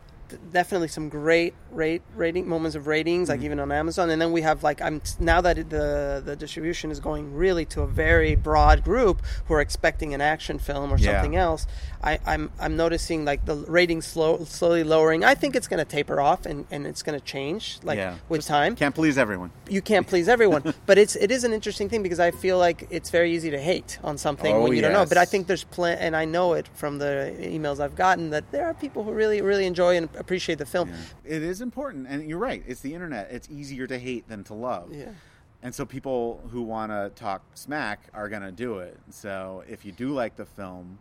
definitely 0.52 0.88
some 0.88 1.08
great 1.08 1.54
rate 1.70 2.02
rating 2.16 2.48
moments 2.48 2.74
of 2.74 2.88
ratings, 2.88 3.28
Mm-hmm. 3.28 3.38
like 3.38 3.44
even 3.44 3.60
on 3.60 3.70
Amazon, 3.70 4.10
and 4.10 4.20
then 4.20 4.32
we 4.32 4.40
have 4.42 4.62
like 4.64 4.80
I'm 4.82 5.00
now 5.20 5.40
that 5.42 5.70
the 5.70 6.20
the 6.24 6.34
distribution 6.34 6.90
is 6.90 6.98
going 6.98 7.34
really 7.34 7.64
to 7.66 7.82
a 7.82 7.86
very 7.86 8.34
broad 8.34 8.82
group 8.82 9.22
who 9.46 9.54
are 9.54 9.60
expecting 9.60 10.14
an 10.14 10.20
action 10.20 10.58
film 10.58 10.92
or 10.92 10.98
Yeah. 10.98 11.12
something 11.12 11.36
else. 11.36 11.66
I, 12.06 12.18
I'm 12.24 12.50
I'm 12.60 12.76
noticing 12.76 13.24
like 13.24 13.44
the 13.44 13.56
ratings 13.56 14.06
slow, 14.06 14.44
slowly 14.44 14.84
lowering. 14.84 15.24
I 15.24 15.34
think 15.34 15.56
it's 15.56 15.66
going 15.66 15.78
to 15.84 15.90
taper 15.90 16.20
off 16.20 16.46
and, 16.46 16.64
and 16.70 16.86
it's 16.86 17.02
going 17.02 17.18
to 17.18 17.24
change 17.24 17.78
like 17.82 17.98
Yeah. 17.98 18.16
with 18.28 18.46
time 18.46 18.76
Can't 18.76 18.94
please 18.94 19.18
everyone. 19.18 19.50
you 19.68 19.82
can't 19.82 20.06
please 20.06 20.28
everyone. 20.28 20.62
but 20.86 20.98
it's 20.98 21.16
it 21.16 21.30
is 21.32 21.42
an 21.44 21.52
interesting 21.52 21.88
thing 21.88 22.02
because 22.02 22.20
I 22.20 22.30
feel 22.30 22.58
like 22.58 22.86
it's 22.90 23.10
very 23.10 23.32
easy 23.32 23.50
to 23.50 23.58
hate 23.58 23.98
on 24.04 24.16
something 24.18 24.54
Oh, 24.54 24.62
when 24.62 24.72
you 24.74 24.80
don't 24.82 24.92
know. 24.92 25.04
But 25.06 25.18
I 25.18 25.24
think 25.24 25.48
there's 25.48 25.64
plenty, 25.64 26.00
and 26.00 26.14
I 26.14 26.24
know 26.24 26.52
it 26.54 26.68
from 26.74 26.98
the 26.98 27.34
emails 27.40 27.80
I've 27.80 27.96
gotten 27.96 28.30
that 28.30 28.50
there 28.52 28.66
are 28.66 28.74
people 28.74 29.02
who 29.02 29.12
really 29.12 29.40
really 29.42 29.66
enjoy 29.66 29.96
and 29.96 30.08
appreciate 30.16 30.58
the 30.58 30.66
film. 30.66 30.92
It 31.24 31.42
is 31.42 31.60
important, 31.60 32.06
and 32.08 32.28
you're 32.28 32.38
right. 32.38 32.62
It's 32.68 32.80
the 32.82 32.94
internet. 32.94 33.30
It's 33.32 33.48
easier 33.50 33.86
to 33.88 33.98
hate 33.98 34.28
than 34.28 34.44
to 34.44 34.54
love. 34.54 34.92
Yeah. 34.92 35.10
And 35.62 35.74
so 35.74 35.84
people 35.84 36.40
who 36.52 36.62
want 36.62 36.92
to 36.92 37.10
talk 37.16 37.42
smack 37.54 37.98
are 38.14 38.28
going 38.28 38.42
to 38.42 38.52
do 38.52 38.78
it. 38.78 38.96
So 39.10 39.64
if 39.68 39.84
you 39.84 39.90
do 39.90 40.10
like 40.10 40.36
the 40.36 40.44
film, 40.44 40.98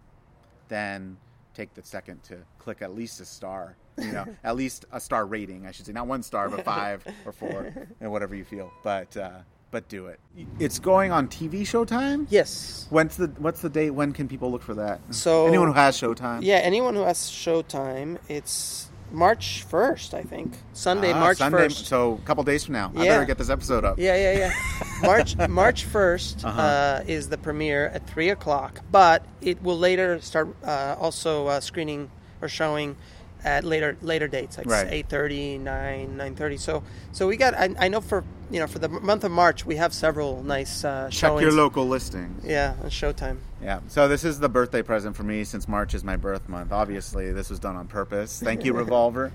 then 0.68 1.18
take 1.54 1.74
the 1.74 1.84
second 1.84 2.22
to 2.24 2.38
click 2.60 2.82
at 2.82 2.96
least 2.96 3.20
a 3.22 3.26
star. 3.26 3.76
You 3.98 4.12
know, 4.12 4.26
at 4.44 4.56
least 4.56 4.86
a 4.92 5.00
star 5.00 5.26
rating, 5.26 5.66
I 5.66 5.72
should 5.72 5.86
say, 5.86 5.94
not 5.94 6.08
one 6.08 6.22
star, 6.24 6.50
but 6.50 6.66
five 6.66 7.06
or 7.26 7.32
four, 7.32 7.74
and 8.02 8.12
whatever 8.12 8.36
you 8.36 8.44
feel. 8.44 8.72
But 8.84 9.16
uh, 9.16 9.40
but 9.72 9.88
do 9.90 10.08
it. 10.08 10.20
It's 10.60 10.80
going 10.80 11.12
on 11.12 11.28
TV 11.28 11.62
Showtime. 11.62 12.28
Yes. 12.30 12.88
When's 12.90 13.18
the 13.18 13.28
what's 13.40 13.62
the 13.62 13.70
date? 13.70 13.90
When 13.92 14.14
can 14.14 14.28
people 14.28 14.52
look 14.52 14.62
for 14.62 14.76
that? 14.76 15.02
So- 15.12 15.48
anyone 15.48 15.68
who 15.68 15.74
has 15.74 15.98
Showtime. 16.00 16.44
Yeah. 16.44 16.58
Anyone 16.58 16.96
who 16.96 17.04
has 17.04 17.18
Showtime, 17.18 18.18
it's 18.30 18.90
March 19.16 19.64
first, 19.64 20.14
I 20.14 20.22
think. 20.24 20.54
Sunday, 20.74 21.14
Ah, 21.14 21.20
March 21.20 21.38
Sunday, 21.38 21.58
first. 21.70 21.86
So 21.86 22.20
a 22.22 22.26
couple 22.28 22.44
days 22.44 22.66
from 22.66 22.74
now, 22.74 22.92
I 22.96 23.04
Yeah. 23.04 23.14
better 23.14 23.26
get 23.26 23.38
this 23.38 23.50
episode 23.50 23.86
up. 23.86 23.98
Yeah, 23.98 24.16
yeah, 24.16 24.38
yeah. 24.38 24.54
March 25.02 25.38
March 25.48 25.86
1st 25.86 26.44
Uh-huh. 26.44 26.62
uh, 26.62 27.04
is 27.08 27.30
the 27.30 27.38
premiere 27.38 27.88
at 27.94 28.06
three 28.06 28.30
o'clock, 28.30 28.82
but 28.92 29.24
it 29.42 29.64
will 29.64 29.78
later 29.80 30.20
start 30.22 30.50
uh, 30.66 30.96
also 31.00 31.48
uh, 31.48 31.60
screening 31.62 32.12
or 32.42 32.50
showing 32.50 32.98
at 33.46 33.64
later 33.64 33.96
later 34.02 34.28
dates, 34.28 34.58
like 34.58 34.68
Right. 34.68 34.88
eight 34.90 35.08
thirty, 35.08 35.58
nine, 35.58 36.18
nine 36.18 36.36
thirty. 36.36 36.58
So 36.58 36.84
so 37.14 37.28
we 37.28 37.38
got. 37.38 37.54
I, 37.54 37.74
I 37.80 37.88
know 37.88 38.02
for 38.02 38.24
you 38.52 38.60
know 38.60 38.68
for 38.68 38.80
the 38.80 38.90
month 38.90 39.24
of 39.24 39.32
March 39.32 39.66
we 39.66 39.76
have 39.78 39.94
several 39.94 40.44
nice 40.44 40.84
uh, 40.84 41.06
Check 41.12 41.14
showings. 41.30 41.44
your 41.44 41.52
local 41.54 41.88
listings. 41.88 42.44
Yeah, 42.44 42.74
on 42.84 42.90
Showtime. 42.90 43.38
Yeah. 43.62 43.80
So 43.88 44.08
this 44.08 44.24
is 44.24 44.40
the 44.40 44.50
birthday 44.50 44.82
present 44.82 45.16
for 45.16 45.24
me 45.24 45.44
since 45.44 45.68
March 45.68 45.94
is 45.94 46.04
my 46.04 46.16
birth 46.18 46.50
month. 46.50 46.72
Obviously, 46.72 47.32
this 47.32 47.50
was 47.52 47.60
done 47.60 47.76
on 47.76 47.88
purpose. 47.88 48.42
Thank 48.44 48.66
you, 48.66 48.74
Revolver. 48.78 49.32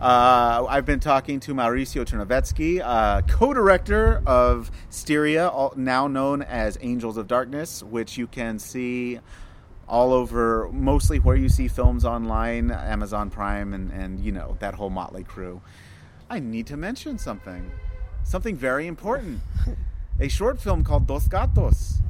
uh, 0.00 0.66
I've 0.68 0.86
been 0.86 1.00
talking 1.00 1.40
to 1.40 1.54
Mauricio 1.54 2.04
Chernovetzky, 2.04 2.80
uh, 2.82 3.22
co-director 3.22 4.22
of 4.26 4.70
Styria, 4.90 5.48
all- 5.48 5.74
now 5.76 6.06
known 6.06 6.42
as 6.42 6.78
Angels 6.80 7.16
of 7.16 7.26
Darkness, 7.26 7.82
which 7.82 8.16
you 8.16 8.26
can 8.26 8.58
see 8.58 9.20
all 9.90 10.12
over, 10.12 10.70
mostly 10.72 11.18
where 11.18 11.34
you 11.34 11.48
see 11.48 11.66
films 11.66 12.04
online, 12.04 12.70
Amazon 12.70 13.28
Prime, 13.28 13.74
and, 13.74 13.90
and 13.90 14.20
you 14.20 14.30
know 14.30 14.56
that 14.60 14.74
whole 14.74 14.88
motley 14.88 15.24
crew. 15.24 15.60
I 16.30 16.38
need 16.38 16.68
to 16.68 16.76
mention 16.76 17.18
something, 17.18 17.72
something 18.22 18.56
very 18.56 18.86
important. 18.86 19.40
A 20.20 20.28
short 20.28 20.60
film 20.60 20.84
called 20.84 21.08
Dos 21.08 21.26
Gatos. 21.26 22.00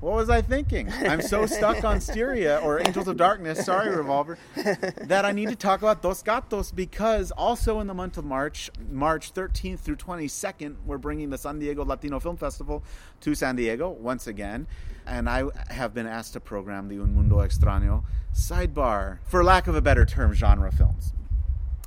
What 0.00 0.16
was 0.16 0.28
I 0.28 0.42
thinking? 0.42 0.90
I'm 0.92 1.22
so 1.22 1.46
stuck 1.46 1.82
on 1.82 2.00
Styria 2.02 2.58
or 2.58 2.78
Angels 2.78 3.08
of 3.08 3.16
Darkness, 3.16 3.64
sorry, 3.64 3.94
Revolver, 3.94 4.38
that 4.54 5.24
I 5.24 5.32
need 5.32 5.48
to 5.48 5.56
talk 5.56 5.80
about 5.80 6.02
Dos 6.02 6.22
Gatos 6.22 6.70
because 6.70 7.30
also 7.30 7.80
in 7.80 7.86
the 7.86 7.94
month 7.94 8.18
of 8.18 8.24
March, 8.24 8.70
March 8.90 9.32
13th 9.32 9.78
through 9.78 9.96
22nd, 9.96 10.76
we're 10.84 10.98
bringing 10.98 11.30
the 11.30 11.38
San 11.38 11.58
Diego 11.58 11.84
Latino 11.84 12.20
Film 12.20 12.36
Festival 12.36 12.84
to 13.22 13.34
San 13.34 13.56
Diego 13.56 13.88
once 13.88 14.26
again. 14.26 14.66
And 15.06 15.28
I 15.28 15.44
have 15.68 15.94
been 15.94 16.06
asked 16.06 16.34
to 16.34 16.40
program 16.40 16.88
the 16.88 16.98
Un 16.98 17.14
Mundo 17.14 17.36
Extraño 17.36 18.04
sidebar, 18.34 19.18
for 19.24 19.42
lack 19.42 19.66
of 19.66 19.74
a 19.74 19.80
better 19.80 20.04
term, 20.04 20.34
genre 20.34 20.70
films. 20.72 21.12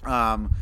Um, 0.03 0.53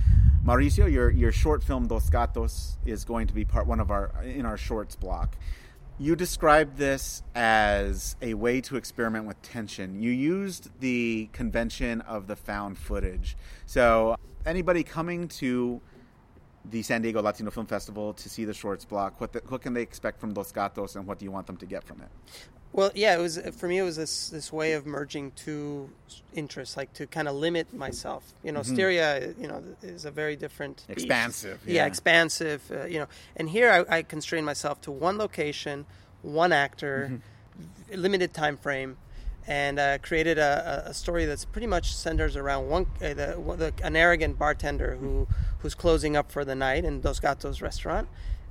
Mauricio, 0.45 0.91
your 0.91 1.09
your 1.09 1.31
short 1.31 1.63
film 1.63 1.87
Dos 1.87 2.09
Gatos 2.09 2.77
is 2.85 3.03
going 3.03 3.27
to 3.27 3.33
be 3.33 3.45
part 3.45 3.65
one 3.65 3.79
of 3.79 3.89
our 3.91 4.11
in 4.23 4.45
our 4.45 4.57
shorts 4.57 4.95
block. 4.95 5.35
You 5.97 6.17
described 6.17 6.77
this 6.77 7.23
as 7.35 8.17
a 8.21 8.33
way 8.33 8.59
to 8.61 8.75
experiment 8.75 9.27
with 9.27 9.41
tension. 9.41 10.01
You 10.01 10.11
used 10.11 10.69
the 10.81 11.29
convention 11.31 12.01
of 12.01 12.27
the 12.27 12.35
found 12.35 12.77
footage. 12.77 13.37
So 13.65 14.17
anybody 14.45 14.83
coming 14.83 15.29
to 15.29 15.79
the 16.69 16.81
San 16.81 17.01
Diego 17.01 17.21
Latino 17.21 17.49
Film 17.49 17.65
Festival 17.65 18.13
to 18.13 18.27
see 18.27 18.43
the 18.43 18.53
shorts 18.53 18.83
block, 18.83 19.21
what 19.21 19.31
the, 19.31 19.41
what 19.47 19.61
can 19.61 19.73
they 19.73 19.81
expect 19.81 20.19
from 20.19 20.33
Dos 20.33 20.51
Gatos, 20.51 20.97
and 20.97 21.07
what 21.07 21.17
do 21.17 21.23
you 21.23 21.31
want 21.31 21.47
them 21.47 21.55
to 21.57 21.65
get 21.65 21.81
from 21.85 22.01
it? 22.01 22.09
Well, 22.75 22.91
yeah, 22.93 23.15
it 23.17 23.21
was 23.21 23.39
for 23.57 23.67
me. 23.69 23.77
It 23.77 23.83
was 23.83 23.95
this 23.95 24.27
this 24.29 24.51
way 24.51 24.73
of 24.73 24.85
merging 24.85 25.31
two 25.31 25.89
interests, 26.33 26.75
like 26.75 26.91
to 26.95 27.07
kind 27.07 27.27
of 27.29 27.35
limit 27.35 27.73
myself. 27.73 28.33
You 28.43 28.51
know, 28.51 28.63
Styria, 28.63 29.33
you 29.39 29.47
know, 29.47 29.63
is 29.81 30.03
a 30.03 30.11
very 30.11 30.35
different. 30.35 30.83
Expansive, 30.89 31.61
Yeah, 31.65 31.73
yeah. 31.75 31.85
expansive. 31.85 32.61
Uh, 32.69 32.83
you 32.85 32.99
know, 32.99 33.07
and 33.37 33.49
here 33.49 33.71
I, 33.89 33.97
I 33.97 34.01
constrain 34.03 34.43
myself 34.43 34.81
to 34.81 34.91
one 34.91 35.17
location, 35.17 35.85
one 36.21 36.51
actor, 36.51 37.21
limited 37.93 38.33
time 38.33 38.57
frame. 38.57 38.97
And 39.47 39.77
uh, 39.77 39.99
created 39.99 40.39
a, 40.39 40.83
a- 40.87 40.89
a 40.89 40.93
story 40.95 41.25
that's 41.25 41.45
pretty 41.45 41.67
much 41.67 41.93
centers 41.95 42.35
around 42.35 42.67
one, 42.67 42.87
uh, 42.99 43.13
the, 43.13 43.37
the, 43.57 43.73
an 43.83 43.95
arrogant 43.95 44.39
bartender 44.39 44.95
who 44.99 45.27
who's 45.59 45.75
closing 45.75 46.17
up 46.17 46.31
for 46.31 46.43
the 46.43 46.55
night 46.55 46.83
in 46.83 46.99
Dos 46.99 47.19
Gatos 47.19 47.61
restaurant, 47.61 48.07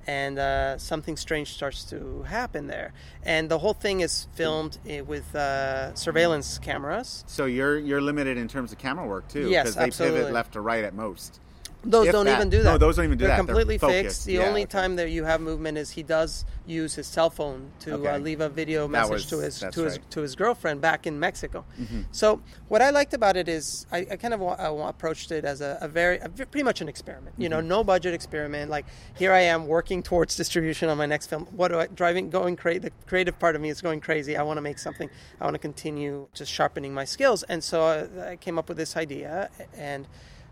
and 0.06 0.38
uh, 0.38 0.78
something 0.78 1.16
strange 1.16 1.52
starts 1.52 1.84
to 1.84 2.22
happen 2.22 2.66
there. 2.66 2.92
And 3.22 3.48
the 3.50 3.58
whole 3.58 3.74
thing 3.74 4.00
is 4.00 4.26
filmed 4.34 4.78
eh, 4.88 5.00
with 5.00 5.34
uh, 5.34 5.94
surveillance 5.94 6.58
cameras. 6.58 7.24
So 7.26 7.46
you're 7.46 7.78
you're 7.78 8.00
limited 8.02 8.36
in 8.36 8.48
terms 8.48 8.72
of 8.72 8.78
camera 8.78 9.06
work 9.06 9.28
too, 9.28 9.48
Yes, 9.48 9.64
because 9.64 9.74
they 9.76 9.84
absolutely. 9.84 10.18
pivot 10.20 10.32
left 10.34 10.52
to 10.52 10.60
right 10.60 10.84
at 10.84 10.94
most. 10.94 11.40
Those 11.84 12.06
If 12.06 12.12
don't 12.12 12.26
that. 12.26 12.36
even 12.36 12.50
do 12.50 12.62
that. 12.62 12.72
No, 12.72 12.78
those 12.78 12.96
don't 12.96 13.04
even 13.06 13.18
do 13.18 13.26
They're 13.26 13.36
that. 13.36 13.46
They're 13.46 13.54
completely 13.54 13.78
fixed. 13.78 14.24
The 14.26 14.34
Yeah, 14.34 14.46
only 14.48 14.62
okay. 14.62 14.70
time 14.70 14.96
that 14.96 15.10
you 15.10 15.24
have 15.24 15.40
movement 15.40 15.76
is 15.78 15.90
he 15.90 16.02
does 16.02 16.44
use 16.66 16.94
his 16.94 17.06
cell 17.06 17.28
phone 17.30 17.70
to 17.80 17.94
Okay. 17.94 18.08
uh, 18.08 18.18
leave 18.18 18.40
a 18.40 18.48
video 18.48 18.88
message 18.88 19.10
was- 19.12 19.26
to 19.26 19.38
his 19.38 19.58
to 19.60 19.66
his 19.66 19.78
right. 19.78 20.00
Mm-hmm. 20.00 20.08
to 20.10 20.20
his 20.20 20.34
girlfriend 20.34 20.80
back 20.80 21.06
in 21.06 21.20
Mexico. 21.20 21.64
So 22.10 22.40
what 22.68 22.80
I 22.82 22.90
liked 22.90 23.12
about 23.14 23.36
it 23.36 23.48
is 23.48 23.86
I, 23.92 23.98
I 24.12 24.16
kind 24.16 24.32
of 24.34 24.40
wa- 24.40 24.88
approached 24.88 25.30
it 25.30 25.44
as 25.44 25.60
a, 25.60 25.78
a 25.80 25.88
very 25.88 26.18
a, 26.18 26.28
pretty 26.28 26.62
much 26.62 26.80
an 26.80 26.88
experiment. 26.88 27.34
You 27.38 27.48
know, 27.48 27.58
Mm-hmm. 27.58 27.68
no 27.68 27.84
budget 27.84 28.14
experiment. 28.14 28.70
Like 28.70 28.86
here 29.14 29.32
I 29.32 29.40
am 29.40 29.66
working 29.66 30.02
towards 30.02 30.36
distribution 30.42 30.88
on 30.88 30.96
my 30.98 31.06
next 31.06 31.26
film. 31.28 31.46
What 31.52 31.68
do 31.68 31.78
I 31.80 31.86
driving 31.86 32.30
going 32.30 32.56
crazy? 32.56 32.78
The 32.80 32.92
creative 33.06 33.38
part 33.38 33.54
of 33.56 33.60
me 33.62 33.68
is 33.68 33.80
going 33.80 34.00
crazy. 34.00 34.36
I 34.36 34.42
want 34.42 34.56
to 34.56 34.62
make 34.62 34.78
something. 34.78 35.10
I 35.40 35.44
want 35.44 35.54
to 35.54 35.58
continue 35.58 36.28
just 36.32 36.50
sharpening 36.50 36.94
my 36.94 37.04
skills. 37.04 37.42
And 37.44 37.62
so 37.62 37.82
I, 37.84 38.30
I 38.32 38.36
came 38.36 38.58
up 38.58 38.68
with 38.68 38.78
this 38.78 38.96
idea 38.96 39.50
and 39.76 40.06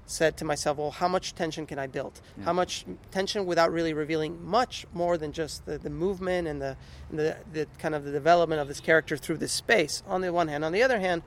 said 0.06 0.36
to 0.36 0.44
myself, 0.44 0.78
well, 0.78 0.90
how 0.90 1.08
much 1.08 1.34
tension 1.34 1.66
can 1.66 1.78
I 1.78 1.86
build? 1.86 2.20
How 2.44 2.52
much 2.52 2.84
tension 3.10 3.46
without 3.46 3.72
really 3.72 3.92
revealing 3.92 4.44
much 4.44 4.86
more 4.92 5.16
than 5.16 5.32
just 5.32 5.64
the, 5.64 5.78
the 5.78 5.90
movement 5.90 6.48
and 6.48 6.60
the, 6.60 6.76
and 7.10 7.18
the, 7.18 7.36
the 7.52 7.66
kind 7.78 7.94
of 7.94 8.04
the 8.04 8.12
development 8.12 8.60
of 8.60 8.68
this 8.68 8.80
character 8.80 9.16
through 9.16 9.38
this 9.38 9.52
space, 9.52 10.02
on 10.06 10.20
the 10.20 10.32
one 10.32 10.48
hand. 10.48 10.64
On 10.64 10.72
the 10.72 10.82
other 10.82 11.00
hand, 11.00 11.22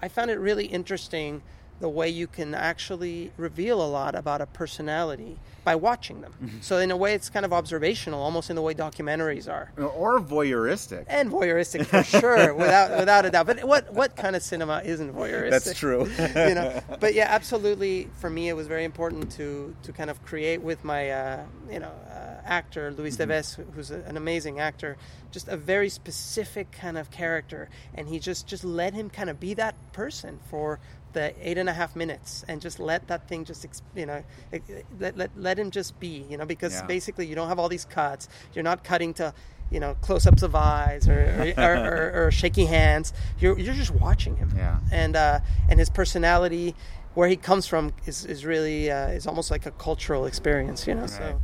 I 0.00 0.08
found 0.08 0.30
it 0.30 0.38
really 0.38 0.66
interesting 0.66 1.42
the 1.78 1.88
way 1.88 2.08
you 2.08 2.26
can 2.26 2.54
actually 2.54 3.32
reveal 3.36 3.82
a 3.82 3.86
lot 3.86 4.14
about 4.14 4.40
a 4.40 4.46
personality 4.46 5.38
by 5.66 5.74
watching 5.74 6.20
them. 6.20 6.32
So, 6.60 6.78
in 6.78 6.92
a 6.92 6.96
way, 6.96 7.12
it's 7.12 7.28
kind 7.28 7.44
of 7.44 7.52
observational, 7.52 8.22
almost 8.22 8.50
in 8.50 8.56
the 8.56 8.62
way 8.62 8.72
documentaries 8.72 9.48
are 9.52 9.72
or 9.76 10.20
voyeuristic. 10.20 11.04
and 11.08 11.28
voyeuristic 11.30 11.84
for 11.86 12.04
sure, 12.20 12.54
without 12.54 12.96
without 12.96 13.26
a 13.26 13.30
doubt. 13.30 13.46
But 13.46 13.64
what 13.64 13.92
what 13.92 14.14
kind 14.16 14.36
of 14.36 14.42
cinema 14.42 14.80
isn't 14.84 15.12
voyeuristic? 15.12 15.50
That's 15.50 15.74
true. 15.74 16.06
you 16.48 16.54
know, 16.54 16.80
but 17.00 17.14
yeah, 17.14 17.26
absolutely. 17.28 18.08
For 18.20 18.30
me, 18.30 18.48
it 18.48 18.54
was 18.54 18.68
very 18.68 18.84
important 18.84 19.32
to 19.32 19.74
to 19.82 19.92
kind 19.92 20.08
of 20.08 20.24
create 20.24 20.62
with 20.62 20.84
my 20.84 21.10
uh, 21.10 21.44
you 21.68 21.80
know 21.80 21.92
uh, 22.10 22.40
actor 22.44 22.92
Luis 22.92 23.16
Deves, 23.16 23.58
who's 23.74 23.90
a, 23.90 24.00
an 24.02 24.16
amazing 24.16 24.60
actor, 24.60 24.96
just 25.32 25.48
a 25.48 25.56
very 25.56 25.88
specific 25.88 26.70
kind 26.70 26.96
of 26.96 27.10
character, 27.10 27.68
and 27.92 28.08
he 28.08 28.20
just 28.20 28.46
just 28.46 28.64
let 28.64 28.94
him 28.94 29.10
kind 29.10 29.28
of 29.28 29.40
be 29.40 29.52
that 29.54 29.74
person 29.92 30.38
for 30.48 30.78
the 31.16 31.32
eight 31.40 31.56
and 31.56 31.68
a 31.68 31.72
half 31.72 31.96
minutes, 31.96 32.44
and 32.46 32.60
just 32.60 32.78
let 32.78 33.08
that 33.08 33.26
thing 33.26 33.44
just 33.44 33.66
you 33.94 34.04
know 34.06 34.22
ex- 34.52 34.70
let 35.00 35.16
let, 35.16 35.30
let 35.56 35.64
him 35.64 35.70
just 35.70 35.98
be, 35.98 36.24
you 36.28 36.36
know, 36.36 36.44
because 36.46 36.74
Yeah. 36.74 36.86
basically 36.86 37.26
you 37.26 37.34
don't 37.34 37.48
have 37.48 37.58
all 37.58 37.68
these 37.68 37.84
cuts, 37.84 38.28
you're 38.52 38.64
not 38.64 38.84
cutting 38.84 39.14
to. 39.14 39.32
You 39.68 39.80
know, 39.80 39.96
close-ups 40.00 40.44
of 40.44 40.54
eyes 40.54 41.08
or 41.08 41.54
or, 41.58 41.64
or, 41.64 41.74
or, 42.14 42.26
or 42.26 42.30
shaky 42.30 42.66
hands. 42.66 43.12
You're 43.40 43.58
you're 43.58 43.74
just 43.74 43.90
watching 43.90 44.36
him 44.36 44.52
Yeah. 44.56 44.78
and 44.92 45.16
uh, 45.16 45.40
and 45.68 45.80
his 45.80 45.90
personality, 45.90 46.76
where 47.14 47.26
he 47.28 47.34
comes 47.34 47.66
from, 47.66 47.92
is 48.06 48.24
is 48.24 48.44
really 48.46 48.92
uh, 48.92 49.08
is 49.08 49.26
almost 49.26 49.50
like 49.50 49.66
a 49.66 49.72
cultural 49.72 50.24
experience, 50.26 50.86
you 50.86 50.94
know. 50.94 51.00
Right. 51.00 51.10
So, 51.10 51.40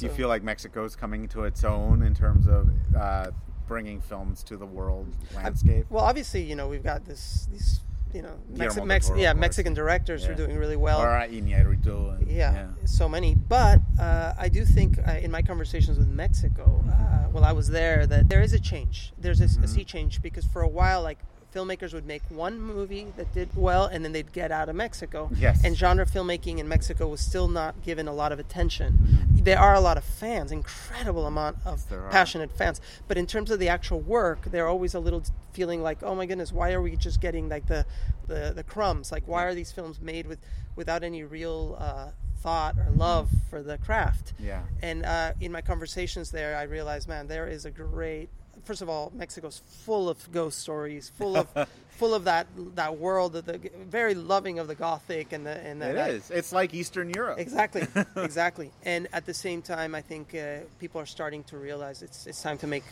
Do 0.00 0.06
you 0.06 0.12
feel 0.12 0.28
like 0.28 0.42
Mexico's 0.42 0.96
coming 0.96 1.28
to 1.28 1.44
its 1.44 1.62
own 1.62 2.02
in 2.02 2.14
terms 2.14 2.46
of 2.46 2.70
uh, 2.96 3.32
bringing 3.66 4.00
films 4.00 4.42
to 4.44 4.56
the 4.56 4.64
world 4.64 5.14
landscape? 5.34 5.84
well, 5.90 6.04
obviously, 6.04 6.42
you 6.44 6.56
know, 6.56 6.68
we've 6.68 6.82
got 6.82 7.04
this 7.04 7.48
these 7.52 7.80
you 8.14 8.22
know 8.22 8.36
Mexi- 8.52 8.84
Mex- 8.86 9.08
Toro, 9.08 9.18
yeah. 9.20 9.32
Mexican 9.32 9.74
directors 9.74 10.24
Yeah. 10.24 10.30
are 10.30 10.34
doing 10.34 10.56
really 10.56 10.76
well. 10.76 11.00
Or 11.00 11.08
Iñárritu 11.08 12.18
and- 12.18 12.30
yeah, 12.30 12.68
so 12.84 13.08
many. 13.08 13.34
But 13.34 13.80
uh, 14.00 14.34
I 14.38 14.48
do 14.48 14.64
think 14.64 14.98
uh, 15.06 15.12
in 15.12 15.30
my 15.30 15.42
conversations 15.42 15.98
with 15.98 16.08
Mexico, 16.08 16.82
uh, 16.88 17.28
while 17.32 17.44
I 17.44 17.52
was 17.52 17.68
there, 17.68 18.06
that 18.06 18.28
there 18.28 18.40
is 18.40 18.52
a 18.52 18.60
change. 18.60 19.12
There's 19.18 19.40
a, 19.40 19.44
Mm-hmm. 19.44 19.64
a 19.64 19.68
sea 19.68 19.84
change 19.84 20.22
because 20.22 20.44
for 20.44 20.62
a 20.62 20.68
while, 20.68 21.02
like 21.02 21.18
filmmakers 21.54 21.94
would 21.94 22.06
make 22.06 22.22
one 22.28 22.60
movie 22.60 23.06
that 23.16 23.32
did 23.32 23.48
well, 23.56 23.86
and 23.86 24.04
then 24.04 24.12
they'd 24.12 24.32
get 24.32 24.52
out 24.52 24.68
of 24.68 24.76
Mexico. 24.76 25.30
Yes. 25.36 25.64
And 25.64 25.76
genre 25.76 26.04
filmmaking 26.06 26.58
in 26.58 26.68
Mexico 26.68 27.08
was 27.08 27.20
still 27.20 27.48
not 27.48 27.82
given 27.82 28.06
a 28.06 28.12
lot 28.12 28.32
of 28.32 28.38
attention. 28.38 28.98
Mm-hmm. 29.00 29.44
There 29.44 29.58
are 29.58 29.74
a 29.74 29.80
lot 29.80 29.96
of 29.96 30.04
fans, 30.04 30.52
incredible 30.52 31.26
amount 31.26 31.56
of 31.64 31.90
are. 31.90 32.10
passionate 32.10 32.52
fans. 32.52 32.80
But 33.06 33.16
in 33.16 33.26
terms 33.26 33.50
of 33.50 33.58
the 33.58 33.68
actual 33.68 34.00
work, 34.00 34.46
they're 34.50 34.68
always 34.68 34.94
a 34.94 35.00
little 35.00 35.22
feeling 35.52 35.82
like, 35.82 36.02
oh 36.02 36.14
my 36.14 36.26
goodness, 36.26 36.52
why 36.52 36.72
are 36.72 36.82
we 36.82 36.96
just 36.96 37.20
getting 37.20 37.48
like 37.48 37.66
the 37.66 37.86
the, 38.26 38.52
the 38.54 38.62
crumbs? 38.62 39.10
Like, 39.10 39.26
why 39.26 39.44
are 39.44 39.54
these 39.54 39.72
films 39.72 40.00
made 40.00 40.26
with 40.26 40.38
without 40.76 41.02
any 41.02 41.24
real 41.24 41.76
uh, 41.80 42.10
thought 42.40 42.76
or 42.76 42.90
love 42.90 43.30
for 43.48 43.62
the 43.62 43.78
craft? 43.78 44.34
Yeah. 44.38 44.62
And 44.82 45.06
uh, 45.06 45.32
in 45.40 45.50
my 45.50 45.62
conversations 45.62 46.30
there, 46.30 46.56
I 46.56 46.64
realized, 46.64 47.08
man, 47.08 47.26
there 47.26 47.48
is 47.48 47.64
a 47.64 47.70
great. 47.70 48.28
First 48.64 48.82
of 48.82 48.88
all, 48.88 49.12
Mexico's 49.14 49.62
full 49.84 50.08
of 50.08 50.30
ghost 50.32 50.58
stories, 50.58 51.10
full 51.16 51.36
of 51.36 51.46
full 51.90 52.14
of 52.14 52.24
that 52.24 52.46
that 52.76 52.98
world, 52.98 53.36
of 53.36 53.44
the 53.46 53.58
very 53.88 54.14
loving 54.14 54.58
of 54.58 54.68
the 54.68 54.74
gothic 54.74 55.32
and 55.32 55.44
the 55.46 55.56
and 55.66 55.80
the, 55.82 55.90
It 55.90 55.94
that- 55.94 56.10
is. 56.10 56.30
It's 56.30 56.52
like 56.52 56.74
Eastern 56.74 57.10
Europe. 57.10 57.38
Exactly, 57.38 57.86
exactly. 58.16 58.70
And 58.84 59.08
at 59.12 59.26
the 59.26 59.34
same 59.34 59.62
time, 59.62 59.94
I 59.94 60.00
think 60.00 60.34
uh, 60.34 60.58
people 60.78 61.00
are 61.00 61.06
starting 61.06 61.44
to 61.44 61.56
realize 61.58 62.02
it's 62.02 62.26
it's 62.26 62.42
time 62.42 62.58
to 62.58 62.66
make, 62.66 62.84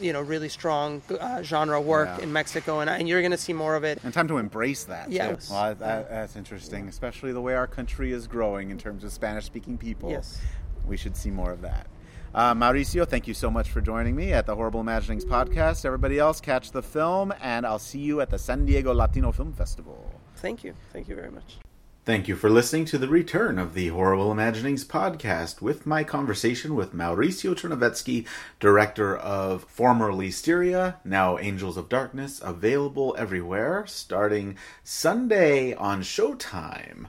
you 0.00 0.12
know, 0.12 0.20
really 0.20 0.48
strong 0.48 1.02
uh, 1.20 1.42
genre 1.42 1.80
work 1.80 2.08
Yeah. 2.18 2.24
in 2.24 2.32
Mexico, 2.32 2.80
and, 2.80 2.90
and 2.90 3.08
you're 3.08 3.20
going 3.22 3.30
to 3.32 3.36
see 3.38 3.52
more 3.52 3.76
of 3.76 3.84
it. 3.84 3.98
And 4.04 4.12
time 4.12 4.28
to 4.28 4.38
embrace 4.38 4.84
that. 4.84 5.10
Yeah. 5.10 5.32
too. 5.36 5.38
Well, 5.50 5.74
that, 5.74 6.10
that's 6.10 6.36
interesting, 6.36 6.88
especially 6.88 7.32
the 7.32 7.40
way 7.40 7.54
our 7.54 7.66
country 7.66 8.12
is 8.12 8.26
growing 8.26 8.70
in 8.70 8.78
terms 8.78 9.04
of 9.04 9.12
Spanish-speaking 9.12 9.78
people. 9.78 10.10
Yes. 10.10 10.38
We 10.86 10.96
should 10.96 11.16
see 11.16 11.30
more 11.30 11.50
of 11.50 11.62
that. 11.62 11.86
Uh, 12.34 12.54
Mauricio, 12.54 13.08
thank 13.08 13.26
you 13.26 13.34
so 13.34 13.50
much 13.50 13.70
for 13.70 13.80
joining 13.80 14.14
me 14.14 14.32
at 14.32 14.46
the 14.46 14.54
Horrible 14.54 14.80
Imaginings 14.80 15.24
podcast. 15.24 15.84
Everybody 15.84 16.18
else, 16.18 16.40
catch 16.40 16.70
the 16.70 16.82
film, 16.82 17.32
and 17.40 17.66
I'll 17.66 17.78
see 17.78 18.00
you 18.00 18.20
at 18.20 18.30
the 18.30 18.38
San 18.38 18.66
Diego 18.66 18.92
Latino 18.92 19.32
Film 19.32 19.52
Festival. 19.52 20.12
Thank 20.36 20.62
you, 20.62 20.74
thank 20.92 21.08
you 21.08 21.14
very 21.14 21.30
much. 21.30 21.58
Thank 22.06 22.28
you 22.28 22.36
for 22.36 22.48
listening 22.48 22.84
to 22.84 22.98
the 22.98 23.08
return 23.08 23.58
of 23.58 23.74
the 23.74 23.88
Horrible 23.88 24.30
Imaginings 24.30 24.84
podcast 24.84 25.60
with 25.60 25.86
my 25.86 26.04
conversation 26.04 26.76
with 26.76 26.94
Mauricio 26.94 27.52
Chernovetzky, 27.52 28.24
director 28.60 29.16
of 29.16 29.64
formerly 29.64 30.30
Styria, 30.30 31.00
now 31.04 31.36
Angels 31.38 31.76
of 31.76 31.88
Darkness, 31.88 32.40
available 32.44 33.16
everywhere 33.18 33.84
starting 33.88 34.56
Sunday 34.84 35.74
on 35.74 36.02
Showtime, 36.02 37.06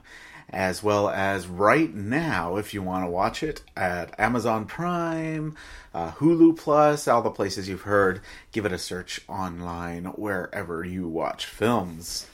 as 0.50 0.82
well 0.82 1.08
as 1.08 1.46
right 1.46 1.94
now 1.94 2.56
if 2.56 2.72
you 2.72 2.82
want 2.82 3.04
to 3.04 3.10
watch 3.10 3.42
it 3.42 3.62
at 3.76 4.18
Amazon 4.18 4.64
Prime, 4.64 5.54
uh, 5.92 6.12
Hulu 6.12 6.56
Plus, 6.56 7.06
all 7.06 7.22
the 7.22 7.30
places 7.30 7.68
you've 7.68 7.82
heard. 7.82 8.20
Give 8.52 8.64
it 8.64 8.72
a 8.72 8.78
search 8.78 9.20
online 9.28 10.06
wherever 10.06 10.84
you 10.84 11.06
watch 11.08 11.46
films. 11.46 12.26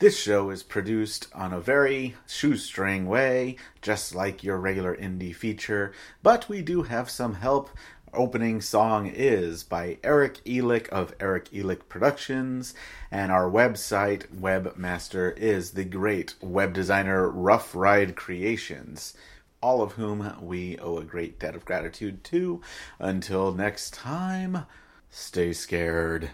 This 0.00 0.18
show 0.18 0.48
is 0.48 0.62
produced 0.62 1.26
on 1.34 1.52
a 1.52 1.60
very 1.60 2.14
shoestring 2.26 3.06
way, 3.06 3.56
just 3.82 4.14
like 4.14 4.42
your 4.42 4.56
regular 4.56 4.96
indie 4.96 5.36
feature, 5.36 5.92
but 6.22 6.48
we 6.48 6.62
do 6.62 6.84
have 6.84 7.10
some 7.10 7.34
help. 7.34 7.68
Opening 8.12 8.60
song 8.60 9.06
is 9.06 9.62
by 9.62 9.98
Eric 10.02 10.40
Elick 10.44 10.88
of 10.88 11.14
Eric 11.20 11.48
Elick 11.52 11.88
Productions, 11.88 12.74
and 13.08 13.30
our 13.30 13.48
website 13.48 14.26
webmaster 14.34 15.36
is 15.38 15.70
the 15.70 15.84
great 15.84 16.34
web 16.40 16.72
designer 16.72 17.28
Rough 17.28 17.72
Ride 17.72 18.16
Creations, 18.16 19.14
all 19.62 19.80
of 19.80 19.92
whom 19.92 20.34
we 20.40 20.76
owe 20.78 20.98
a 20.98 21.04
great 21.04 21.38
debt 21.38 21.54
of 21.54 21.64
gratitude 21.64 22.24
to. 22.24 22.60
Until 22.98 23.52
next 23.52 23.94
time, 23.94 24.66
stay 25.08 25.52
scared. 25.52 26.30